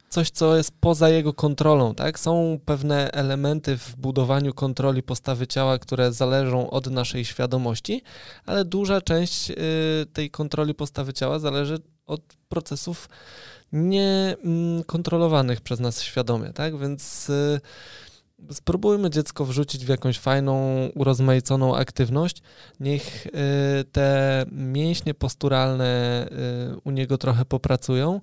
coś, 0.08 0.30
co 0.30 0.56
jest 0.56 0.70
poza 0.80 1.08
jego 1.08 1.32
kontrolą, 1.32 1.94
tak? 1.94 2.18
Są 2.18 2.58
pewne 2.64 3.12
elementy 3.12 3.78
w 3.78 3.96
budowaniu 3.96 4.54
kontroli 4.54 5.02
postawy 5.02 5.46
ciała, 5.46 5.78
które 5.78 6.12
zależą 6.12 6.70
od 6.70 6.86
naszej 6.90 7.24
świadomości, 7.24 8.02
ale 8.46 8.64
duża 8.64 9.00
część 9.00 9.50
y, 9.50 9.54
tej 10.12 10.30
kontroli 10.30 10.74
postawy 10.74 11.12
ciała 11.12 11.38
zależy 11.38 11.78
od 12.06 12.22
procesów 12.48 13.08
niekontrolowanych 13.72 15.60
przez 15.60 15.80
nas 15.80 16.02
świadomie, 16.02 16.52
tak? 16.52 16.78
Więc 16.78 17.30
y, 17.30 17.60
spróbujmy 18.52 19.10
dziecko 19.10 19.44
wrzucić 19.44 19.86
w 19.86 19.88
jakąś 19.88 20.18
fajną, 20.18 20.86
urozmaiconą 20.94 21.76
aktywność. 21.76 22.42
Niech 22.80 23.26
y, 23.26 23.30
te 23.92 24.44
mięśnie 24.52 25.14
posturalne 25.14 26.28
u 26.84 26.90
niego 26.90 27.18
trochę 27.18 27.44
popracują 27.44 28.20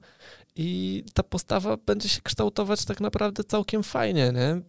i 0.56 1.04
ta 1.14 1.24
postawa 1.24 1.78
będzie 1.78 2.10
się 2.10 2.22
kształtować 2.22 2.86
tak 2.86 3.02
naprawdę 3.02 3.44
całkiem 3.44 3.84
fajnie, 3.84 4.32
nie? 4.32 4.62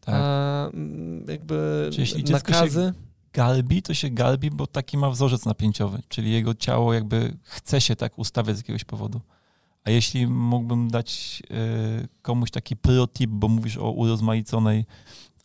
Tak. 0.00 0.14
A 0.14 0.70
mm, 0.74 1.24
jakby 1.28 1.88
Czyli 1.90 2.00
jeśli 2.00 2.24
nakazy... 2.24 2.80
Się 2.80 3.08
galbi, 3.32 3.82
to 3.82 3.94
się 3.94 4.10
galbi, 4.10 4.50
bo 4.50 4.66
taki 4.66 4.98
ma 4.98 5.10
wzorzec 5.10 5.44
napięciowy, 5.44 5.98
czyli 6.08 6.32
jego 6.32 6.54
ciało 6.54 6.94
jakby 6.94 7.36
chce 7.42 7.80
się 7.80 7.96
tak 7.96 8.18
ustawiać 8.18 8.56
z 8.56 8.58
jakiegoś 8.58 8.84
powodu. 8.84 9.20
A 9.88 9.90
jeśli 9.90 10.26
mógłbym 10.26 10.90
dać 10.90 11.42
y, 12.02 12.08
komuś 12.22 12.50
taki 12.50 12.76
protip, 12.76 13.30
bo 13.30 13.48
mówisz 13.48 13.76
o 13.76 13.90
urozmaiconej 13.90 14.84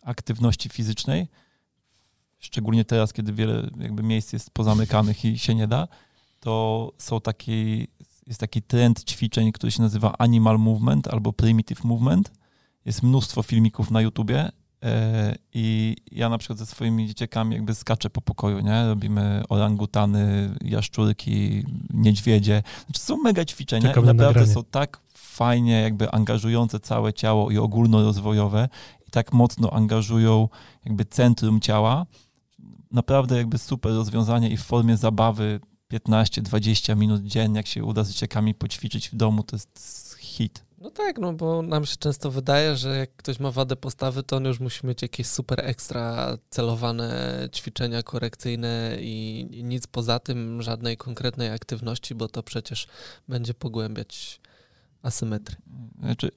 aktywności 0.02 0.68
fizycznej, 0.68 1.28
szczególnie 2.38 2.84
teraz, 2.84 3.12
kiedy 3.12 3.32
wiele 3.32 3.70
jakby 3.78 4.02
miejsc 4.02 4.32
jest 4.32 4.50
pozamykanych 4.50 5.24
i 5.24 5.38
się 5.38 5.54
nie 5.54 5.68
da, 5.68 5.88
to 6.40 6.92
są 6.98 7.20
jest 8.26 8.40
taki 8.40 8.62
trend 8.62 9.04
ćwiczeń, 9.04 9.52
który 9.52 9.72
się 9.72 9.82
nazywa 9.82 10.14
Animal 10.18 10.58
Movement 10.58 11.08
albo 11.08 11.32
Primitive 11.32 11.84
Movement. 11.84 12.32
Jest 12.84 13.02
mnóstwo 13.02 13.42
filmików 13.42 13.90
na 13.90 14.00
YouTubie 14.00 14.40
e, 14.40 14.52
i 15.54 15.96
ja 16.12 16.28
na 16.28 16.38
przykład 16.38 16.58
ze 16.58 16.66
swoimi 16.66 17.06
dzieciakami 17.06 17.54
jakby 17.54 17.74
skaczę 17.74 18.10
po 18.10 18.20
pokoju, 18.20 18.60
nie? 18.60 18.86
Robimy 18.86 19.42
orangutany, 19.48 20.54
jaszczurki, 20.60 21.64
niedźwiedzie. 21.94 22.62
Znaczy 22.86 23.00
są 23.00 23.16
mega 23.16 23.44
ćwiczenia 23.44 23.88
Czekam 23.88 24.04
naprawdę 24.04 24.40
na 24.40 24.46
są 24.46 24.64
tak 24.64 25.00
fajnie 25.14 25.80
jakby 25.80 26.10
angażujące 26.10 26.80
całe 26.80 27.12
ciało 27.12 27.50
i 27.50 27.58
ogólnorozwojowe 27.58 28.68
i 29.08 29.10
tak 29.10 29.32
mocno 29.32 29.70
angażują 29.70 30.48
jakby 30.84 31.04
centrum 31.04 31.60
ciała. 31.60 32.06
Naprawdę 32.90 33.36
jakby 33.36 33.58
super 33.58 33.92
rozwiązanie 33.92 34.50
i 34.50 34.56
w 34.56 34.62
formie 34.62 34.96
zabawy 34.96 35.60
15-20 35.92 36.96
minut 36.96 37.22
dziennie, 37.22 37.56
jak 37.56 37.66
się 37.66 37.84
uda 37.84 38.04
z 38.04 38.08
dzieciakami 38.10 38.54
poćwiczyć 38.54 39.08
w 39.08 39.16
domu, 39.16 39.42
to 39.42 39.56
jest 39.56 40.03
hit. 40.34 40.64
No 40.78 40.90
tak, 40.90 41.18
no 41.18 41.32
bo 41.32 41.62
nam 41.62 41.86
się 41.86 41.96
często 41.96 42.30
wydaje, 42.30 42.76
że 42.76 42.96
jak 42.96 43.16
ktoś 43.16 43.40
ma 43.40 43.50
wadę 43.50 43.76
postawy, 43.76 44.22
to 44.22 44.36
on 44.36 44.44
już 44.44 44.60
musi 44.60 44.86
mieć 44.86 45.02
jakieś 45.02 45.26
super 45.26 45.60
ekstra 45.64 46.36
celowane 46.50 47.48
ćwiczenia 47.54 48.02
korekcyjne 48.02 48.96
i, 49.00 49.46
nic 49.62 49.86
poza 49.86 50.18
tym, 50.18 50.62
żadnej 50.62 50.96
konkretnej 50.96 51.50
aktywności, 51.50 52.14
bo 52.14 52.28
to 52.28 52.42
przecież 52.42 52.86
będzie 53.28 53.54
pogłębiać 53.54 54.40
asymetrię. 55.02 55.56
Znaczy, 55.98 56.30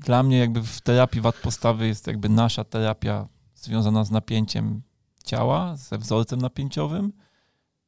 dla 0.00 0.22
mnie 0.22 0.38
jakby 0.38 0.62
w 0.62 0.80
terapii 0.80 1.20
wad 1.20 1.34
postawy 1.36 1.86
jest 1.86 2.06
jakby 2.06 2.28
nasza 2.28 2.64
terapia 2.64 3.28
związana 3.54 4.04
z 4.04 4.10
napięciem 4.10 4.82
ciała, 5.24 5.76
ze 5.76 5.98
wzorcem 5.98 6.40
napięciowym, 6.40 7.12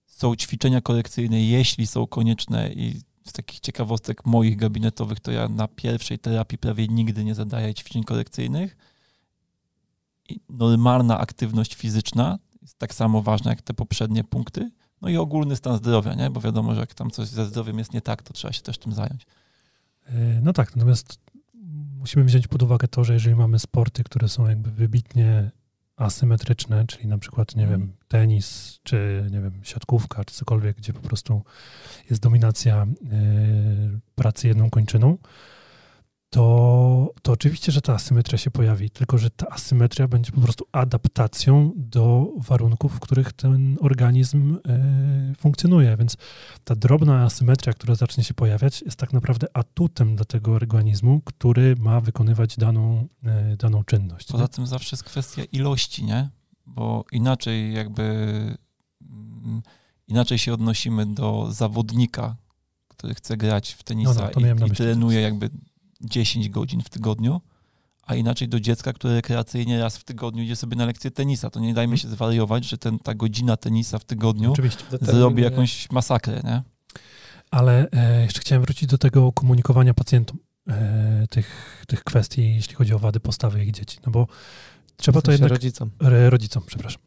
są 0.07 0.37
ćwiczenia 0.37 0.81
korekcyjne, 0.81 1.42
jeśli 1.42 1.87
są 1.87 2.07
konieczne 2.07 2.72
i 2.72 3.01
z 3.28 3.32
takich 3.32 3.60
ciekawostek 3.60 4.26
moich 4.26 4.56
gabinetowych, 4.56 5.20
to 5.20 5.30
ja 5.30 5.48
na 5.48 5.68
pierwszej 5.68 6.18
terapii 6.18 6.58
prawie 6.58 6.88
nigdy 6.88 7.24
nie 7.24 7.34
zadaję 7.34 7.74
ćwiczeń 7.74 8.04
korekcyjnych. 8.04 8.76
I 10.28 10.40
normalna 10.48 11.18
aktywność 11.18 11.74
fizyczna 11.74 12.38
jest 12.62 12.78
tak 12.78 12.94
samo 12.94 13.22
ważna 13.22 13.50
jak 13.50 13.62
te 13.62 13.74
poprzednie 13.74 14.24
punkty. 14.24 14.70
No 15.02 15.08
i 15.08 15.16
ogólny 15.16 15.56
stan 15.56 15.76
zdrowia, 15.76 16.14
nie? 16.14 16.30
bo 16.30 16.40
wiadomo, 16.40 16.74
że 16.74 16.80
jak 16.80 16.94
tam 16.94 17.10
coś 17.10 17.28
ze 17.28 17.46
zdrowiem 17.46 17.78
jest 17.78 17.92
nie 17.92 18.00
tak, 18.00 18.22
to 18.22 18.32
trzeba 18.32 18.52
się 18.52 18.62
też 18.62 18.78
tym 18.78 18.92
zająć. 18.92 19.26
E, 20.06 20.40
no 20.42 20.52
tak, 20.52 20.76
natomiast 20.76 21.20
musimy 21.98 22.24
wziąć 22.24 22.48
pod 22.48 22.62
uwagę 22.62 22.88
to, 22.88 23.04
że 23.04 23.14
jeżeli 23.14 23.36
mamy 23.36 23.58
sporty, 23.58 24.04
które 24.04 24.28
są 24.28 24.48
jakby 24.48 24.70
wybitnie 24.70 25.50
asymetryczne, 25.96 26.87
czyli 26.87 27.06
na 27.06 27.18
przykład, 27.18 27.56
nie 27.56 27.62
mhm. 27.62 27.80
wiem, 27.80 27.92
tenis, 28.09 28.78
czy 28.82 29.26
nie 29.30 29.40
wiem, 29.40 29.61
siatkówka, 29.62 30.24
czy 30.24 30.35
cokolwiek, 30.35 30.76
gdzie 30.76 30.92
po 30.92 31.00
prostu 31.00 31.42
jest 32.11 32.22
dominacja 32.22 32.82
y, 32.85 34.00
pracy 34.14 34.48
jedną 34.48 34.70
kończyną, 34.70 35.18
to, 36.30 37.14
to 37.22 37.32
oczywiście, 37.32 37.72
że 37.72 37.80
ta 37.80 37.94
asymetria 37.94 38.38
się 38.38 38.50
pojawi, 38.50 38.90
tylko 38.90 39.18
że 39.18 39.30
ta 39.30 39.46
asymetria 39.48 40.08
będzie 40.08 40.32
po 40.32 40.40
prostu 40.40 40.66
adaptacją 40.72 41.72
do 41.76 42.32
warunków, 42.36 42.92
w 42.92 43.00
których 43.00 43.32
ten 43.32 43.76
organizm 43.80 44.54
y, 44.54 45.35
funkcjonuje. 45.38 45.96
Więc 45.96 46.16
ta 46.64 46.74
drobna 46.77 47.22
asymetria, 47.24 47.72
która 47.72 47.94
zacznie 47.94 48.24
się 48.24 48.35
pojawiać, 48.35 48.83
jest 48.83 48.96
tak 48.96 49.12
naprawdę 49.12 49.46
atutem 49.54 50.16
dla 50.16 50.24
tego 50.24 50.52
organizmu, 50.52 51.20
który 51.24 51.74
ma 51.79 52.00
wykonywać 52.00 52.56
daną, 52.56 53.08
y, 53.52 53.56
daną 53.56 53.85
czynność. 53.85 54.27
Poza 54.27 54.44
nie? 54.44 54.48
tym 54.48 54.66
zawsze 54.66 54.96
jest 54.96 55.04
kwestia 55.04 55.42
ilości, 55.44 56.04
nie? 56.04 56.31
Bo 56.66 57.04
inaczej 57.12 57.74
jakby 57.74 58.02
mm, 59.10 59.62
inaczej 60.08 60.38
się 60.38 60.54
odnosimy 60.54 61.06
do 61.06 61.48
zawodnika, 61.52 62.37
który 62.88 63.14
chce 63.14 63.37
grać 63.37 63.72
w 63.72 63.83
tenisa 63.83 64.31
no, 64.37 64.40
no, 64.40 64.66
i, 64.66 64.68
i 64.68 64.74
trenuje 64.74 65.20
jakby 65.20 65.50
10 66.01 66.49
godzin 66.49 66.83
w 66.83 66.88
tygodniu, 66.88 67.40
a 68.03 68.15
inaczej 68.15 68.49
do 68.49 68.61
dziecka, 68.61 68.92
które 68.92 69.15
rekreacyjnie 69.15 69.81
raz 69.81 69.99
w 69.99 70.05
tygodniu 70.05 70.42
idzie 70.42 70.57
sobie 70.57 70.77
na 70.77 70.87
lekcję 70.87 71.11
tenisa. 71.11 71.51
To 71.51 71.61
nie 71.61 71.75
dajmy 71.75 71.99
się 71.99 72.09
zwariować, 72.09 72.65
że 72.65 72.79
ten, 72.79 72.99
ta 72.99 73.15
godzina 73.15 73.57
tenisa 73.57 73.99
w 73.99 74.05
tygodniu 74.05 74.55
zrobi 75.01 75.42
jakąś 75.42 75.90
masakrę, 75.90 76.40
nie? 76.44 76.63
Ale 77.51 77.90
e, 77.90 78.23
jeszcze 78.23 78.40
chciałem 78.40 78.63
wrócić 78.63 78.88
do 78.88 78.99
tego 78.99 79.33
komunikowania 79.33 79.94
pacjentom 79.94 80.38
e, 80.69 81.27
tych, 81.31 81.85
tych 81.88 82.05
kwestii, 82.05 82.55
jeśli 82.55 82.75
chodzi 82.75 82.94
o 82.94 82.99
wady 82.99 83.21
postawy 83.21 83.65
ich 83.65 83.71
dzieci. 83.73 83.99
No 84.07 84.13
bo 84.13 84.27
trzeba 84.97 85.21
W 85.21 85.25
sensie 85.25 85.27
to 85.27 85.33
jednak... 85.33 85.51
rodzicom. 85.51 85.90
Re- 86.01 86.31
rodzicom, 86.31 86.63
przepraszam. 86.67 87.03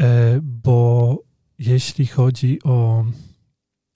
E, 0.00 0.40
bo 0.42 1.18
jeśli 1.58 2.06
chodzi 2.06 2.62
o, 2.62 3.04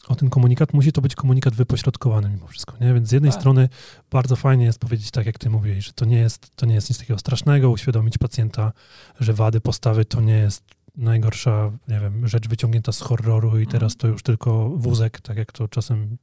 o 0.09 0.15
ten 0.15 0.31
komunikat, 0.31 0.73
musi 0.73 0.93
to 0.93 1.01
być 1.01 1.15
komunikat 1.15 1.55
wypośrodkowany 1.55 2.31
mimo 2.31 2.47
wszystko, 2.47 2.77
nie? 2.81 2.95
Więc 2.95 3.09
z 3.09 3.13
jednej 3.13 3.33
Tak. 3.33 3.41
strony 3.41 3.69
bardzo 4.11 4.37
fajnie 4.37 4.65
jest 4.65 4.79
powiedzieć 4.79 5.11
tak, 5.11 5.27
jak 5.27 5.39
ty 5.39 5.51
mówiłeś, 5.51 5.87
że 5.87 5.93
to 5.93 6.05
nie 6.05 6.19
jest, 6.19 6.57
to 6.57 6.67
nie 6.67 6.75
jest 6.75 6.91
nic 6.91 6.99
takiego 6.99 7.19
strasznego, 7.19 7.71
uświadomić 7.71 8.19
pacjenta, 8.19 8.73
że 9.21 9.33
wady 9.33 9.61
postawy 9.61 10.05
to 10.05 10.21
nie 10.21 10.39
jest 10.39 10.65
najgorsza, 10.97 11.71
nie 11.89 12.01
wiem, 12.01 12.29
rzecz 12.29 12.49
wyciągnięta 12.49 12.93
z 12.93 13.01
horroru 13.01 13.59
i 13.59 13.67
teraz 13.67 13.97
to 13.97 14.09
już 14.09 14.23
tylko 14.23 14.69
wózek, 14.69 15.21
tak 15.21 15.37
jak 15.37 15.53
to 15.53 15.69
czasem 15.69 16.19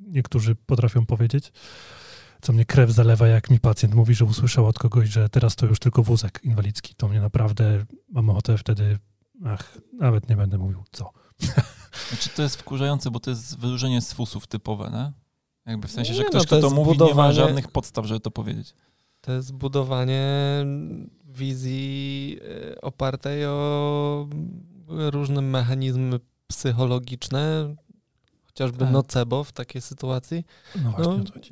niektórzy 0.00 0.54
potrafią 0.54 1.06
powiedzieć. 1.06 1.52
Co 2.40 2.52
mnie 2.52 2.64
krew 2.64 2.90
zalewa, 2.90 3.28
jak 3.28 3.50
mi 3.50 3.60
pacjent 3.60 3.94
mówi, 3.94 4.14
że 4.14 4.24
usłyszał 4.24 4.66
od 4.66 4.78
kogoś, 4.78 5.08
że 5.08 5.28
teraz 5.28 5.56
to 5.56 5.66
już 5.66 5.78
tylko 5.78 6.02
wózek 6.02 6.40
inwalidzki. 6.42 6.94
To 6.94 7.08
mnie 7.08 7.20
naprawdę, 7.20 7.84
mam 8.08 8.30
ochotę 8.30 8.58
wtedy, 8.58 8.98
ach, 9.44 9.78
nawet 9.92 10.28
nie 10.28 10.36
będę 10.36 10.58
mówił 10.58 10.84
co. 10.92 11.10
Znaczy 12.08 12.28
to 12.28 12.42
jest 12.42 12.56
wkurzające, 12.56 13.10
bo 13.10 13.20
to 13.20 13.30
jest 13.30 13.58
wyróżnienie 13.58 14.00
z 14.00 14.12
fusów 14.12 14.46
typowe, 14.46 14.90
nie? 14.92 15.12
Jakby 15.72 15.88
w 15.88 15.90
sensie, 15.90 16.14
że 16.14 16.18
Nie, 16.22 16.24
no, 16.24 16.30
ktoś, 16.30 16.42
to 16.46 16.58
kto 16.58 16.68
to 16.68 16.74
mówi, 16.74 16.90
nie 16.90 16.98
ma 16.98 17.04
budowanie- 17.04 17.32
żadnych 17.34 17.68
podstaw, 17.68 18.06
żeby 18.06 18.20
to 18.20 18.30
powiedzieć. 18.30 18.74
To 19.20 19.32
jest 19.32 19.52
budowanie 19.52 20.22
wizji 21.24 22.38
e, 22.74 22.80
opartej 22.80 23.46
o 23.46 24.28
różne 24.88 25.40
mechanizmy 25.42 26.20
psychologiczne, 26.46 27.74
chociażby 28.46 28.78
Tak. 28.78 28.90
nocebo 28.90 29.44
w 29.44 29.52
takiej 29.52 29.82
sytuacji. 29.82 30.44
No 30.84 30.90
właśnie 30.90 31.12
No, 31.12 31.20
o 31.22 31.24
to 31.24 31.32
chodzi. 31.32 31.50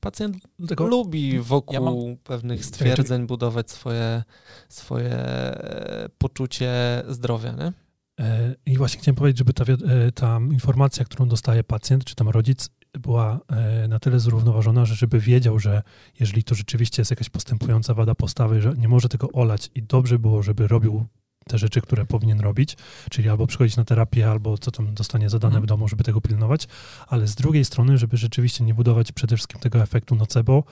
Pacjent 0.00 0.36
Dlatego, 0.58 0.86
lubi 0.86 1.38
wokół 1.38 1.74
Ja 1.74 1.80
mam- 1.80 2.16
pewnych 2.24 2.64
stwierdzeń 2.64 3.26
budować 3.26 3.70
swoje, 3.70 4.22
swoje 4.68 5.10
e, 5.12 6.08
poczucie 6.18 6.72
zdrowia, 7.08 7.52
nie? 7.52 7.72
E, 8.20 8.54
I 8.66 8.76
właśnie 8.76 9.00
chciałem 9.00 9.16
powiedzieć, 9.16 9.38
żeby 9.38 9.52
ta, 9.52 9.64
e, 9.64 10.12
ta 10.12 10.40
informacja, 10.50 11.04
którą 11.04 11.28
dostaje 11.28 11.64
pacjent, 11.64 12.04
czy 12.04 12.14
tam 12.14 12.28
rodzic, 12.28 12.70
była 12.92 13.40
e, 13.48 13.88
na 13.88 13.98
tyle 13.98 14.20
zrównoważona, 14.20 14.84
że 14.84 14.94
żeby 14.94 15.20
wiedział, 15.20 15.58
że 15.58 15.82
jeżeli 16.20 16.44
to 16.44 16.54
rzeczywiście 16.54 17.00
jest 17.00 17.10
jakaś 17.10 17.28
postępująca 17.28 17.94
wada 17.94 18.14
postawy, 18.14 18.62
że 18.62 18.74
nie 18.78 18.88
może 18.88 19.08
tego 19.08 19.32
olać 19.32 19.70
i 19.74 19.82
dobrze 19.82 20.18
było, 20.18 20.42
żeby 20.42 20.68
robił 20.68 21.06
te 21.48 21.58
rzeczy, 21.58 21.80
które 21.80 22.06
powinien 22.06 22.40
robić, 22.40 22.76
czyli 23.10 23.28
albo 23.28 23.46
przychodzić 23.46 23.76
na 23.76 23.84
terapię, 23.84 24.30
albo 24.30 24.58
co 24.58 24.70
tam 24.70 24.94
dostanie 24.94 25.30
zadane 25.30 25.50
Mhm. 25.50 25.62
w 25.64 25.66
domu, 25.66 25.88
żeby 25.88 26.04
tego 26.04 26.20
pilnować, 26.20 26.68
ale 27.08 27.26
z 27.26 27.34
drugiej 27.34 27.64
strony, 27.64 27.98
żeby 27.98 28.16
rzeczywiście 28.16 28.64
nie 28.64 28.74
budować 28.74 29.12
przede 29.12 29.36
wszystkim 29.36 29.60
tego 29.60 29.82
efektu 29.82 30.16
nocebo, 30.16 30.64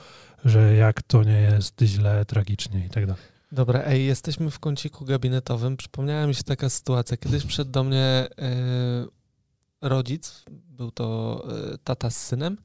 że 0.45 0.75
jak 0.75 1.01
to 1.01 1.23
nie 1.23 1.41
jest 1.41 1.81
źle, 1.81 2.25
tragicznie 2.25 2.85
i 2.85 2.89
tak 2.89 3.05
dalej. 3.05 3.34
Dobra, 3.51 3.83
ej, 3.85 4.05
jesteśmy 4.05 4.51
w 4.51 4.59
kąciku 4.59 5.05
gabinetowym. 5.05 5.77
Przypomniała 5.77 6.27
mi 6.27 6.35
się 6.35 6.43
taka 6.43 6.69
sytuacja. 6.69 7.17
Kiedyś 7.17 7.45
przyszedł 7.45 7.71
do 7.71 7.83
mnie 7.83 7.99
e, 7.99 8.27
rodzic, 9.81 10.43
był 10.51 10.91
to 10.91 11.41
e, 11.73 11.77
tata 11.77 12.09
z 12.09 12.17
synem 12.17 12.57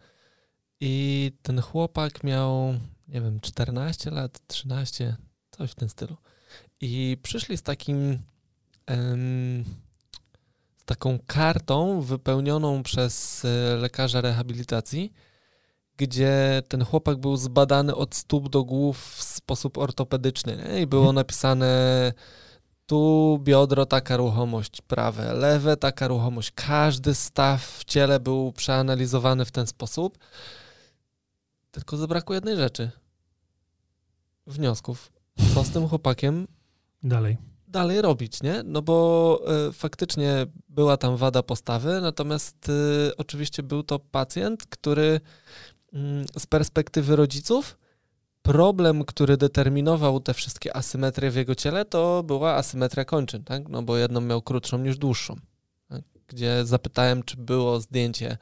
i 0.80 1.32
ten 1.42 1.60
chłopak 1.60 2.24
miał, 2.24 2.74
nie 3.08 3.20
wiem, 3.20 3.40
14 3.40 4.10
lat, 4.10 4.46
13, 4.46 5.16
coś 5.50 5.70
w 5.70 5.74
tym 5.74 5.88
stylu. 5.88 6.16
I 6.80 7.16
przyszli 7.22 7.56
z 7.56 7.62
takim, 7.62 8.18
z 10.76 10.84
taką 10.84 11.18
kartą 11.26 12.00
wypełnioną 12.00 12.82
przez 12.82 13.44
e, 13.44 13.76
lekarza 13.76 14.20
rehabilitacji, 14.20 15.12
gdzie 16.00 16.62
ten 16.68 16.84
chłopak 16.84 17.18
był 17.18 17.36
zbadany 17.36 17.94
od 17.94 18.14
stóp 18.14 18.48
do 18.48 18.64
głów 18.64 19.14
w 19.16 19.22
sposób 19.22 19.78
ortopedyczny 19.78 20.56
nie? 20.56 20.80
i 20.82 20.86
było 20.86 21.02
Mhm. 21.02 21.14
napisane 21.14 22.12
tu 22.86 23.38
biodro 23.42 23.86
taka 23.86 24.16
ruchomość 24.16 24.80
prawe, 24.80 25.34
lewe 25.34 25.76
taka 25.76 26.08
ruchomość. 26.08 26.52
Każdy 26.54 27.14
staw 27.14 27.62
w 27.62 27.84
ciele 27.84 28.20
był 28.20 28.52
przeanalizowany 28.52 29.44
w 29.44 29.50
ten 29.50 29.66
sposób. 29.66 30.18
Tylko 31.70 31.96
zabrakło 31.96 32.34
jednej 32.34 32.56
rzeczy. 32.56 32.90
Wniosków. 34.46 35.12
Co 35.54 35.64
z 35.64 35.70
tym 35.70 35.88
chłopakiem 35.88 36.46
Dalej. 37.02 37.36
dalej 37.68 38.02
robić, 38.02 38.42
nie? 38.42 38.62
No 38.64 38.82
bo 38.82 39.40
y, 39.68 39.72
faktycznie 39.72 40.46
była 40.68 40.96
tam 40.96 41.16
wada 41.16 41.42
postawy, 41.42 42.00
natomiast 42.00 42.68
y, 42.68 43.16
oczywiście 43.16 43.62
był 43.62 43.82
to 43.82 43.98
pacjent, 43.98 44.66
który 44.66 45.20
z 46.38 46.46
perspektywy 46.46 47.16
rodziców 47.16 47.78
problem, 48.42 49.04
który 49.04 49.36
determinował 49.36 50.20
te 50.20 50.34
wszystkie 50.34 50.76
asymetrie 50.76 51.30
w 51.30 51.36
jego 51.36 51.54
ciele, 51.54 51.84
to 51.84 52.22
była 52.22 52.54
asymetria 52.54 53.04
kończyn, 53.04 53.44
tak? 53.44 53.68
No 53.68 53.82
bo 53.82 53.96
jedną 53.96 54.20
miał 54.20 54.42
krótszą 54.42 54.78
niż 54.78 54.98
dłuższą. 54.98 55.36
Tak? 55.88 56.02
Gdzie 56.28 56.64
zapytałem, 56.64 57.22
czy 57.22 57.36
było 57.36 57.80
zdjęcie 57.80 58.38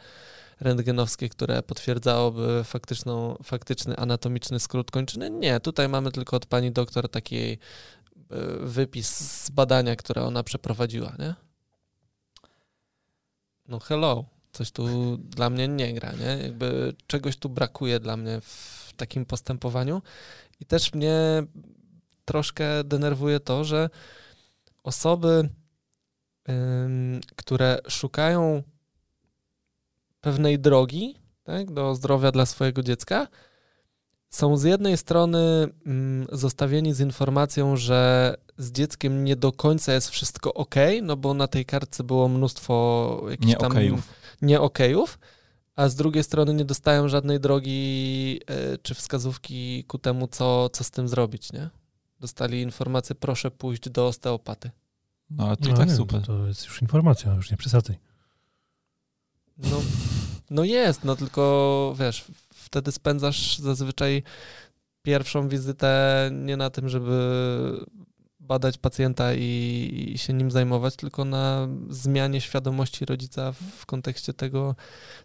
rentgenowskie, 0.60 1.28
które 1.28 1.62
potwierdzałoby 1.62 2.64
faktyczną, 2.64 3.36
faktyczny 3.42 3.96
anatomiczny 3.96 4.60
skrót 4.60 4.90
kończyny. 4.90 5.30
Nie, 5.30 5.60
tutaj 5.60 5.88
mamy 5.88 6.12
tylko 6.12 6.36
od 6.36 6.46
pani 6.46 6.72
doktor 6.72 7.08
taki 7.08 7.36
y, 7.42 7.58
wypis 8.60 9.16
z 9.16 9.50
badania, 9.50 9.96
które 9.96 10.22
ona 10.22 10.42
przeprowadziła, 10.42 11.12
nie? 11.18 11.34
No 13.68 13.80
hello, 13.80 14.24
coś 14.58 14.70
tu 14.70 15.16
dla 15.16 15.50
mnie 15.50 15.68
nie 15.68 15.94
gra, 15.94 16.12
nie? 16.12 16.42
Jakby 16.42 16.94
czegoś 17.06 17.36
tu 17.36 17.48
brakuje 17.48 18.00
dla 18.00 18.16
mnie 18.16 18.40
w 18.40 18.92
takim 18.96 19.26
postępowaniu 19.26 20.02
i 20.60 20.66
też 20.66 20.94
mnie 20.94 21.42
troszkę 22.24 22.84
denerwuje 22.84 23.40
to, 23.40 23.64
że 23.64 23.90
osoby, 24.82 25.48
które 27.36 27.78
szukają 27.88 28.62
pewnej 30.20 30.58
drogi 30.58 31.16
tak, 31.42 31.72
do 31.72 31.94
zdrowia 31.94 32.32
dla 32.32 32.46
swojego 32.46 32.82
dziecka, 32.82 33.28
są 34.30 34.56
z 34.56 34.64
jednej 34.64 34.96
strony 34.96 35.68
zostawieni 36.32 36.94
z 36.94 37.00
informacją, 37.00 37.76
że 37.76 38.34
z 38.56 38.72
dzieckiem 38.72 39.24
nie 39.24 39.36
do 39.36 39.52
końca 39.52 39.92
jest 39.92 40.10
wszystko 40.10 40.54
ok, 40.54 40.74
no 41.02 41.16
bo 41.16 41.34
na 41.34 41.48
tej 41.48 41.64
kartce 41.64 42.04
było 42.04 42.28
mnóstwo 42.28 43.26
jakichś 43.30 43.48
Nie 43.48 43.56
tam 43.56 43.72
okejów. 43.72 44.17
Nie 44.42 44.60
okejów, 44.60 45.18
a 45.76 45.88
z 45.88 45.94
drugiej 45.94 46.24
strony 46.24 46.54
nie 46.54 46.64
dostają 46.64 47.08
żadnej 47.08 47.40
drogi 47.40 48.40
e, 48.46 48.78
czy 48.78 48.94
wskazówki 48.94 49.84
ku 49.84 49.98
temu, 49.98 50.28
co, 50.28 50.68
co 50.68 50.84
z 50.84 50.90
tym 50.90 51.08
zrobić, 51.08 51.52
nie? 51.52 51.70
Dostali 52.20 52.62
informację, 52.62 53.14
proszę 53.14 53.50
pójść 53.50 53.90
do 53.90 54.06
osteopaty. 54.06 54.70
No 55.30 55.46
ale 55.46 55.56
to 55.56 55.68
No 55.68 55.76
tak 55.76 55.88
nie, 55.88 55.94
super. 55.94 56.22
To 56.22 56.46
jest 56.46 56.66
już 56.66 56.82
informacja, 56.82 57.34
już 57.34 57.50
nie 57.50 57.56
przesadzaj. 57.56 57.98
No, 59.58 59.82
no 60.50 60.64
jest, 60.64 61.04
no 61.04 61.16
tylko 61.16 61.94
wiesz, 61.98 62.24
wtedy 62.54 62.92
spędzasz 62.92 63.58
zazwyczaj 63.58 64.22
pierwszą 65.02 65.48
wizytę 65.48 66.30
nie 66.32 66.56
na 66.56 66.70
tym, 66.70 66.88
żeby 66.88 67.86
badać 68.48 68.78
pacjenta 68.78 69.34
i, 69.34 70.10
i 70.14 70.18
się 70.18 70.32
nim 70.32 70.50
zajmować, 70.50 70.96
tylko 70.96 71.24
na 71.24 71.68
zmianie 71.90 72.40
świadomości 72.40 73.04
rodzica 73.04 73.52
w 73.52 73.86
kontekście 73.86 74.34
tego, 74.34 74.74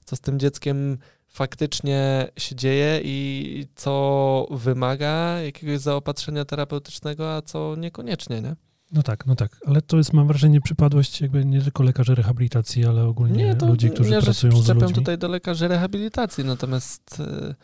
co 0.06 0.16
z 0.16 0.20
tym 0.20 0.40
dzieckiem 0.40 0.98
faktycznie 1.28 2.28
się 2.38 2.56
dzieje 2.56 3.02
i 3.04 3.68
co 3.76 4.48
wymaga 4.52 5.42
jakiegoś 5.42 5.80
zaopatrzenia 5.80 6.46
terapeutycznego, 6.46 7.36
a 7.36 7.42
co 7.42 7.76
niekoniecznie, 7.78 8.42
nie? 8.42 8.56
No 8.92 9.04
tak, 9.04 9.26
no 9.26 9.36
tak, 9.36 9.58
ale 9.68 9.82
to 9.82 9.98
jest, 9.98 10.14
mam 10.14 10.28
wrażenie, 10.28 10.62
przypadłość 10.62 11.22
jakby 11.22 11.46
nie 11.46 11.62
tylko 11.62 11.84
lekarzy 11.84 12.16
rehabilitacji, 12.16 12.86
ale 12.86 13.04
ogólnie 13.04 13.44
Nie, 13.44 13.56
to 13.56 13.68
ludzi, 13.68 13.90
którzy 13.90 14.10
nie, 14.12 14.22
pracują 14.22 14.52
z 14.62 14.70
ludźmi. 14.70 14.94
tutaj 14.94 15.18
do 15.18 15.28
lekarzy 15.28 15.68
rehabilitacji, 15.68 16.44
natomiast 16.46 17.20
y, 17.20 17.56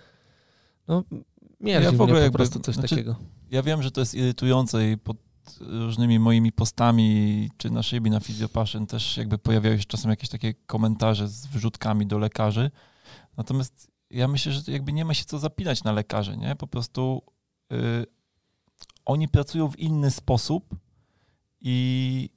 no, 0.88 1.04
mieli 1.62 1.84
Ja 1.86 1.92
w 1.92 1.94
mnie 1.94 2.04
ogóle 2.04 2.18
po 2.18 2.24
jakby- 2.24 2.38
prostu 2.38 2.60
coś 2.60 2.76
znaczy- 2.76 2.90
takiego. 2.90 3.16
Ja 3.52 3.64
wiem, 3.64 3.84
że 3.84 3.92
to 3.92 4.00
jest 4.02 4.16
irytujące 4.16 4.92
i 4.92 4.98
pod 4.98 5.18
różnymi 5.62 6.20
moimi 6.20 6.52
postami, 6.52 7.50
czy 7.58 7.70
na 7.70 7.84
szybie, 7.84 8.12
na 8.12 8.20
Fizjopaszyn 8.20 8.88
też 8.88 9.18
jakby 9.18 9.38
pojawiają 9.38 9.78
się 9.78 9.84
czasem 9.84 10.12
jakieś 10.12 10.30
takie 10.30 10.54
komentarze 10.54 11.28
z 11.28 11.48
wrzutkami 11.48 12.08
do 12.08 12.18
lekarzy. 12.18 12.72
Natomiast 13.38 13.92
ja 14.10 14.28
myślę, 14.28 14.52
że 14.52 14.72
jakby 14.72 14.94
nie 14.94 15.06
ma 15.06 15.14
się 15.14 15.26
co 15.26 15.40
zapinać 15.40 15.84
na 15.84 15.92
lekarzy, 15.92 16.38
nie? 16.38 16.56
Po 16.56 16.68
prostu 16.68 17.22
y, 17.74 18.06
oni 19.06 19.28
pracują 19.28 19.68
w 19.68 19.80
inny 19.80 20.12
sposób 20.12 20.76
i 21.62 22.30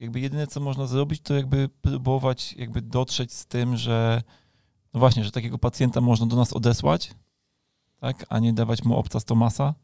jakby 0.00 0.20
jedyne, 0.20 0.46
co 0.46 0.60
można 0.60 0.86
zrobić, 0.86 1.20
to 1.20 1.34
jakby 1.34 1.68
próbować 1.68 2.52
jakby 2.52 2.82
dotrzeć 2.82 3.32
z 3.32 3.46
tym, 3.46 3.76
że 3.76 4.22
no 4.94 5.00
właśnie, 5.00 5.24
że 5.24 5.30
takiego 5.30 5.58
pacjenta 5.58 6.00
można 6.00 6.26
do 6.26 6.36
nas 6.36 6.52
odesłać, 6.52 7.14
tak, 8.00 8.26
a 8.28 8.38
nie 8.38 8.52
dawać 8.52 8.84
mu 8.84 8.96
obca 8.96 9.20
Tomasa 9.20 9.74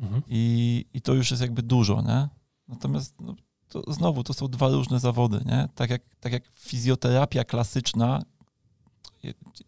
Mhm. 0.00 0.22
i, 0.28 0.84
i 0.94 1.02
to 1.02 1.14
już 1.14 1.30
jest 1.30 1.42
jakby 1.42 1.62
dużo, 1.62 2.02
nie? 2.02 2.28
Natomiast 2.68 3.20
no, 3.20 3.34
to 3.68 3.92
znowu 3.92 4.22
to 4.22 4.34
są 4.34 4.48
dwa 4.48 4.68
różne 4.68 5.00
zawody, 5.00 5.40
nie? 5.46 5.68
Tak 5.74 5.90
jak, 5.90 6.02
tak 6.20 6.32
jak 6.32 6.42
fizjoterapia 6.52 7.44
klasyczna, 7.44 8.22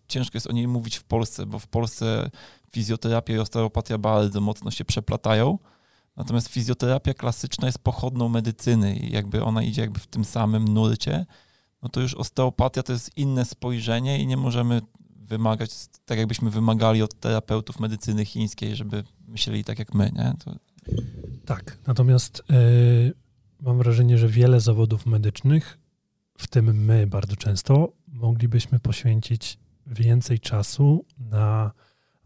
ciężko 0.08 0.36
jest 0.36 0.46
o 0.46 0.52
niej 0.52 0.68
mówić 0.68 0.96
w 0.96 1.04
Polsce, 1.04 1.46
bo 1.46 1.58
w 1.58 1.66
Polsce 1.66 2.30
fizjoterapia 2.70 3.34
i 3.34 3.38
osteopatia 3.38 3.98
bardzo 3.98 4.40
mocno 4.40 4.70
się 4.70 4.84
przeplatają. 4.84 5.58
Natomiast 6.16 6.48
fizjoterapia 6.48 7.14
klasyczna 7.14 7.66
jest 7.66 7.78
pochodną 7.78 8.28
medycyny 8.28 8.96
i 8.96 9.12
jakby 9.12 9.44
ona 9.44 9.62
idzie 9.62 9.82
jakby 9.82 10.00
w 10.00 10.06
tym 10.06 10.24
samym 10.24 10.68
nurcie, 10.68 11.26
no 11.82 11.88
to 11.88 12.00
już 12.00 12.14
osteopatia 12.14 12.82
to 12.82 12.92
jest 12.92 13.18
inne 13.18 13.44
spojrzenie 13.44 14.18
i 14.18 14.26
nie 14.26 14.36
możemy 14.36 14.80
wymagać, 15.24 15.70
tak 16.04 16.18
jakbyśmy 16.18 16.50
wymagali 16.50 17.02
od 17.02 17.20
terapeutów 17.20 17.80
medycyny 17.80 18.24
chińskiej, 18.24 18.76
żeby 18.76 19.04
myśleli 19.28 19.64
tak 19.64 19.78
jak 19.78 19.94
my, 19.94 20.10
nie? 20.14 20.34
To... 20.44 20.56
Tak, 21.44 21.78
natomiast 21.86 22.42
yy, 22.50 23.12
mam 23.60 23.78
wrażenie, 23.78 24.18
że 24.18 24.28
wiele 24.28 24.60
zawodów 24.60 25.06
medycznych, 25.06 25.78
w 26.38 26.46
tym 26.46 26.84
my 26.84 27.06
bardzo 27.06 27.36
często, 27.36 27.92
moglibyśmy 28.08 28.80
poświęcić 28.80 29.58
więcej 29.86 30.40
czasu 30.40 31.04
na 31.18 31.72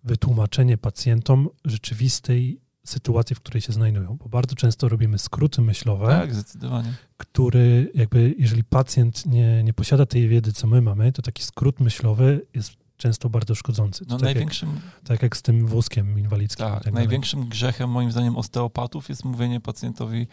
wytłumaczenie 0.05 0.79
pacjentom 0.79 1.49
rzeczywistej 1.65 2.61
sytuacji, 2.85 3.37
w 3.37 3.41
której 3.41 3.61
się 3.61 3.73
znajdują, 3.73 4.17
bo 4.17 4.29
bardzo 4.29 4.55
często 4.55 4.89
robimy 4.89 5.19
skróty 5.19 5.63
myślowe. 5.63 6.07
Tak, 6.07 6.35
zdecydowanie. 6.35 6.95
Który 7.17 7.91
jakby, 7.95 8.35
jeżeli 8.39 8.65
pacjent 8.65 9.27
nie, 9.27 9.63
nie 9.65 9.75
posiada 9.75 10.07
tej 10.07 10.29
wiedzy, 10.29 10.53
co 10.53 10.67
my 10.67 10.83
mamy, 10.83 11.13
to 11.13 11.23
taki 11.23 11.43
skrót 11.43 11.81
myślowy 11.81 12.47
jest 12.55 12.77
często 12.99 13.31
bardzo 13.31 13.55
szkodzący. 13.55 14.05
No 14.09 14.17
tak 14.17 14.25
największym... 14.25 14.69
Jak, 14.69 15.09
tak 15.09 15.23
jak 15.23 15.37
z 15.37 15.43
tym 15.43 15.67
wózkiem 15.67 16.19
inwalidzkim. 16.19 16.67
Tak, 16.67 16.85
tak 16.85 16.93
największym 16.95 17.41
dalej. 17.41 17.51
grzechem 17.51 17.91
moim 17.91 18.13
zdaniem 18.13 18.37
osteopatów 18.37 19.09
jest 19.09 19.25
mówienie 19.25 19.61
pacjentowi, 19.61 20.27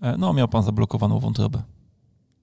e, 0.00 0.16
no 0.18 0.32
miał 0.32 0.48
pan 0.48 0.62
zablokowaną 0.62 1.18
wątrobę. 1.18 1.62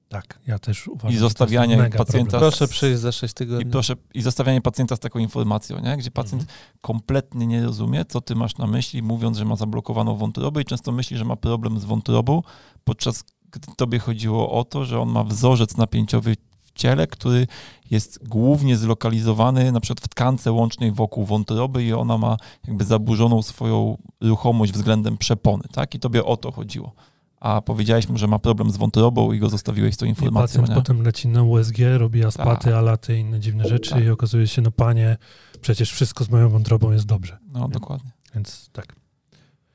Tak, 0.09 0.39
ja 0.47 0.59
też 0.59 0.87
uważam. 0.87 1.11
I 1.11 1.17
zostawianie 1.17 1.89
pacjenta. 1.97 2.37
Z, 2.37 2.41
proszę 2.41 2.67
przyjść 2.67 2.99
za 2.99 3.11
6 3.11 3.33
tygodni. 3.33 3.67
I, 3.67 3.71
proszę, 3.71 3.95
I 4.13 4.21
zostawianie 4.21 4.61
pacjenta 4.61 4.95
z 4.95 4.99
taką 4.99 5.19
informacją, 5.19 5.79
nie? 5.79 5.97
gdzie 5.97 6.11
pacjent 6.11 6.41
mhm. 6.41 6.59
kompletnie 6.81 7.47
nie 7.47 7.63
rozumie, 7.63 8.05
co 8.05 8.21
ty 8.21 8.35
masz 8.35 8.57
na 8.57 8.67
myśli, 8.67 9.03
mówiąc, 9.03 9.37
że 9.37 9.45
ma 9.45 9.55
zablokowaną 9.55 10.15
wątrobę 10.15 10.61
i 10.61 10.65
często 10.65 10.91
myśli, 10.91 11.17
że 11.17 11.25
ma 11.25 11.35
problem 11.35 11.79
z 11.79 11.85
wątrobą, 11.85 12.41
podczas 12.83 13.23
gdy 13.51 13.75
tobie 13.75 13.99
chodziło 13.99 14.51
o 14.51 14.63
to, 14.63 14.85
że 14.85 14.99
on 14.99 15.09
ma 15.09 15.23
wzorzec 15.23 15.77
napięciowy 15.77 16.35
ciele, 16.79 17.07
który 17.07 17.47
jest 17.91 18.27
głównie 18.27 18.77
zlokalizowany 18.77 19.71
na 19.71 19.79
przykład 19.79 20.05
w 20.05 20.07
tkance 20.07 20.51
łącznej 20.51 20.91
wokół 20.91 21.25
wątroby 21.25 21.83
i 21.83 21.93
ona 21.93 22.17
ma 22.17 22.37
jakby 22.67 22.83
zaburzoną 22.83 23.41
swoją 23.41 23.97
ruchomość 24.21 24.73
względem 24.73 25.17
przepony, 25.17 25.63
tak? 25.71 25.95
I 25.95 25.99
tobie 25.99 26.25
o 26.25 26.37
to 26.37 26.51
chodziło 26.51 26.93
a 27.39 27.61
powiedziałeś 27.61 28.09
mu, 28.09 28.17
że 28.17 28.27
ma 28.27 28.39
problem 28.39 28.71
z 28.71 28.77
wątrobą 28.77 29.31
i 29.31 29.39
go 29.39 29.49
zostawiłeś 29.49 29.93
z 29.93 29.97
tą 29.97 30.05
informacją. 30.05 30.41
I 30.41 30.47
pacjent 30.47 30.69
nie? 30.69 30.75
potem 30.75 31.01
leci 31.01 31.27
na 31.27 31.43
USG, 31.43 31.77
robi 31.97 32.25
aspaty, 32.25 32.63
tak. 32.63 32.73
alaty 32.73 33.17
i 33.17 33.19
inne 33.19 33.39
dziwne 33.39 33.67
rzeczy 33.67 33.89
tak. 33.89 34.03
i 34.03 34.09
okazuje 34.09 34.47
się, 34.47 34.61
no 34.61 34.71
panie, 34.71 35.17
przecież 35.61 35.91
wszystko 35.91 36.23
z 36.23 36.29
moją 36.29 36.49
wątrobą 36.49 36.91
jest 36.91 37.05
dobrze. 37.05 37.37
No, 37.53 37.59
nie? 37.59 37.69
dokładnie. 37.69 38.11
Więc 38.35 38.69
tak. 38.71 38.95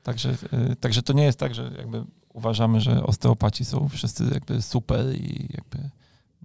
Także, 0.03 0.37
y, 0.71 0.75
także 0.75 1.01
to 1.01 1.13
nie 1.13 1.23
jest 1.23 1.39
tak, 1.39 1.55
że 1.55 1.71
jakby 1.77 2.03
uważamy, 2.33 2.81
że 2.81 3.03
osteopaci 3.03 3.65
są 3.65 3.89
wszyscy 3.89 4.23
jakby 4.33 4.61
super 4.61 5.15
i 5.15 5.49
jakby, 5.53 5.89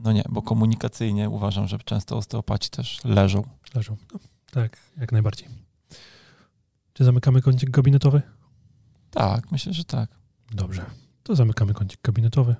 no 0.01 0.12
nie, 0.12 0.22
bo 0.28 0.42
komunikacyjnie 0.42 1.30
uważam, 1.30 1.68
że 1.68 1.78
często 1.78 2.16
osteopaci 2.16 2.70
też 2.70 3.05
leżą. 3.05 3.42
Leżą, 3.74 3.96
no, 4.12 4.20
tak, 4.51 4.76
jak 4.96 5.12
najbardziej. 5.12 5.48
Czy 6.92 7.05
zamykamy 7.05 7.42
kącik 7.42 7.70
gabinetowy? 7.70 8.22
Tak, 9.11 9.53
myślę, 9.53 9.72
że 9.72 9.84
tak. 9.84 10.11
Dobrze 10.51 10.86
to 11.30 11.36
zamykamy 11.36 11.74
kącik 11.74 12.01
gabinetowy. 12.03 12.57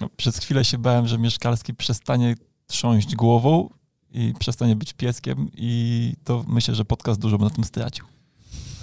No, 0.00 0.08
przez 0.16 0.38
chwilę 0.38 0.64
się 0.64 0.78
bałem, 0.78 1.06
że 1.06 1.18
Mieszkalski 1.18 1.74
przestanie 1.74 2.34
trząść 2.66 3.14
głową 3.14 3.68
i 4.10 4.34
przestanie 4.38 4.76
być 4.76 4.92
pieskiem 4.92 5.50
i 5.56 6.14
to 6.24 6.44
myślę, 6.48 6.74
że 6.74 6.84
podcast 6.84 7.20
dużo 7.20 7.38
by 7.38 7.44
na 7.44 7.50
tym 7.50 7.64
stracił. 7.64 8.04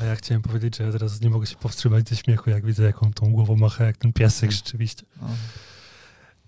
A 0.01 0.05
ja 0.05 0.15
chciałem 0.15 0.41
powiedzieć, 0.41 0.77
że 0.77 0.83
ja 0.83 0.91
teraz 0.91 1.21
nie 1.21 1.29
mogę 1.29 1.47
się 1.47 1.55
powstrzymać 1.55 2.09
ze 2.09 2.15
śmiechu, 2.15 2.49
jak 2.49 2.65
widzę, 2.65 2.83
jaką 2.83 3.13
tą 3.13 3.31
głową 3.31 3.55
macha, 3.55 3.83
jak 3.83 3.97
ten 3.97 4.13
piesek 4.13 4.49
mm. 4.49 4.51
rzeczywiście. 4.51 5.03
No. 5.21 5.27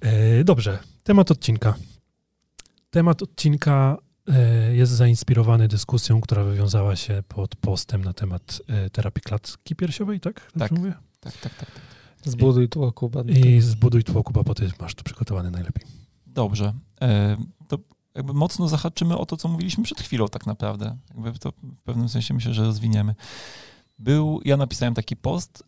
E, 0.02 0.44
dobrze, 0.44 0.80
temat 1.04 1.32
odcinka. 1.32 1.76
Temat 2.90 3.22
odcinka 3.22 3.98
e, 4.28 4.76
jest 4.76 4.92
zainspirowany 4.92 5.68
dyskusją, 5.68 6.22
która 6.22 6.44
wywiązała 6.44 6.96
się 6.96 7.24
pod 7.28 7.56
postem 7.56 8.04
na 8.04 8.14
temat 8.14 8.62
e, 8.68 8.90
terapii 8.90 9.22
klatki 9.22 9.76
piersiowej, 9.76 10.20
tak? 10.20 10.52
Tak, 10.60 10.72
mówię? 10.72 10.94
tak, 11.20 11.38
tak, 11.38 11.56
tak, 11.56 11.72
tak. 11.72 11.82
Zbuduj 12.24 12.70
tło, 12.70 12.92
Kuba. 12.92 13.22
I 13.22 13.62
zbuduj 13.62 14.04
tło, 14.04 14.24
Kuba, 14.24 14.44
bo 14.44 14.56
ty 14.56 14.72
masz 14.80 14.96
to 14.96 15.04
przygotowane 15.04 15.52
najlepiej. 15.52 16.03
Dobrze. 16.34 16.74
To 17.68 17.78
jakby 18.16 18.34
mocno 18.34 18.68
zahaczymy 18.68 19.18
o 19.18 19.26
to, 19.26 19.38
co 19.38 19.48
mówiliśmy 19.48 19.84
przed 19.84 20.02
chwilą 20.02 20.28
tak 20.28 20.46
naprawdę. 20.46 20.98
Jakby 21.10 21.40
to 21.40 21.52
w 21.52 21.82
pewnym 21.84 22.10
sensie 22.10 22.34
myślę, 22.34 22.54
że 22.54 22.64
rozwiniemy. 22.64 23.16
Był, 24.00 24.42
ja 24.46 24.58
napisałem 24.58 24.94
taki 24.94 25.16
post 25.16 25.64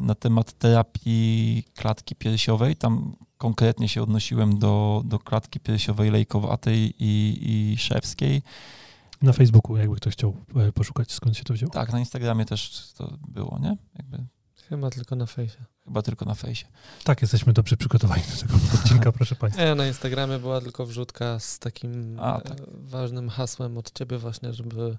na 0.00 0.14
temat 0.14 0.52
terapii 0.52 1.64
klatki 1.74 2.16
piersiowej. 2.16 2.76
Tam 2.76 3.16
konkretnie 3.38 3.88
się 3.88 4.02
odnosiłem 4.02 4.58
do, 4.58 5.02
do 5.04 5.18
klatki 5.18 5.60
piersiowej 5.60 6.10
lejkowatej 6.10 6.94
i, 6.98 7.38
i 7.42 7.78
szewskiej. 7.78 8.42
Na 9.22 9.32
Facebooku, 9.32 9.76
jakby 9.76 9.96
ktoś 9.96 10.12
chciał 10.12 10.36
e, 10.56 10.72
poszukać, 10.72 11.12
skąd 11.12 11.36
się 11.36 11.44
to 11.44 11.54
wziął. 11.54 11.70
Tak, 11.70 11.92
na 11.92 11.98
Instagramie 11.98 12.44
też 12.44 12.92
to 12.92 13.16
było, 13.28 13.58
nie? 13.58 13.76
Jakby... 13.98 14.26
Chyba 14.72 14.90
tylko 14.90 15.16
na 15.16 15.26
fejsie. 15.26 15.64
Chyba 15.84 16.02
tylko 16.02 16.24
na 16.24 16.34
fejsie. 16.34 16.66
Tak, 17.04 17.22
jesteśmy 17.22 17.52
dobrze 17.52 17.76
przygotowani 17.76 18.22
do 18.22 18.40
tego 18.40 18.54
odcinka, 18.74 19.12
proszę 19.12 19.34
Państwa. 19.34 19.62
Ja 19.62 19.74
na 19.74 19.86
Instagramie 19.86 20.38
była 20.38 20.60
tylko 20.60 20.86
wrzutka 20.86 21.38
z 21.38 21.58
takim 21.58 22.20
A, 22.20 22.40
tak. 22.40 22.60
E, 22.60 22.64
ważnym 22.70 23.28
hasłem 23.28 23.78
od 23.78 23.92
Ciebie 23.92 24.18
właśnie, 24.18 24.52
żeby 24.52 24.98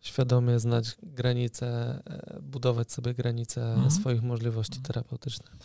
świadomie 0.00 0.58
znać 0.58 0.96
granice, 1.02 1.66
e, 2.06 2.40
budować 2.42 2.92
sobie 2.92 3.14
granice 3.14 3.72
mhm. 3.72 3.90
swoich 3.90 4.22
możliwości 4.22 4.80
terapeutycznych. 4.80 5.56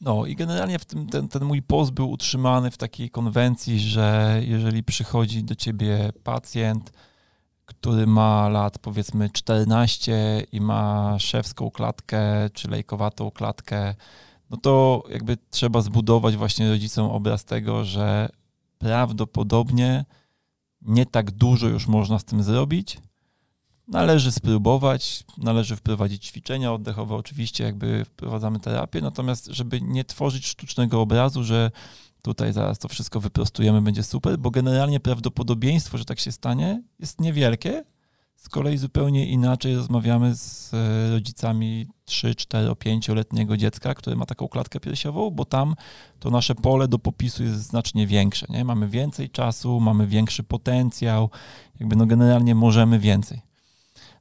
No 0.00 0.26
i 0.26 0.36
generalnie 0.36 0.78
w 0.78 0.84
tym, 0.84 1.06
ten, 1.06 1.28
ten 1.28 1.44
mój 1.44 1.62
post 1.62 1.90
był 1.90 2.10
utrzymany 2.10 2.70
w 2.70 2.76
takiej 2.76 3.10
konwencji, 3.10 3.80
że 3.80 4.40
jeżeli 4.44 4.82
przychodzi 4.82 5.44
do 5.44 5.54
ciebie 5.54 6.12
pacjent, 6.22 6.92
który 7.84 8.06
ma 8.06 8.48
lat 8.48 8.78
powiedzmy 8.78 9.30
14 9.30 10.46
i 10.52 10.60
ma 10.60 11.16
szewską 11.18 11.70
klatkę 11.70 12.50
czy 12.52 12.68
lejkowatą 12.68 13.30
klatkę, 13.30 13.94
no 14.50 14.56
to 14.56 15.02
jakby 15.10 15.36
trzeba 15.50 15.80
zbudować 15.80 16.36
właśnie 16.36 16.70
rodzicom 16.70 17.10
obraz 17.10 17.44
tego, 17.44 17.84
że 17.84 18.28
prawdopodobnie 18.78 20.04
nie 20.82 21.06
tak 21.06 21.30
dużo 21.30 21.68
już 21.68 21.86
można 21.86 22.18
z 22.18 22.24
tym 22.24 22.42
zrobić, 22.42 22.98
Należy 23.88 24.32
spróbować, 24.32 25.24
należy 25.38 25.76
wprowadzić 25.76 26.26
ćwiczenia 26.26 26.72
oddechowe, 26.72 27.14
oczywiście 27.14 27.64
jakby 27.64 28.04
wprowadzamy 28.04 28.60
terapię, 28.60 29.00
natomiast 29.00 29.46
żeby 29.46 29.80
nie 29.80 30.04
tworzyć 30.04 30.46
sztucznego 30.46 31.00
obrazu, 31.00 31.44
że 31.44 31.70
tutaj 32.24 32.52
zaraz 32.52 32.78
to 32.78 32.88
wszystko 32.88 33.20
wyprostujemy, 33.20 33.82
będzie 33.82 34.02
super, 34.02 34.38
bo 34.38 34.50
generalnie 34.50 35.00
prawdopodobieństwo, 35.00 35.98
że 35.98 36.04
tak 36.04 36.20
się 36.20 36.32
stanie, 36.32 36.82
jest 36.98 37.20
niewielkie. 37.20 37.84
Z 38.36 38.48
kolei 38.48 38.78
zupełnie 38.78 39.26
inaczej 39.26 39.76
rozmawiamy 39.76 40.34
z 40.34 40.74
e, 40.74 41.10
rodzicami 41.10 41.86
3, 42.04 42.34
4, 42.34 42.70
5-letniego 42.70 43.56
dziecka, 43.56 43.94
które 43.94 44.16
ma 44.16 44.26
taką 44.26 44.48
klatkę 44.48 44.80
piersiową, 44.80 45.30
bo 45.30 45.44
tam 45.44 45.74
to 46.18 46.30
nasze 46.30 46.54
pole 46.54 46.88
do 46.88 46.98
popisu 46.98 47.42
jest 47.42 47.56
znacznie 47.56 48.06
większe. 48.06 48.46
Nie? 48.48 48.64
Mamy 48.64 48.88
więcej 48.88 49.30
czasu, 49.30 49.80
mamy 49.80 50.06
większy 50.06 50.42
potencjał, 50.42 51.30
jakby 51.80 51.96
no 51.96 52.06
generalnie 52.06 52.54
możemy 52.54 52.98
więcej. 52.98 53.42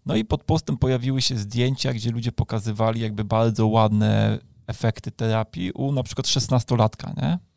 No 0.06 0.16
i 0.16 0.26
pod 0.26 0.43
postem 0.43 0.78
pojawiły 0.78 1.22
się 1.22 1.38
zdjęcia, 1.38 1.93
gdzie 1.93 2.12
ludzie 2.12 2.32
pokazywali 2.32 3.01
jakby 3.01 3.24
bardzo 3.24 3.68
ładne 3.68 4.39
efekty 4.68 5.12
terapii 5.12 5.72
u 5.72 5.91
na 5.91 6.04
przykład 6.04 6.28
16-latka, 6.28 7.22
nie? 7.22 7.53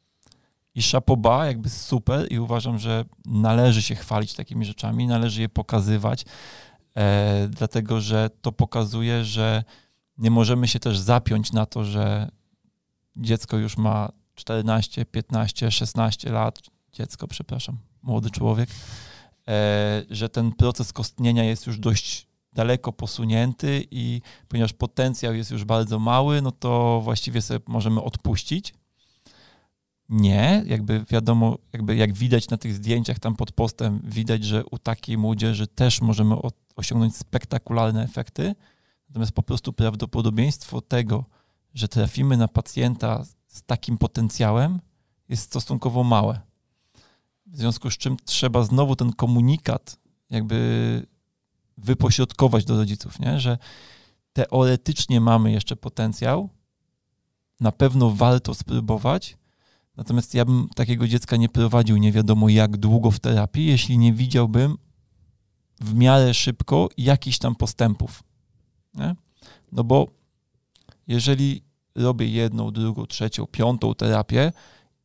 I 0.77 0.83
szapoba 0.83 1.47
jakby 1.47 1.71
super 1.71 2.33
i 2.33 2.39
uważam, 2.39 2.79
że 2.79 3.05
należy 3.25 3.83
się 3.83 3.95
chwalić 3.95 4.35
takimi 4.35 4.65
rzeczami, 4.65 5.07
należy 5.07 5.41
je 5.41 5.49
pokazywać, 5.49 6.25
e, 6.97 7.49
dlatego 7.51 8.01
że 8.01 8.31
to 8.41 8.53
pokazuje, 8.53 9.25
że 9.25 9.65
nie 10.19 10.31
możemy 10.31 10.69
się 10.69 10.79
też 10.79 10.99
zapiąć 10.99 11.53
na 11.53 11.67
to, 11.67 11.85
że 11.85 12.31
dziecko 13.17 13.57
już 13.57 13.77
ma 13.77 14.13
14, 14.35 15.05
15, 15.05 15.71
16 15.71 16.33
lat, 16.33 16.61
dziecko, 16.93 17.29
przepraszam, 17.29 17.79
młody 18.03 18.31
człowiek, 18.31 18.69
e, 19.49 20.03
że 20.11 20.29
ten 20.29 20.53
proces 20.53 20.93
kostnienia 20.93 21.45
jest 21.45 21.67
już 21.67 21.79
dość 21.79 22.27
daleko 22.53 22.93
posunięty 22.93 23.87
i 23.91 24.21
ponieważ 24.49 24.73
potencjał 24.73 25.35
jest 25.35 25.51
już 25.51 25.65
bardzo 25.65 25.99
mały, 25.99 26.43
no 26.43 26.53
to 26.53 27.01
właściwie 27.05 27.43
sobie 27.43 27.61
możemy 27.67 28.03
odpuścić. 28.03 28.75
Nie, 30.09 30.63
jakby 30.67 31.05
wiadomo, 31.11 31.59
jakby 31.73 31.97
jak 31.97 32.13
widać 32.13 32.49
na 32.49 32.57
tych 32.57 32.75
zdjęciach 32.75 33.19
tam 33.19 33.37
pod 33.37 33.53
postem, 33.53 34.01
widać, 34.05 34.45
że 34.45 34.65
u 34.65 34.79
takiej 34.79 35.19
młodzieży 35.19 35.67
też 35.67 36.01
możemy 36.01 36.37
osiągnąć 36.77 37.17
spektakularne 37.17 38.05
efekty, 38.05 38.55
natomiast 39.09 39.33
po 39.33 39.43
prostu 39.43 39.73
prawdopodobieństwo 39.73 40.81
tego, 40.81 41.25
że 41.75 41.89
trafimy 41.89 42.37
na 42.37 42.49
pacjenta 42.49 43.25
z 43.47 43.63
takim 43.63 43.99
potencjałem 43.99 44.81
jest 45.29 45.43
stosunkowo 45.43 46.05
małe. 46.05 46.41
W 47.47 47.57
związku 47.57 47.91
z 47.91 47.97
czym 47.97 48.17
trzeba 48.25 48.63
znowu 48.63 48.97
ten 48.97 49.13
komunikat 49.13 49.99
jakby 50.31 51.07
wypośrodkować 51.79 52.65
do 52.65 52.77
rodziców, 52.77 53.21
nie? 53.21 53.41
że 53.41 53.59
teoretycznie 54.33 55.21
mamy 55.21 55.53
jeszcze 55.53 55.77
potencjał, 55.77 56.49
na 57.61 57.73
pewno 57.73 58.11
warto 58.11 58.55
spróbować, 58.55 59.37
natomiast 59.97 60.35
ja 60.35 60.45
bym 60.45 60.69
takiego 60.75 61.09
dziecka 61.09 61.37
nie 61.37 61.49
prowadził 61.49 61.97
nie 61.97 62.13
wiadomo 62.13 62.49
jak 62.49 62.77
długo 62.77 63.11
w 63.11 63.21
terapii, 63.21 63.67
jeśli 63.67 63.99
nie 63.99 64.13
widziałbym 64.13 64.77
w 65.81 65.95
miarę 65.95 66.35
szybko 66.35 66.89
jakichś 66.99 67.39
tam 67.39 67.55
postępów. 67.55 68.23
Nie? 68.95 69.17
No 69.73 69.85
bo 69.85 70.07
jeżeli 71.07 71.63
robię 71.95 72.27
jedną, 72.27 72.71
drugą, 72.71 73.07
trzecią, 73.07 73.47
piątą 73.47 73.95
terapię 73.95 74.53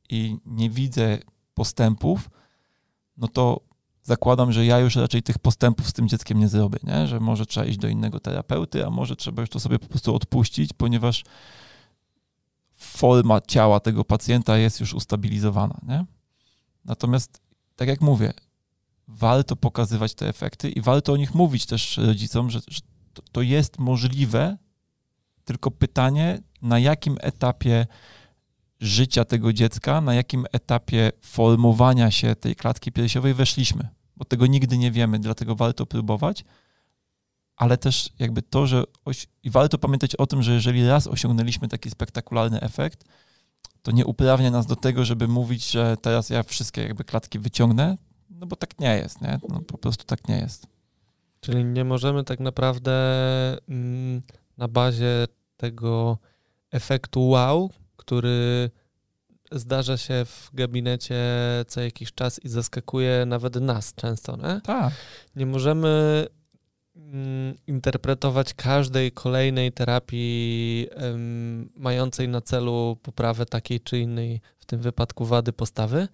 i 0.10 0.38
nie 0.46 0.70
widzę 0.70 1.18
postępów, 1.54 2.30
no 3.18 3.28
to 3.28 3.62
zakładam, 4.04 4.52
że 4.52 4.66
ja 4.66 4.80
już 4.80 4.96
raczej 4.96 5.24
tych 5.24 5.40
postępów 5.40 5.88
z 5.88 5.94
tym 5.94 6.08
dzieckiem 6.08 6.40
nie 6.40 6.48
zrobię, 6.48 6.80
nie? 6.84 7.08
że 7.08 7.20
może 7.20 7.46
trzeba 7.46 7.66
iść 7.66 7.78
do 7.78 7.88
innego 7.88 8.20
terapeuty, 8.20 8.86
a 8.86 8.90
może 8.90 9.16
trzeba 9.16 9.42
już 9.42 9.50
to 9.50 9.60
sobie 9.60 9.80
po 9.80 9.88
prostu 9.88 10.16
odpuścić, 10.16 10.74
ponieważ 10.74 11.24
forma 12.82 13.42
ciała 13.42 13.80
tego 13.80 14.04
pacjenta 14.04 14.58
jest 14.58 14.80
już 14.80 14.94
ustabilizowana. 14.94 15.80
Nie? 15.88 16.06
Natomiast, 16.86 17.42
tak 17.76 17.88
jak 17.88 18.02
mówię, 18.02 18.34
warto 19.08 19.56
pokazywać 19.56 20.14
te 20.14 20.30
efekty 20.30 20.70
i 20.70 20.82
warto 20.82 21.14
o 21.14 21.18
nich 21.18 21.36
mówić 21.36 21.66
też 21.66 21.98
rodzicom, 21.98 22.50
że, 22.50 22.60
że 22.68 22.80
to, 23.14 23.22
to 23.32 23.42
jest 23.42 23.80
możliwe, 23.80 24.58
tylko 25.46 25.72
pytanie, 25.72 26.42
na 26.62 26.80
jakim 26.80 27.18
etapie 27.22 27.88
życia 28.80 29.26
tego 29.26 29.54
dziecka, 29.54 30.02
na 30.02 30.14
jakim 30.14 30.46
etapie 30.52 31.12
formowania 31.22 32.12
się 32.12 32.36
tej 32.36 32.56
klatki 32.56 32.92
piersiowej 32.92 33.34
weszliśmy. 33.34 33.90
Bo 34.18 34.26
tego 34.26 34.48
nigdy 34.48 34.78
nie 34.78 34.92
wiemy, 34.92 35.20
dlatego 35.20 35.56
warto 35.56 35.86
próbować, 35.86 36.46
ale 37.62 37.78
też 37.78 38.10
jakby 38.20 38.42
to, 38.42 38.68
że 38.68 38.84
oś... 39.06 39.28
i 39.44 39.50
warto 39.50 39.78
pamiętać 39.78 40.16
o 40.16 40.28
tym, 40.28 40.44
że 40.44 40.54
jeżeli 40.54 40.88
raz 40.88 41.08
osiągnęliśmy 41.08 41.68
taki 41.68 41.90
spektakularny 41.90 42.62
efekt, 42.62 43.04
to 43.82 43.92
nie 43.92 44.06
uprawnia 44.06 44.52
nas 44.52 44.66
do 44.66 44.76
tego, 44.76 45.06
żeby 45.06 45.28
mówić, 45.28 45.72
że 45.72 45.98
teraz 46.02 46.30
ja 46.30 46.44
wszystkie 46.44 46.82
jakby 46.82 47.04
klatki 47.04 47.40
wyciągnę, 47.40 47.98
no 48.30 48.48
bo 48.48 48.56
tak 48.56 48.80
nie 48.80 48.96
jest, 48.96 49.22
nie? 49.22 49.40
No 49.50 49.62
po 49.62 49.78
prostu 49.78 50.06
tak 50.06 50.28
nie 50.28 50.38
jest. 50.38 50.68
Czyli 51.42 51.66
nie 51.66 51.84
możemy 51.84 52.24
tak 52.24 52.40
naprawdę 52.40 52.92
mm, 53.70 54.22
na 54.58 54.68
bazie 54.68 55.28
tego 55.58 56.18
efektu 56.72 57.28
wow, 57.28 57.70
który 57.98 58.70
zdarza 59.52 59.98
się 59.98 60.26
w 60.26 60.50
gabinecie 60.54 61.20
co 61.68 61.82
jakiś 61.82 62.14
czas 62.14 62.40
i 62.44 62.50
zaskakuje 62.50 63.26
nawet 63.26 63.56
nas 63.56 63.94
często, 63.96 64.38
nie? 64.38 64.62
Tak. 64.62 64.94
Nie 65.36 65.46
możemy 65.46 66.26
interpretować 67.68 68.54
każdej 68.54 69.12
kolejnej 69.12 69.72
terapii 69.72 70.88
um, 71.02 71.70
mającej 71.76 72.28
na 72.28 72.42
celu 72.42 72.98
poprawę 73.04 73.46
takiej 73.46 73.80
czy 73.80 74.00
innej, 74.00 74.42
w 74.60 74.66
tym 74.66 74.82
wypadku 74.82 75.26
wady 75.26 75.54
postawy. 75.54 76.08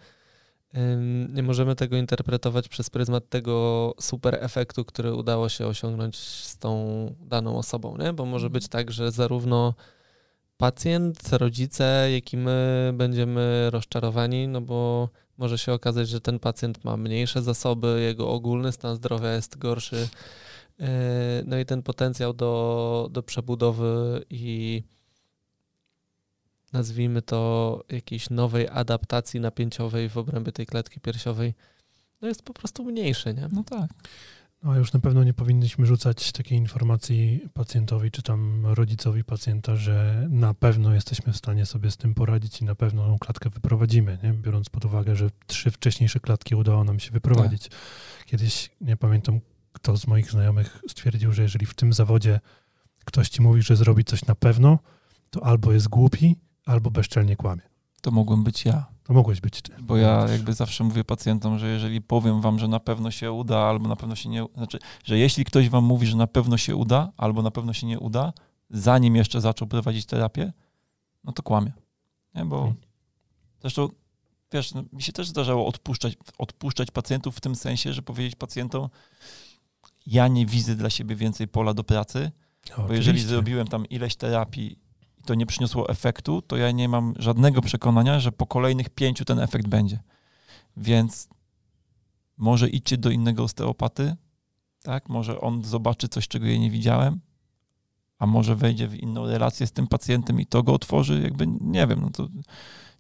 Um, 0.74 1.34
nie 1.36 1.44
możemy 1.44 1.76
tego 1.76 1.98
interpretować 1.98 2.68
przez 2.68 2.90
pryzmat 2.90 3.30
tego 3.30 3.94
super 4.00 4.38
efektu, 4.42 4.86
który 4.86 5.14
udało 5.14 5.50
się 5.50 5.68
osiągnąć 5.68 6.18
z 6.18 6.58
tą 6.58 7.16
daną 7.20 7.58
osobą, 7.58 7.98
nie? 7.98 8.14
bo 8.14 8.26
może 8.26 8.46
mhm. 8.46 8.54
być 8.54 8.68
tak, 8.68 8.92
że 8.92 9.12
zarówno 9.12 9.74
pacjent, 10.58 11.34
rodzice, 11.34 12.10
jak 12.12 12.34
i 12.34 12.38
my 12.38 12.92
będziemy 12.94 13.70
rozczarowani, 13.70 14.48
no 14.48 14.62
bo 14.62 15.10
może 15.38 15.58
się 15.58 15.74
okazać, 15.74 16.10
że 16.10 16.22
ten 16.22 16.40
pacjent 16.40 16.84
ma 16.84 16.98
mniejsze 16.98 17.42
zasoby, 17.42 18.02
jego 18.02 18.30
ogólny 18.30 18.72
stan 18.72 18.96
zdrowia 18.96 19.34
jest 19.34 19.58
gorszy. 19.58 20.08
E, 20.80 21.44
no 21.46 21.58
i 21.58 21.66
ten 21.66 21.84
potencjał 21.84 22.34
do, 22.34 23.10
do 23.12 23.24
przebudowy 23.24 24.26
i 24.30 24.84
nazwijmy 26.74 27.22
to 27.22 27.84
jakiejś 27.90 28.30
nowej 28.30 28.68
adaptacji 28.70 29.40
napięciowej 29.40 30.10
w 30.10 30.18
obrębie 30.18 30.52
tej 30.52 30.66
klatki 30.66 31.00
piersiowej, 31.00 31.54
no 32.22 32.28
jest 32.28 32.44
po 32.44 32.54
prostu 32.54 32.84
mniejszy, 32.86 33.34
nie? 33.34 33.48
No 33.52 33.64
tak. 33.64 33.90
No 34.64 34.72
a 34.72 34.78
już 34.78 34.94
na 34.94 35.00
pewno 35.00 35.24
nie 35.24 35.34
powinniśmy 35.34 35.86
rzucać 35.86 36.32
takiej 36.32 36.58
informacji 36.58 37.42
pacjentowi 37.54 38.12
czy 38.12 38.22
tam 38.22 38.66
rodzicowi 38.66 39.24
pacjenta, 39.24 39.76
że 39.76 40.28
na 40.30 40.54
pewno 40.54 40.94
jesteśmy 40.94 41.34
w 41.34 41.38
stanie 41.38 41.66
sobie 41.66 41.92
z 41.92 41.98
tym 41.98 42.14
poradzić 42.14 42.62
i 42.62 42.66
na 42.66 42.76
pewno 42.76 43.06
tą 43.06 43.20
klatkę 43.20 43.50
wyprowadzimy, 43.50 44.18
nie? 44.24 44.34
biorąc 44.34 44.70
pod 44.70 44.86
uwagę, 44.86 45.16
że 45.16 45.30
trzy 45.48 45.72
wcześniejsze 45.72 46.20
klatki 46.20 46.56
udało 46.56 46.84
nam 46.84 47.00
się 47.00 47.12
wyprowadzić. 47.12 47.62
Tak. 47.68 47.80
Kiedyś, 48.26 48.70
nie 48.82 48.98
pamiętam, 48.98 49.40
kto 49.78 49.98
z 49.98 50.08
moich 50.08 50.32
znajomych 50.32 50.82
stwierdził, 50.90 51.34
że 51.34 51.42
jeżeli 51.42 51.66
w 51.66 51.74
tym 51.74 51.94
zawodzie 51.94 52.40
ktoś 53.06 53.30
ci 53.30 53.42
mówi, 53.42 53.62
że 53.62 53.76
zrobi 53.76 54.04
coś 54.04 54.26
na 54.26 54.36
pewno, 54.36 54.80
to 55.30 55.46
albo 55.46 55.72
jest 55.72 55.88
głupi, 55.88 56.36
albo 56.66 56.92
bezczelnie 56.92 57.36
kłamie. 57.36 57.62
To 58.02 58.12
mogłem 58.12 58.44
być 58.44 58.66
ja. 58.66 58.86
To 59.04 59.14
mogłeś 59.14 59.42
być 59.42 59.62
ty. 59.62 59.74
Bo 59.82 59.98
ja 59.98 60.26
jakby 60.32 60.54
zawsze 60.54 60.84
mówię 60.84 61.04
pacjentom, 61.04 61.60
że 61.60 61.68
jeżeli 61.68 62.02
powiem 62.02 62.42
wam, 62.42 62.60
że 62.60 62.68
na 62.68 62.80
pewno 62.80 63.12
się 63.12 63.32
uda, 63.32 63.58
albo 63.58 63.90
na 63.90 63.96
pewno 63.96 64.16
się 64.16 64.30
nie 64.30 64.46
znaczy, 64.56 64.80
że 65.04 65.18
jeśli 65.18 65.46
ktoś 65.46 65.70
wam 65.70 65.84
mówi, 65.84 66.08
że 66.08 66.18
na 66.18 66.28
pewno 66.28 66.58
się 66.58 66.76
uda, 66.76 67.12
albo 67.18 67.42
na 67.42 67.52
pewno 67.52 67.74
się 67.74 67.88
nie 67.88 68.00
uda, 68.00 68.34
zanim 68.70 69.16
jeszcze 69.16 69.42
zaczął 69.42 69.68
prowadzić 69.68 70.06
terapię, 70.06 70.54
no 71.24 71.32
to 71.32 71.44
kłamie. 71.44 71.72
Nie? 72.36 72.46
Bo 72.46 72.58
hmm. 72.58 72.76
zresztą, 73.62 73.90
wiesz, 74.52 74.74
no, 74.74 74.84
mi 74.94 75.02
się 75.02 75.12
też 75.12 75.28
zdarzało 75.28 75.68
odpuszczać, 75.68 76.18
odpuszczać 76.38 76.92
pacjentów 76.92 77.38
w 77.38 77.42
tym 77.42 77.56
sensie, 77.56 77.94
że 77.94 78.02
powiedzieć 78.02 78.36
pacjentom, 78.36 78.90
ja 80.08 80.28
nie 80.28 80.46
widzę 80.46 80.76
dla 80.76 80.90
siebie 80.90 81.16
więcej 81.16 81.48
pola 81.48 81.74
do 81.74 81.84
pracy, 81.84 82.32
bo 82.78 82.94
jeżeli 82.94 83.22
zrobiłem 83.22 83.68
tam 83.68 83.86
ileś 83.86 84.16
terapii 84.16 84.80
to 85.26 85.36
nie 85.36 85.46
przyniosło 85.46 85.90
efektu, 85.90 86.42
to 86.42 86.58
ja 86.58 86.72
nie 86.72 86.90
mam 86.90 87.14
żadnego 87.20 87.62
przekonania, 87.62 88.20
że 88.20 88.32
po 88.32 88.46
kolejnych 88.46 88.90
pięciu 88.90 89.26
ten 89.26 89.40
efekt 89.40 89.68
będzie. 89.68 90.00
Więc 90.78 91.30
może 92.38 92.70
idźcie 92.70 92.98
do 92.98 93.10
innego 93.10 93.44
osteopaty, 93.44 94.16
tak? 94.84 95.10
Może 95.10 95.42
on 95.42 95.64
zobaczy 95.64 96.08
coś, 96.08 96.28
czego 96.28 96.46
ja 96.46 96.58
nie 96.58 96.72
widziałem, 96.72 97.20
a 98.20 98.26
może 98.26 98.56
wejdzie 98.56 98.88
w 98.88 98.96
inną 98.96 99.26
relację 99.26 99.68
z 99.68 99.72
tym 99.72 99.88
pacjentem 99.88 100.42
i 100.42 100.46
to 100.46 100.64
go 100.64 100.74
otworzy, 100.74 101.22
jakby 101.22 101.48
nie 101.62 101.88
wiem, 101.88 102.02
no 102.02 102.10
to 102.10 102.28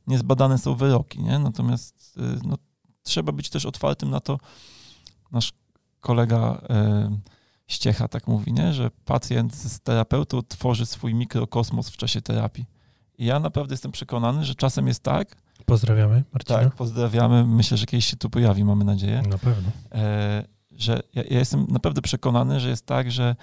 niezbadane 0.07 0.57
są 0.57 0.75
wyroki, 0.75 1.23
nie? 1.23 1.39
Natomiast 1.39 2.17
y, 2.17 2.39
no, 2.47 2.57
trzeba 3.03 3.31
być 3.31 3.49
też 3.49 3.65
otwartym 3.65 4.09
na 4.09 4.19
to. 4.19 4.39
Nasz 5.31 5.53
kolega 6.07 6.61
y, 6.61 7.19
ściecha 7.67 8.07
tak 8.07 8.27
mówi, 8.27 8.53
nie? 8.53 8.73
że 8.73 8.91
pacjent 9.05 9.55
z 9.55 9.79
terapeutą 9.79 10.41
tworzy 10.47 10.85
swój 10.85 11.13
mikrokosmos 11.13 11.89
w 11.89 11.97
czasie 11.97 12.21
terapii. 12.21 12.65
I 13.17 13.25
ja 13.25 13.39
naprawdę 13.39 13.73
jestem 13.73 13.91
przekonany, 13.91 14.45
że 14.45 14.55
czasem 14.55 14.87
jest 14.87 15.03
tak. 15.03 15.35
Pozdrawiamy, 15.65 16.23
Marcina. 16.33 16.59
Tak, 16.59 16.75
pozdrawiamy. 16.75 17.45
Myślę, 17.45 17.77
że 17.77 17.85
kiedyś 17.85 18.05
się 18.05 18.17
tu 18.17 18.29
pojawi, 18.29 18.63
mamy 18.63 18.85
nadzieję. 18.85 19.21
Na 19.21 19.37
pewno. 19.37 19.71
E, 19.91 20.43
że 20.71 20.99
ja, 21.13 21.23
ja 21.23 21.39
jestem 21.39 21.67
naprawdę 21.69 22.01
przekonany, 22.01 22.59
że 22.59 22.69
jest 22.69 22.85
tak, 22.85 23.11
że 23.11 23.35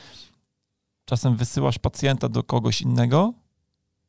czasem 1.05 1.37
wysyłasz 1.37 1.79
pacjenta 1.79 2.29
do 2.29 2.43
kogoś 2.43 2.81
innego 2.81 3.35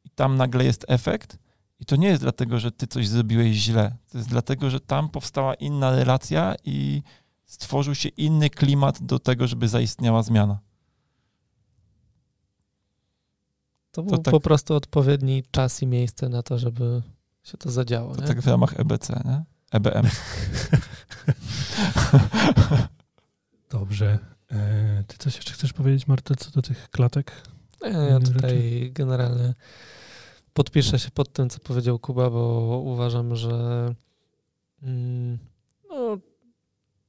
i 0.04 0.10
tam 0.10 0.38
nagle 0.38 0.66
jest 0.66 0.86
efekt. 0.88 1.38
I 1.80 1.86
to 1.86 1.96
nie 1.96 2.08
jest 2.08 2.22
dlatego, 2.22 2.60
że 2.60 2.72
ty 2.72 2.88
coś 2.88 3.08
zrobiłeś 3.08 3.56
źle. 3.56 3.96
To 4.12 4.18
jest 4.18 4.30
dlatego, 4.30 4.70
że 4.70 4.80
tam 4.80 5.10
powstała 5.10 5.54
inna 5.54 5.92
relacja 5.92 6.56
i 6.64 7.04
stworzył 7.46 7.96
się 7.96 8.10
inny 8.10 8.50
klimat 8.50 9.04
do 9.04 9.20
tego, 9.20 9.48
żeby 9.48 9.68
zaistniała 9.68 10.24
zmiana. 10.24 10.60
To 13.92 14.04
był 14.04 14.18
to 14.18 14.24
tak, 14.24 14.32
po 14.32 14.40
prostu 14.40 14.74
odpowiedni 14.74 15.44
czas 15.52 15.82
i 15.82 15.88
miejsce 15.88 16.30
na 16.30 16.44
to, 16.44 16.58
żeby 16.58 17.02
się 17.44 17.58
to 17.58 17.72
zadziało. 17.72 18.16
To 18.16 18.22
nie? 18.22 18.28
tak 18.28 18.42
w 18.42 18.48
ramach 18.48 18.80
EBC, 18.80 19.24
nie? 19.26 19.44
EBM. 19.72 20.08
Dobrze. 23.70 24.20
E, 24.52 25.04
ty 25.08 25.18
coś 25.18 25.36
jeszcze 25.36 25.54
chcesz 25.54 25.74
powiedzieć, 25.74 26.08
Marta, 26.08 26.36
co 26.36 26.52
do 26.52 26.62
tych 26.62 26.90
klatek? 26.90 27.32
Ja, 27.82 27.90
ja 27.90 28.20
tutaj 28.20 28.50
rzeczy? 28.50 28.90
generalnie 28.92 29.54
podpiszę 30.54 31.00
się 31.00 31.12
pod 31.12 31.34
tym, 31.34 31.50
co 31.50 31.60
powiedział 31.60 32.00
Kuba, 32.00 32.30
bo 32.30 32.82
uważam, 32.86 33.36
że 33.36 33.86
mm, 34.82 35.38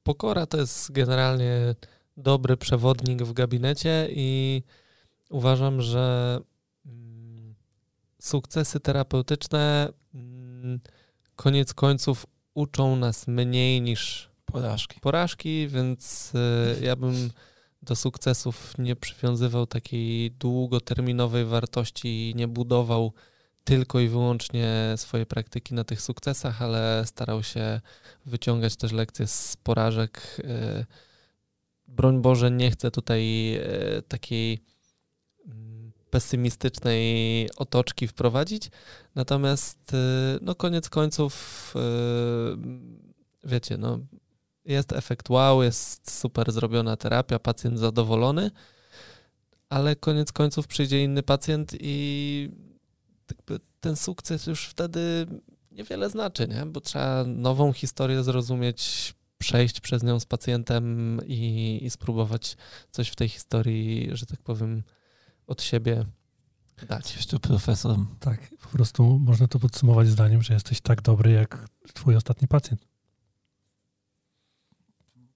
pokora 0.07 0.45
to 0.45 0.57
jest 0.57 0.91
generalnie 0.91 1.75
dobry 2.17 2.57
przewodnik 2.57 3.23
w 3.23 3.33
gabinecie 3.33 4.07
i 4.11 4.63
uważam, 5.29 5.81
że 5.81 6.39
mm, 6.85 7.55
sukcesy 8.21 8.79
terapeutyczne 8.79 9.89
mm, 10.13 10.79
koniec 11.35 11.73
końców 11.73 12.25
uczą 12.53 12.95
nas 12.95 13.27
mniej 13.27 13.81
niż 13.81 14.29
porażki. 14.45 14.99
porażki, 14.99 15.67
więc 15.67 16.31
y, 16.79 16.85
ja 16.85 16.95
bym 16.95 17.29
do 17.81 17.95
sukcesów 17.95 18.77
nie 18.77 18.95
przywiązywał 18.95 19.65
takiej 19.65 20.31
długoterminowej 20.31 21.45
wartości 21.45 22.29
i 22.29 22.35
nie 22.35 22.47
budował 22.47 23.13
tylko 23.67 23.99
i 23.99 24.07
wyłącznie 24.07 24.93
swojej 24.95 25.25
praktyki 25.25 25.73
na 25.73 25.83
tych 25.83 26.01
sukcesach, 26.01 26.61
ale 26.61 27.03
starał 27.05 27.43
się 27.43 27.81
wyciągać 28.25 28.75
też 28.75 28.91
lekcje 28.91 29.27
z 29.27 29.57
porażek. 29.63 30.37
Y, 30.39 30.85
broń 31.87 32.21
Boże, 32.21 32.51
nie 32.51 32.71
chcę 32.71 32.91
tutaj 32.91 33.55
y, 33.55 34.01
takiej 34.07 34.63
mm, 35.45 35.91
pesymistycznej 36.09 37.49
otoczki 37.57 38.07
wprowadzić, 38.07 38.69
natomiast 39.15 39.95
no 40.41 40.55
koniec 40.55 40.89
końców 40.89 41.73
wiecie, 43.43 43.77
no 43.77 43.99
jest 44.65 44.93
efekt 44.93 45.29
wow, 45.29 45.63
jest 45.63 46.19
super 46.19 46.51
zrobiona 46.51 46.97
terapia, 46.97 47.39
pacjent 47.39 47.79
zadowolony, 47.79 48.51
ale 49.69 49.95
koniec 49.95 50.31
końców 50.31 50.67
przyjdzie 50.67 51.03
inny 51.03 51.23
pacjent 51.23 51.71
i 51.79 52.66
ten 53.79 53.95
sukces 53.95 54.47
już 54.47 54.65
wtedy 54.65 55.27
niewiele 55.71 56.09
znaczy, 56.09 56.47
nie? 56.47 56.65
bo 56.65 56.81
trzeba 56.81 57.23
nową 57.23 57.73
historię 57.73 58.23
zrozumieć, 58.23 59.13
przejść 59.37 59.79
przez 59.79 60.03
nią 60.03 60.19
z 60.19 60.25
pacjentem 60.25 61.19
i, 61.25 61.79
i 61.83 61.89
spróbować 61.89 62.57
coś 62.91 63.09
w 63.09 63.15
tej 63.15 63.29
historii, 63.29 64.09
że 64.11 64.25
tak 64.25 64.41
powiem, 64.41 64.83
od 65.47 65.61
siebie 65.61 66.05
dać. 66.87 67.15
Jeszcze 67.15 67.39
profesor. 67.39 67.97
Tak, 68.19 68.49
po 68.61 68.69
prostu 68.69 69.19
można 69.19 69.47
to 69.47 69.59
podsumować 69.59 70.07
zdaniem, 70.07 70.41
że 70.41 70.53
jesteś 70.53 70.81
tak 70.81 71.01
dobry 71.01 71.31
jak 71.31 71.67
twój 71.93 72.15
ostatni 72.15 72.47
pacjent. 72.47 72.87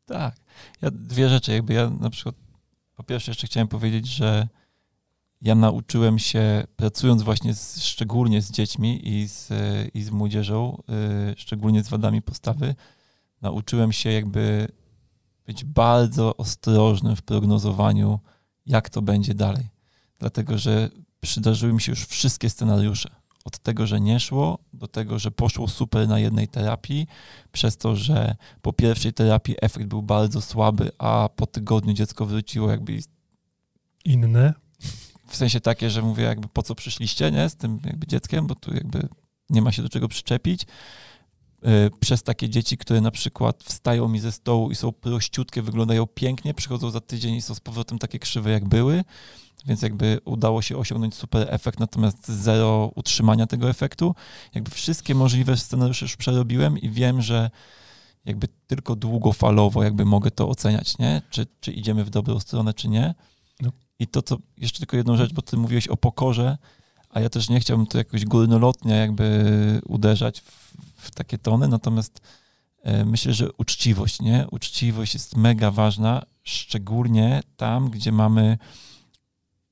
Tak. 0.06 0.36
Ja 0.82 0.92
dwie 0.92 1.30
rzeczy, 1.30 1.52
jakby 1.52 1.74
ja 1.74 1.89
na 1.89 2.10
przykład 2.10 2.36
po 2.96 3.04
pierwsze 3.04 3.32
jeszcze 3.32 3.48
chciałem 3.48 3.68
powiedzieć, 3.68 4.08
że 4.08 4.48
ja 5.42 5.56
nauczyłem 5.56 6.20
się, 6.20 6.64
pracując 6.76 7.22
właśnie 7.22 7.54
z, 7.54 7.84
szczególnie 7.84 8.42
z 8.42 8.52
dziećmi 8.52 9.08
i 9.08 9.28
z, 9.28 9.50
i 9.94 10.04
z 10.04 10.10
młodzieżą, 10.10 10.84
y, 11.32 11.36
szczególnie 11.38 11.84
z 11.84 11.89
wadami 11.89 12.22
postawy, 12.22 12.76
nauczyłem 13.42 13.92
się 13.92 14.12
jakby 14.12 14.68
być 15.46 15.66
bardzo 15.66 16.38
ostrożnym 16.38 17.16
w 17.16 17.22
prognozowaniu, 17.22 18.20
jak 18.66 18.89
to 18.89 19.02
będzie 19.02 19.34
dalej. 19.34 19.70
Dlatego, 20.20 20.58
że 20.58 20.89
przydarzyły 21.22 21.74
mi 21.74 21.82
się 21.82 21.92
już 21.92 22.06
wszystkie 22.06 22.50
scenariusze 22.50 23.10
od 23.46 23.60
tego, 23.60 23.88
że 23.88 24.00
nie 24.02 24.20
szło, 24.20 24.60
do 24.74 24.88
tego, 24.88 25.20
że 25.20 25.32
poszło 25.32 25.68
super 25.68 26.08
na 26.08 26.20
jednej 26.20 26.48
terapii, 26.48 27.08
przez 27.52 27.78
to, 27.78 27.96
że 27.96 28.36
po 28.62 28.74
pierwszej 28.74 29.14
terapii 29.14 29.56
efekt 29.62 29.86
był 29.86 30.02
bardzo 30.02 30.42
słaby, 30.42 30.92
a 30.98 31.30
po 31.36 31.48
tygodniu 31.48 31.94
dziecko 31.94 32.26
wróciło 32.26 32.72
jakby 32.72 33.00
inne. 34.06 34.54
W 35.32 35.36
sensie 35.36 35.60
takie, 35.60 35.90
że 35.90 36.02
mówię 36.02 36.24
jakby 36.24 36.48
po 36.48 36.64
co 36.64 36.76
przyszliście, 36.76 37.32
nie, 37.32 37.50
z 37.50 37.56
tym 37.56 37.80
jakby 37.86 38.08
dzieckiem, 38.08 38.48
bo 38.48 38.56
tu 38.56 38.74
jakby 38.74 39.08
nie 39.50 39.62
ma 39.62 39.72
się 39.72 39.82
do 39.82 39.90
czego 39.90 40.08
przyczepić. 40.08 40.64
Y, 40.64 41.90
przez 42.00 42.24
takie 42.24 42.50
dzieci, 42.50 42.78
które 42.78 43.02
na 43.02 43.12
przykład 43.12 43.64
wstają 43.64 44.08
mi 44.08 44.20
ze 44.20 44.32
stołu 44.32 44.72
i 44.72 44.76
są 44.76 44.92
prościutkie, 44.92 45.62
wyglądają 45.62 46.08
pięknie, 46.08 46.54
przychodzą 46.54 46.90
za 46.90 47.02
tydzień 47.02 47.36
i 47.36 47.42
są 47.42 47.56
z 47.56 47.60
powrotem 47.60 48.00
takie 48.00 48.20
krzywe 48.20 48.52
jak 48.52 48.66
były 48.66 49.04
więc 49.66 49.82
jakby 49.82 50.20
udało 50.26 50.62
się 50.62 50.78
osiągnąć 50.78 51.16
super 51.16 51.48
efekt, 51.50 51.80
natomiast 51.80 52.28
zero 52.28 52.92
utrzymania 52.96 53.48
tego 53.48 53.70
efektu. 53.70 54.16
Jakby 54.56 54.72
wszystkie 54.72 55.16
możliwe 55.16 55.58
scenariusze 55.58 56.06
już 56.06 56.16
przerobiłem 56.16 56.78
i 56.78 56.90
wiem, 56.90 57.22
że 57.22 57.50
jakby 58.26 58.48
tylko 58.68 58.96
długofalowo 58.96 59.84
jakby 59.84 60.06
mogę 60.06 60.32
to 60.32 60.50
oceniać, 60.50 60.98
nie? 60.98 61.22
Czy, 61.30 61.48
czy 61.60 61.72
idziemy 61.72 62.04
w 62.04 62.10
dobrą 62.10 62.40
stronę, 62.40 62.74
czy 62.74 62.90
nie. 62.90 63.16
I 64.02 64.08
to, 64.08 64.22
co, 64.22 64.38
jeszcze 64.58 64.80
tylko 64.80 64.97
jedną 64.97 65.18
rzecz, 65.18 65.34
bo 65.34 65.41
ty 65.41 65.58
mówiłeś 65.58 65.88
o 65.88 65.97
pokorze, 65.97 66.58
a 67.10 67.20
ja 67.20 67.30
też 67.30 67.49
nie 67.49 67.60
chciałbym 67.60 67.88
tu 67.88 67.97
jakoś 67.97 68.26
górnolotnie 68.26 68.95
jakby 68.95 69.82
uderzać 69.86 70.41
w, 70.41 70.78
w 70.95 71.12
takie 71.12 71.38
tony, 71.38 71.68
natomiast 71.68 72.22
e, 72.84 73.06
myślę, 73.06 73.34
że 73.34 73.52
uczciwość, 73.52 74.22
nie? 74.22 74.47
Uczciwość 74.52 75.14
jest 75.14 75.38
mega 75.38 75.72
ważna, 75.72 76.24
szczególnie 76.43 77.43
tam, 77.58 77.89
gdzie 77.89 78.12
mamy 78.12 78.58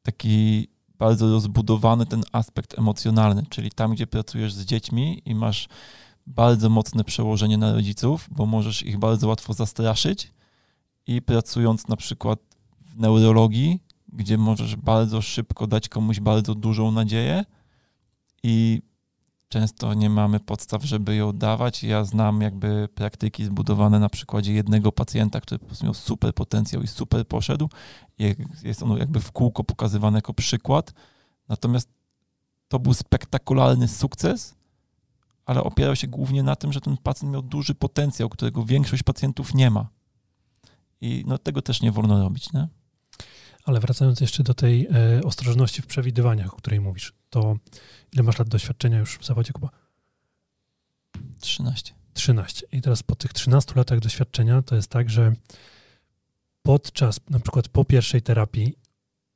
taki 0.03 0.67
bardzo 0.97 1.29
rozbudowany 1.29 2.05
ten 2.05 2.23
aspekt 2.31 2.79
emocjonalny, 2.79 3.43
czyli 3.49 3.71
tam, 3.71 3.93
gdzie 3.93 4.07
pracujesz 4.07 4.53
z 4.53 4.65
dziećmi 4.65 5.21
i 5.25 5.35
masz 5.35 5.67
bardzo 6.27 6.69
mocne 6.69 7.03
przełożenie 7.03 7.57
na 7.57 7.73
rodziców, 7.73 8.27
bo 8.31 8.45
możesz 8.45 8.83
ich 8.83 8.97
bardzo 8.97 9.27
łatwo 9.27 9.53
zastraszyć 9.53 10.31
i 11.07 11.21
pracując 11.21 11.87
na 11.87 11.95
przykład 11.95 12.39
w 12.81 12.99
neurologii, 12.99 13.88
gdzie 14.13 14.37
możesz 14.37 14.75
bardzo 14.75 15.21
szybko 15.21 15.67
dać 15.67 15.89
komuś 15.89 16.19
bardzo 16.19 16.55
dużą 16.55 16.91
nadzieję 16.91 17.45
i 18.43 18.81
często 19.49 19.93
nie 19.93 20.09
mamy 20.09 20.39
podstaw, 20.39 20.83
żeby 20.83 21.15
ją 21.15 21.33
dawać. 21.33 21.83
Ja 21.83 22.05
znam 22.05 22.41
jakby 22.41 22.89
praktyki 22.95 23.45
zbudowane 23.45 23.99
na 23.99 24.09
przykładzie 24.09 24.53
jednego 24.53 24.91
pacjenta, 24.91 25.41
który 25.41 25.59
po 25.59 25.65
prostu 25.65 25.85
miał 25.85 25.93
super 25.93 26.33
potencjał 26.33 26.81
i 26.81 26.87
super 26.87 27.27
poszedł. 27.27 27.69
Jest 28.63 28.83
on 28.83 28.97
jakby 28.97 29.19
w 29.19 29.31
kółko 29.31 29.63
pokazywany 29.63 30.17
jako 30.17 30.33
przykład. 30.33 30.93
Natomiast 31.47 31.89
to 32.67 32.79
był 32.79 32.93
spektakularny 32.93 33.87
sukces, 33.87 34.55
ale 35.45 35.63
opierał 35.63 35.95
się 35.95 36.07
głównie 36.07 36.43
na 36.43 36.55
tym, 36.55 36.73
że 36.73 36.81
ten 36.81 36.97
pacjent 36.97 37.33
miał 37.33 37.41
duży 37.41 37.75
potencjał, 37.75 38.29
którego 38.29 38.65
większość 38.65 39.03
pacjentów 39.03 39.53
nie 39.53 39.69
ma. 39.69 39.87
I 41.01 41.23
no, 41.27 41.37
tego 41.37 41.61
też 41.61 41.81
nie 41.81 41.91
wolno 41.91 42.23
robić, 42.23 42.53
nie? 42.53 42.67
Ale 43.69 43.79
wracając 43.79 44.21
jeszcze 44.21 44.43
do 44.43 44.53
tej 44.53 44.87
e, 44.87 45.23
ostrożności 45.23 45.81
w 45.81 45.87
przewidywaniach, 45.87 46.53
o 46.53 46.57
której 46.57 46.81
mówisz, 46.81 47.13
to 47.29 47.57
ile 48.13 48.23
masz 48.23 48.39
lat 48.39 48.49
doświadczenia 48.49 48.99
już 48.99 49.17
w 49.17 49.25
zawodzie 49.25 49.53
Kuba? 49.53 49.69
13. 51.39 51.93
13. 52.13 52.67
I 52.71 52.81
teraz 52.81 53.03
po 53.03 53.15
tych 53.15 53.33
13 53.33 53.73
latach 53.75 53.99
doświadczenia 53.99 54.61
to 54.61 54.75
jest 54.75 54.89
tak, 54.89 55.09
że 55.09 55.33
podczas, 56.61 57.19
na 57.29 57.39
przykład 57.39 57.67
po 57.67 57.85
pierwszej 57.85 58.21
terapii, 58.21 58.75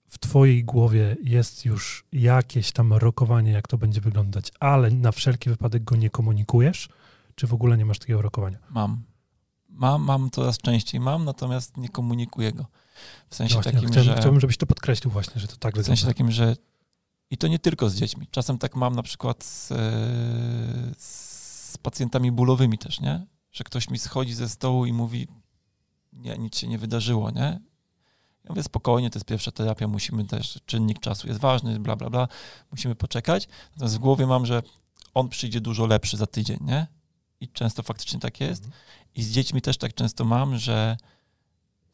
w 0.08 0.20
twojej 0.20 0.64
głowie 0.64 1.16
jest 1.24 1.66
już 1.66 2.06
jakieś 2.12 2.72
tam 2.72 2.94
rokowanie, 2.94 3.52
jak 3.52 3.68
to 3.68 3.78
będzie 3.78 4.02
wyglądać, 4.02 4.52
ale 4.60 4.92
na 4.92 5.12
wszelki 5.12 5.50
wypadek 5.50 5.84
go 5.84 5.96
nie 5.96 6.10
komunikujesz, 6.10 6.90
czy 7.36 7.48
w 7.48 7.54
ogóle 7.54 7.78
nie 7.78 7.86
masz 7.86 8.00
takiego 8.00 8.22
rokowania? 8.22 8.58
Mam. 8.70 9.04
Mam, 9.70 10.04
mam 10.04 10.30
coraz 10.30 10.58
częściej 10.58 11.02
mam, 11.02 11.26
natomiast 11.26 11.78
nie 11.78 11.90
komunikuję 11.90 12.52
go. 12.52 12.66
W 13.30 13.36
sensie 13.36 13.56
no 13.56 13.62
właśnie, 13.62 13.72
takim, 13.72 13.90
chciałbym, 13.90 14.14
że... 14.14 14.20
Chciałbym, 14.20 14.42
żebyś 14.42 14.58
to 14.58 14.66
podkreślił 14.66 15.12
właśnie, 15.12 15.42
że 15.42 15.48
to 15.48 15.56
tak 15.58 15.76
wygląda. 15.76 15.84
W 15.84 15.86
sensie 15.86 16.06
takim, 16.06 16.32
że 16.32 16.56
i 17.30 17.38
to 17.38 17.48
nie 17.48 17.60
tylko 17.60 17.90
z 17.90 17.96
dziećmi. 17.96 18.28
Czasem 18.32 18.58
tak 18.58 18.76
mam 18.76 18.96
na 18.96 19.04
przykład 19.04 19.44
z, 19.44 19.72
e, 19.72 19.76
z 20.98 21.78
pacjentami 21.82 22.32
bólowymi 22.32 22.78
też, 22.78 23.00
nie? 23.00 23.26
Że 23.52 23.64
ktoś 23.64 23.90
mi 23.90 24.00
schodzi 24.00 24.34
ze 24.34 24.50
stołu 24.50 24.86
i 24.86 24.94
mówi, 24.94 25.28
nie, 26.14 26.38
nic 26.38 26.58
się 26.58 26.68
nie 26.68 26.78
wydarzyło, 26.78 27.32
nie? 27.32 27.60
Ja 28.44 28.50
mówię, 28.50 28.64
spokojnie, 28.64 29.10
to 29.10 29.20
jest 29.20 29.26
pierwsza 29.26 29.52
terapia, 29.52 29.88
musimy 29.88 30.26
też, 30.26 30.60
czynnik 30.66 31.00
czasu 31.00 31.28
jest 31.28 31.40
ważny, 31.40 31.80
bla, 31.80 31.96
bla, 31.96 32.10
bla, 32.10 32.28
musimy 32.72 32.96
poczekać. 32.96 33.48
Natomiast 33.72 33.96
w 33.96 34.00
głowie 34.00 34.28
mam, 34.28 34.46
że 34.46 34.62
on 35.14 35.30
przyjdzie 35.30 35.62
dużo 35.62 35.86
lepszy 35.86 36.18
za 36.18 36.28
tydzień, 36.28 36.58
nie? 36.62 36.88
I 37.40 37.48
często 37.48 37.84
faktycznie 37.84 38.20
tak 38.20 38.40
jest. 38.40 38.64
Mhm. 38.64 38.82
I 39.16 39.24
z 39.24 39.32
dziećmi 39.32 39.62
też 39.62 39.78
tak 39.78 39.94
często 39.94 40.26
mam, 40.26 40.58
że 40.58 40.98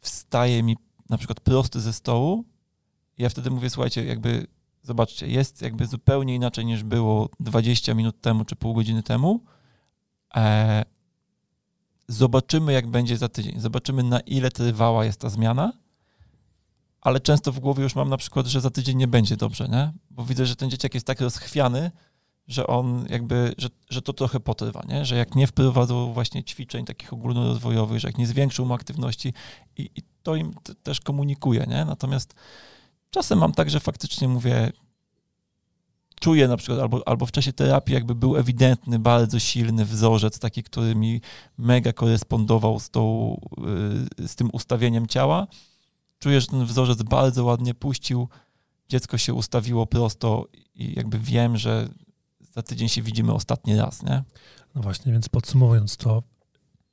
wstaje 0.02 0.64
mi 0.64 0.78
na 1.10 1.18
przykład 1.18 1.40
prosty 1.40 1.80
ze 1.80 1.94
stołu 1.94 2.46
ja 3.20 3.30
wtedy 3.30 3.52
mówię, 3.52 3.70
słuchajcie, 3.70 4.06
jakby 4.06 4.48
zobaczcie, 4.84 5.28
jest 5.28 5.62
jakby 5.62 5.86
zupełnie 5.86 6.36
inaczej 6.36 6.66
niż 6.66 6.84
było 6.84 7.30
20 7.40 7.94
minut 7.94 8.22
temu 8.22 8.46
czy 8.46 8.56
pół 8.56 8.74
godziny 8.74 9.04
temu. 9.04 9.44
E, 10.36 10.86
zobaczymy, 12.08 12.74
jak 12.74 12.88
będzie 12.88 13.18
za 13.18 13.30
tydzień. 13.30 13.60
Zobaczymy, 13.60 14.04
na 14.04 14.20
ile 14.20 14.52
trwała 14.52 15.06
jest 15.06 15.20
ta 15.20 15.30
zmiana. 15.30 15.74
Ale 17.02 17.20
często 17.20 17.52
w 17.52 17.60
głowie 17.60 17.84
już 17.84 17.96
mam 17.96 18.10
na 18.10 18.18
przykład, 18.18 18.48
że 18.48 18.62
za 18.62 18.70
tydzień 18.70 18.98
nie 18.98 19.08
będzie 19.08 19.38
dobrze, 19.38 19.68
nie? 19.68 19.94
Bo 20.10 20.26
widzę, 20.26 20.46
że 20.46 20.56
ten 20.56 20.70
dzieciak 20.70 20.94
jest 20.94 21.08
tak 21.08 21.22
rozchwiany, 21.22 21.92
że 22.48 22.68
on 22.68 23.06
jakby, 23.10 23.54
że, 23.58 23.70
że 23.90 24.02
to 24.02 24.14
trochę 24.14 24.40
potrwa, 24.40 24.84
nie? 24.88 25.06
Że 25.06 25.16
jak 25.16 25.36
nie 25.36 25.48
wprowadzą 25.48 26.14
właśnie 26.14 26.44
ćwiczeń 26.44 26.86
takich 26.86 27.14
ogólnorozwojowych, 27.14 28.00
że 28.00 28.08
jak 28.08 28.18
nie 28.18 28.28
zwiększą 28.28 28.66
mu 28.66 28.74
aktywności 28.74 29.34
i, 29.78 29.90
i 29.96 30.02
to 30.24 30.36
im 30.36 30.54
też 30.84 31.00
komunikuje, 31.00 31.66
nie? 31.68 31.86
Natomiast 31.86 32.36
czasem 33.12 33.40
mam 33.40 33.52
tak, 33.52 33.70
że 33.70 33.80
faktycznie 33.80 34.28
mówię, 34.28 34.72
czuję 36.20 36.48
na 36.48 36.58
przykład, 36.58 36.80
albo, 36.80 37.08
albo 37.08 37.26
w 37.26 37.32
czasie 37.32 37.54
terapii 37.54 37.94
jakby 37.94 38.16
był 38.16 38.38
ewidentny, 38.38 39.00
bardzo 39.00 39.40
silny 39.40 39.86
wzorzec, 39.86 40.40
taki, 40.40 40.64
który 40.64 40.96
mi 40.96 41.22
mega 41.58 41.94
korespondował 41.94 42.80
z, 42.80 42.90
tą, 42.90 43.36
y, 44.20 44.28
z 44.28 44.36
tym 44.36 44.50
ustawieniem 44.54 45.08
ciała. 45.08 45.48
Czuję, 46.20 46.42
że 46.42 46.48
ten 46.48 46.66
wzorzec 46.66 47.04
bardzo 47.04 47.44
ładnie 47.44 47.74
puścił, 47.74 48.28
dziecko 48.90 49.18
się 49.18 49.34
ustawiło 49.34 49.88
prosto 49.88 50.48
i 50.76 50.94
jakby 50.96 51.20
wiem, 51.20 51.58
że 51.58 51.90
za 52.52 52.62
tydzień 52.62 52.90
się 52.90 53.02
widzimy 53.02 53.34
ostatni 53.34 53.76
raz, 53.76 54.04
nie? 54.04 54.24
No 54.76 54.82
właśnie, 54.82 55.12
więc 55.12 55.30
podsumowując 55.30 55.98
to, 55.98 56.24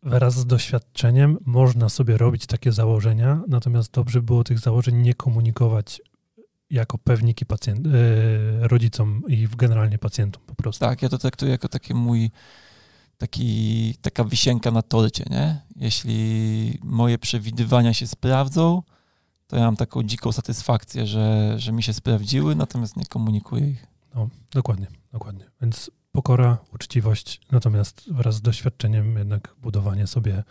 wraz 0.07 0.35
z 0.35 0.47
doświadczeniem 0.47 1.39
można 1.47 1.89
sobie 1.89 2.17
robić 2.17 2.47
takie 2.47 2.73
założenia, 2.73 3.43
natomiast 3.49 3.93
dobrze 3.93 4.23
było 4.23 4.45
tych 4.45 4.59
założeń 4.59 4.97
nie 4.97 5.15
komunikować 5.15 6.03
jako 6.71 6.99
pewniki 6.99 7.47
pacjent, 7.47 7.87
yy, 7.87 8.69
rodzicom 8.69 9.23
i 9.29 9.49
generalnie 9.57 9.99
pacjentom 9.99 10.43
po 10.47 10.55
prostu. 10.55 10.85
Tak, 10.85 11.03
ja 11.03 11.09
to 11.09 11.19
traktuję 11.19 11.51
jako 11.51 11.69
taki 11.69 11.95
mój 11.95 12.31
taki, 13.19 13.95
taka 14.03 14.25
wisienka 14.25 14.71
na 14.71 14.83
torcie, 14.83 15.25
nie? 15.31 15.61
Jeśli 15.77 16.79
moje 16.83 17.19
przewidywania 17.19 17.95
się 17.95 18.07
sprawdzą, 18.07 18.83
to 19.47 19.57
ja 19.57 19.63
mam 19.63 19.77
taką 19.77 20.03
dziką 20.03 20.33
satysfakcję, 20.33 21.07
że, 21.07 21.55
że 21.59 21.73
mi 21.73 21.83
się 21.83 21.93
sprawdziły, 21.93 22.55
natomiast 22.55 22.97
nie 22.97 23.07
komunikuję 23.07 23.71
ich. 23.71 23.87
No, 24.15 24.29
dokładnie, 24.51 24.87
dokładnie. 25.13 25.45
Więc 25.63 25.91
pokora, 26.17 26.59
uczciwość, 26.75 27.41
natomiast 27.53 28.13
wraz 28.13 28.35
z 28.35 28.41
doświadczeniem 28.41 29.19
jednak 29.19 29.55
budowanie 29.63 30.07
sobie 30.07 30.45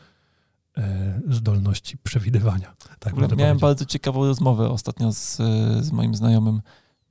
e, 0.78 1.22
zdolności 1.30 1.98
przewidywania. 1.98 2.76
Tak 3.00 3.38
Miałem 3.38 3.58
bardzo 3.58 3.86
ciekawą 3.86 4.26
rozmowę 4.26 4.70
ostatnio 4.70 5.12
z, 5.12 5.38
z 5.82 5.92
moim 5.92 6.16
znajomym 6.16 6.62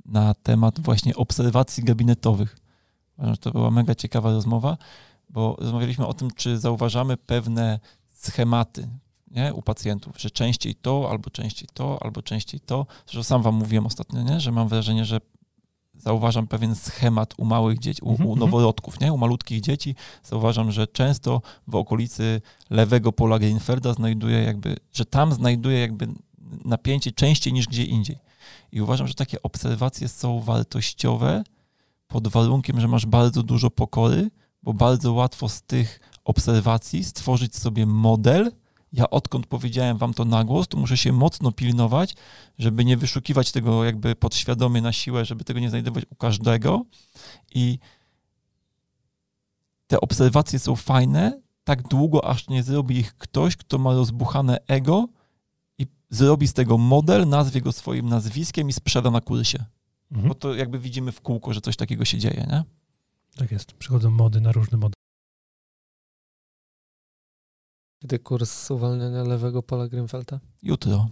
na 0.05 0.35
temat 0.35 0.81
właśnie 0.81 1.15
obserwacji 1.15 1.85
gabinetowych. 1.85 2.57
To 3.41 3.51
była 3.51 3.71
mega 3.71 3.95
ciekawa 3.95 4.31
rozmowa, 4.33 4.77
bo 5.31 5.57
rozmawialiśmy 5.59 6.07
o 6.07 6.15
tym, 6.15 6.31
czy 6.31 6.59
zauważamy 6.59 7.17
pewne 7.17 7.81
schematy 8.11 8.89
nie? 9.31 9.55
u 9.55 9.63
pacjentów, 9.63 10.21
że 10.21 10.31
częściej 10.31 10.75
to, 10.75 11.11
albo 11.11 11.31
częściej 11.31 11.69
to, 11.75 11.99
albo 12.03 12.23
częściej 12.23 12.61
to. 12.61 12.87
Zresztą 13.07 13.23
sam 13.23 13.43
wam 13.43 13.55
mówiłem 13.55 13.87
ostatnio, 13.87 14.23
nie? 14.23 14.41
że 14.41 14.53
mam 14.53 14.69
wrażenie, 14.69 15.05
że 15.05 15.21
zauważam 15.97 16.47
pewien 16.47 16.75
schemat 16.75 17.35
u 17.39 17.45
małych 17.45 17.79
dzieci, 17.79 18.03
u, 18.03 18.09
u 18.09 18.11
mhm, 18.11 18.31
mhm. 18.31 18.41
noworodków, 18.41 19.01
nie? 19.01 19.13
u 19.13 19.19
malutkich 19.19 19.61
dzieci. 19.61 19.95
Zauważam, 20.23 20.73
że 20.73 20.87
często 20.87 21.43
w 21.67 21.75
okolicy 21.75 22.41
lewego 22.71 23.13
pola 23.13 23.39
Greenfelda 23.39 23.95
znajduję 23.95 24.43
jakby, 24.43 24.77
że 24.93 25.05
tam 25.05 25.33
znajduję 25.33 25.81
jakby 25.81 26.09
napięcie 26.65 27.13
częściej 27.13 27.53
niż 27.53 27.67
gdzie 27.67 27.85
indziej. 27.85 28.19
I 28.73 28.81
uważam, 28.81 29.09
że 29.09 29.15
takie 29.15 29.43
obserwacje 29.43 30.09
są 30.09 30.41
wartościowe 30.41 31.45
pod 32.09 32.29
warunkiem, 32.29 32.81
że 32.81 32.89
masz 32.89 33.07
bardzo 33.07 33.43
dużo 33.43 33.71
pokory, 33.71 34.31
bo 34.63 34.73
bardzo 34.73 35.13
łatwo 35.13 35.49
z 35.49 35.63
tych 35.63 36.01
obserwacji 36.25 37.05
stworzyć 37.05 37.57
sobie 37.57 37.87
model. 37.87 38.53
Ja 38.95 39.11
odkąd 39.11 39.47
powiedziałem 39.47 39.99
wam 39.99 40.15
to 40.15 40.25
na 40.25 40.45
głos, 40.45 40.69
to 40.69 40.77
muszę 40.77 40.97
się 40.97 41.13
mocno 41.13 41.53
pilnować, 41.53 42.15
żeby 42.59 42.85
nie 42.85 42.97
wyszukiwać 42.97 43.53
tego 43.53 43.85
jakby 43.85 44.17
podświadomie 44.17 44.83
na 44.83 44.93
siłę, 44.93 45.25
żeby 45.25 45.45
tego 45.45 45.61
nie 45.61 45.71
znajdować 45.71 46.05
u 46.11 46.15
każdego. 46.15 46.85
I 47.55 47.79
te 49.87 50.01
obserwacje 50.01 50.59
są 50.59 50.77
fajne 50.77 51.41
tak 51.65 51.83
długo, 51.89 52.25
aż 52.25 52.49
nie 52.49 52.63
zrobi 52.63 52.97
ich 52.97 53.15
ktoś, 53.15 53.57
kto 53.57 53.79
ma 53.79 53.93
rozbuchane 53.93 54.59
ego 54.67 55.09
i 55.79 55.87
zrobi 56.11 56.49
z 56.49 56.53
tego 56.53 56.79
model, 56.79 57.29
nazwie 57.29 57.61
go 57.61 57.73
swoim 57.73 58.09
nazwiskiem 58.09 58.69
i 58.69 58.73
sprzeda 58.73 59.11
na 59.11 59.21
kursie. 59.21 59.65
Mhm. 60.13 60.29
Bo 60.29 60.35
to 60.35 60.55
jakby 60.55 60.79
widzimy 60.79 61.13
w 61.13 61.21
kółko, 61.21 61.53
że 61.53 61.61
coś 61.61 61.77
takiego 61.77 62.05
się 62.05 62.19
dzieje, 62.19 62.47
nie? 62.51 62.65
Tak 63.37 63.53
jest. 63.53 63.73
Przychodzą 63.73 64.11
mody 64.11 64.41
na 64.41 64.53
różne 64.53 64.79
mody. 64.79 64.94
Kiedy 68.05 68.19
kurs 68.19 68.71
uwalniania 68.71 69.23
lewego 69.23 69.63
pola 69.63 69.89
Greenfelda? 69.89 70.41
Jutro. 70.63 71.09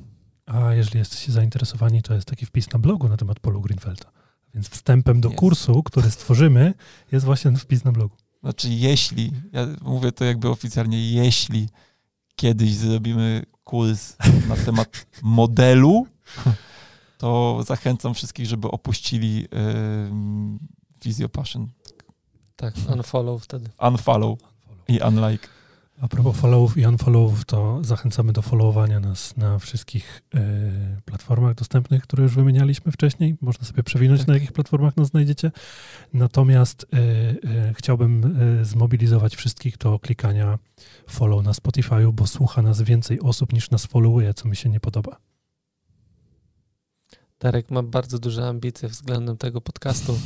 A 0.46 0.74
jeżeli 0.74 0.98
jesteście 0.98 1.32
zainteresowani, 1.32 2.02
to 2.02 2.14
jest 2.14 2.28
taki 2.28 2.46
wpis 2.46 2.72
na 2.72 2.78
blogu 2.78 3.08
na 3.08 3.16
temat 3.16 3.40
polu 3.40 3.60
Greenfelda. 3.60 4.12
Więc 4.54 4.68
wstępem 4.68 5.20
do 5.20 5.28
jest. 5.28 5.40
kursu, 5.40 5.82
który 5.82 6.10
stworzymy, 6.10 6.74
jest 7.12 7.24
właśnie 7.26 7.50
ten 7.50 7.60
wpis 7.60 7.84
na 7.84 7.92
blogu. 7.92 8.16
Znaczy, 8.42 8.68
jeśli, 8.68 9.32
ja 9.52 9.66
mówię 9.82 10.12
to 10.12 10.24
jakby 10.24 10.48
oficjalnie, 10.48 11.12
jeśli 11.12 11.68
kiedyś 12.36 12.74
zrobimy 12.74 13.42
kurs 13.64 14.16
na 14.48 14.56
temat 14.56 15.06
modelu, 15.22 16.06
to 17.18 17.60
zachęcam 17.66 18.14
wszystkich, 18.14 18.46
żeby 18.46 18.70
opuścili 18.70 19.36
yy, 19.36 19.48
Physio 21.00 21.28
Passion 21.28 21.68
tak, 22.56 22.74
unfollow 22.96 23.42
wtedy. 23.42 23.70
Unfollow 23.80 24.38
i 24.88 25.00
unlike. 25.08 25.48
A 26.00 26.08
propos 26.08 26.36
followów 26.36 26.76
i 26.76 26.86
unfollowów, 26.86 27.44
to 27.44 27.84
zachęcamy 27.84 28.32
do 28.32 28.42
followowania 28.42 29.00
nas 29.00 29.36
na 29.36 29.58
wszystkich 29.58 30.22
y, 30.34 30.40
platformach 31.04 31.54
dostępnych, 31.54 32.02
które 32.02 32.22
już 32.22 32.34
wymienialiśmy 32.34 32.92
wcześniej. 32.92 33.36
Można 33.40 33.64
sobie 33.64 33.82
przewinąć, 33.82 34.20
tak. 34.20 34.28
na 34.28 34.34
jakich 34.34 34.52
platformach 34.52 34.96
nas 34.96 35.08
znajdziecie. 35.08 35.50
Natomiast 36.12 36.82
y, 36.82 36.96
y, 36.98 37.74
chciałbym 37.74 38.38
zmobilizować 38.62 39.36
wszystkich 39.36 39.78
do 39.78 39.98
klikania 39.98 40.58
follow 41.06 41.44
na 41.44 41.52
Spotify'u, 41.52 42.12
bo 42.12 42.26
słucha 42.26 42.62
nas 42.62 42.82
więcej 42.82 43.20
osób 43.20 43.52
niż 43.52 43.70
nas 43.70 43.86
followuje, 43.86 44.34
co 44.34 44.48
mi 44.48 44.56
się 44.56 44.68
nie 44.68 44.80
podoba. 44.80 45.16
Darek 47.40 47.70
ma 47.70 47.82
bardzo 47.82 48.18
duże 48.18 48.48
ambicje 48.48 48.88
względem 48.88 49.36
tego 49.36 49.60
podcastu. 49.60 50.18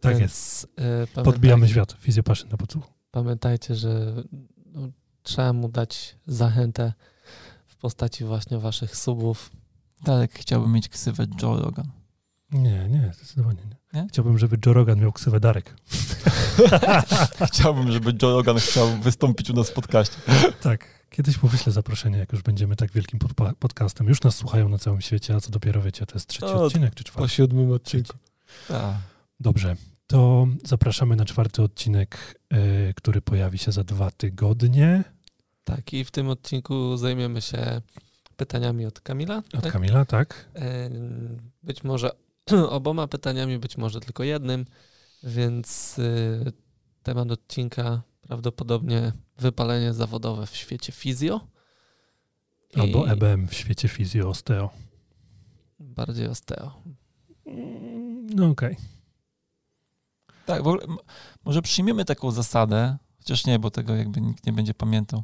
Tak 0.00 0.20
jest. 0.20 0.68
Podbijamy 1.24 1.68
świat, 1.68 1.96
fizjopaszyn 2.00 2.48
na 2.48 2.56
podsłuchu. 2.56 2.92
Pamiętajcie, 3.10 3.74
że 3.74 4.14
no, 4.66 4.88
trzeba 5.24 5.52
mu 5.52 5.68
dać 5.68 6.16
zachętę 6.26 6.92
w 7.66 7.76
postaci 7.76 8.24
właśnie 8.24 8.58
waszych 8.58 8.96
subów. 8.96 9.50
Darek 10.02 10.32
chciałbym 10.34 10.72
mieć 10.72 10.88
ksywę 10.88 11.26
Joe 11.42 11.60
Rogan. 11.60 11.90
Nie, 12.52 12.88
nie, 12.88 13.12
zdecydowanie 13.14 13.58
nie. 13.64 14.00
nie? 14.00 14.08
Chciałbym, 14.08 14.38
żeby 14.38 14.58
Joe 14.66 14.72
Rogan 14.72 15.00
miał 15.00 15.12
ksywę 15.12 15.40
Darek. 15.40 15.76
Chciałbym, 17.52 17.92
żeby 17.92 18.12
Joe 18.22 18.36
Rogan 18.36 18.56
chciał 18.56 18.88
wystąpić 18.96 19.50
u 19.50 19.54
nas 19.54 19.70
w 19.70 19.72
podcaście. 19.72 20.16
tak. 20.60 20.94
Kiedyś 21.10 21.42
mu 21.42 21.48
wyślę 21.48 21.72
zaproszenie, 21.72 22.18
jak 22.18 22.32
już 22.32 22.42
będziemy 22.42 22.76
tak 22.76 22.92
wielkim 22.92 23.18
podcastem. 23.58 24.08
Już 24.08 24.22
nas 24.22 24.36
słuchają 24.36 24.68
na 24.68 24.78
całym 24.78 25.00
świecie, 25.00 25.34
a 25.34 25.40
co 25.40 25.50
dopiero 25.50 25.82
wiecie, 25.82 26.06
to 26.06 26.14
jest 26.14 26.26
trzeci 26.26 26.46
odcinek 26.46 26.94
czy 26.94 27.04
czwarty? 27.04 27.22
Po 27.22 27.28
siódmym 27.28 27.72
odcinku. 27.72 28.16
Tak. 28.68 28.94
Dobrze, 29.40 29.76
to 30.06 30.46
zapraszamy 30.64 31.16
na 31.16 31.24
czwarty 31.24 31.62
odcinek, 31.62 32.40
y, 32.52 32.94
który 32.96 33.20
pojawi 33.20 33.58
się 33.58 33.72
za 33.72 33.84
dwa 33.84 34.10
tygodnie. 34.10 35.04
Tak, 35.64 35.92
i 35.92 36.04
w 36.04 36.10
tym 36.10 36.28
odcinku 36.28 36.96
zajmiemy 36.96 37.40
się 37.40 37.80
pytaniami 38.36 38.86
od 38.86 39.00
Kamila. 39.00 39.42
Od 39.54 39.62
tak? 39.62 39.72
Kamila, 39.72 40.04
tak. 40.04 40.50
Być 41.62 41.84
może 41.84 42.10
oboma 42.68 43.06
pytaniami, 43.06 43.58
być 43.58 43.76
może 43.76 44.00
tylko 44.00 44.24
jednym, 44.24 44.64
więc 45.22 45.98
y, 45.98 46.52
temat 47.02 47.30
odcinka 47.30 48.02
prawdopodobnie 48.20 49.12
wypalenie 49.38 49.94
zawodowe 49.94 50.46
w 50.46 50.56
świecie 50.56 50.92
fizjo. 50.92 51.40
Albo 52.74 53.06
I... 53.06 53.10
EBM 53.10 53.48
w 53.48 53.54
świecie 53.54 53.88
fizjo, 53.88 54.28
osteo. 54.28 54.70
Bardziej 55.78 56.26
osteo. 56.26 56.82
No 58.34 58.46
okej. 58.48 58.72
Okay. 58.72 58.84
Tak, 60.46 60.62
w 60.62 60.66
ogóle 60.66 60.86
może 61.44 61.62
przyjmiemy 61.62 62.04
taką 62.04 62.30
zasadę, 62.30 62.96
chociaż 63.18 63.46
nie, 63.46 63.58
bo 63.58 63.70
tego 63.70 63.94
jakby 63.94 64.20
nikt 64.20 64.46
nie 64.46 64.52
będzie 64.52 64.74
pamiętał. 64.74 65.22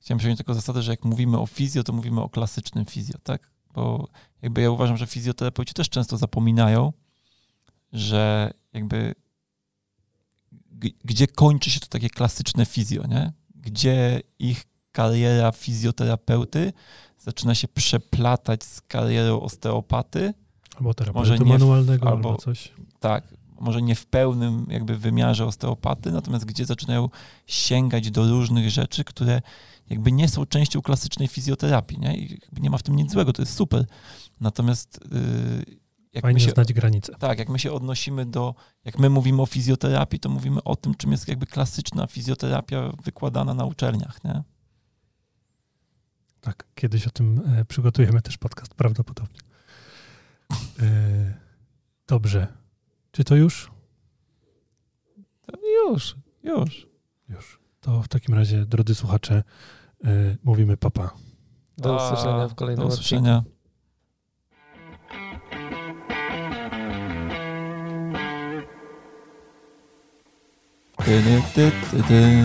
Chciałem 0.00 0.18
przyjąć 0.18 0.38
taką 0.38 0.54
zasadę, 0.54 0.82
że 0.82 0.90
jak 0.90 1.04
mówimy 1.04 1.38
o 1.38 1.46
fizjo, 1.46 1.82
to 1.82 1.92
mówimy 1.92 2.20
o 2.20 2.28
klasycznym 2.28 2.86
fizjo, 2.86 3.18
tak? 3.22 3.50
Bo 3.74 4.08
jakby 4.42 4.60
ja 4.60 4.70
uważam, 4.70 4.96
że 4.96 5.06
fizjoterapeuci 5.06 5.74
też 5.74 5.88
często 5.88 6.16
zapominają, 6.16 6.92
że 7.92 8.50
jakby 8.72 9.14
gdzie 11.04 11.26
kończy 11.26 11.70
się 11.70 11.80
to 11.80 11.86
takie 11.86 12.10
klasyczne 12.10 12.66
fizjo, 12.66 13.06
nie? 13.06 13.32
Gdzie 13.54 14.20
ich 14.38 14.64
kariera 14.92 15.52
fizjoterapeuty 15.52 16.72
zaczyna 17.18 17.54
się 17.54 17.68
przeplatać 17.68 18.64
z 18.64 18.80
karierą 18.80 19.40
osteopaty. 19.40 20.34
Albo 20.76 20.94
terapeuty 20.94 21.30
może 21.30 21.44
manualnego, 21.44 22.08
albo, 22.08 22.28
albo 22.28 22.40
coś. 22.40 22.72
Tak, 23.00 23.24
może 23.60 23.82
nie 23.82 23.94
w 23.94 24.06
pełnym 24.06 24.66
jakby 24.68 24.98
wymiarze 24.98 25.46
osteopaty, 25.46 26.12
natomiast 26.12 26.44
gdzie 26.44 26.64
zaczynają 26.66 27.08
sięgać 27.46 28.10
do 28.10 28.30
różnych 28.30 28.70
rzeczy, 28.70 29.04
które 29.04 29.42
jakby 29.90 30.12
nie 30.12 30.28
są 30.28 30.46
częścią 30.46 30.82
klasycznej 30.82 31.28
fizjoterapii, 31.28 31.98
nie? 31.98 32.16
I 32.16 32.40
nie 32.60 32.70
ma 32.70 32.78
w 32.78 32.82
tym 32.82 32.96
nic 32.96 33.12
złego, 33.12 33.32
to 33.32 33.42
jest 33.42 33.54
super. 33.54 33.86
Natomiast 34.40 35.00
yy, 35.12 35.80
jak 36.12 36.22
Fajnie 36.22 36.40
się, 36.40 36.50
znać 36.50 36.72
granice. 36.72 37.14
Tak, 37.18 37.38
jak 37.38 37.48
my 37.48 37.58
się 37.58 37.72
odnosimy 37.72 38.26
do, 38.26 38.54
jak 38.84 38.98
my 38.98 39.10
mówimy 39.10 39.42
o 39.42 39.46
fizjoterapii, 39.46 40.20
to 40.20 40.28
mówimy 40.28 40.62
o 40.62 40.76
tym, 40.76 40.94
czym 40.94 41.12
jest 41.12 41.28
jakby 41.28 41.46
klasyczna 41.46 42.06
fizjoterapia 42.06 42.92
wykładana 43.04 43.54
na 43.54 43.64
uczelniach, 43.64 44.24
nie? 44.24 44.42
Tak, 46.40 46.66
kiedyś 46.74 47.06
o 47.06 47.10
tym 47.10 47.42
e, 47.58 47.64
przygotujemy 47.64 48.22
też 48.22 48.38
podcast 48.38 48.74
prawdopodobnie. 48.74 49.40
E, 50.80 51.34
dobrze. 52.06 52.46
Czy 53.12 53.24
to 53.24 53.36
już? 53.36 53.70
To 55.46 55.52
już, 55.90 56.16
już. 56.42 56.86
Już. 57.28 57.60
To 57.80 58.02
w 58.02 58.08
takim 58.08 58.34
razie, 58.34 58.66
drodzy 58.66 58.94
słuchacze, 58.94 59.42
mówimy 60.44 60.76
papa. 60.76 61.10
Do 61.78 61.96
usłyszenia 61.96 62.48
w 62.48 62.54
kolejnym 62.54 62.88
Do 62.88 62.92
usłyszenia. 62.94 63.36
Odcinku. 63.38 63.60
Ty, 71.54 71.72
ty. 72.08 72.44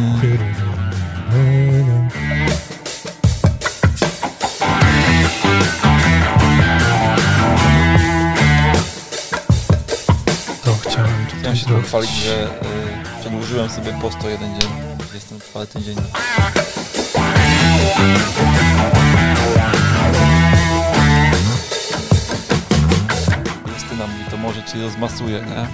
To 10.63 10.73
chciałem 10.73 11.55
się 11.55 11.65
pochwalić, 11.65 12.09
że 12.11 12.47
y, 12.47 13.19
przedłużyłem 13.21 13.69
sobie 13.69 13.93
post 14.01 14.17
o 14.25 14.29
jeden 14.29 14.61
dzień. 14.61 14.69
Jestem 15.13 15.39
czwarty 15.39 15.81
dzień. 15.81 15.95
Justyna 23.73 24.07
mówi, 24.07 24.25
to 24.31 24.37
może 24.37 24.63
ci 24.63 24.81
rozmasuje, 24.81 25.41
nie? 25.41 25.67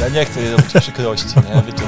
Ja 0.00 0.08
nie 0.08 0.24
chcę 0.24 0.50
robić 0.50 0.72
przykrości, 0.80 1.36
nie? 1.36 1.62
Wiecie. 1.62 1.82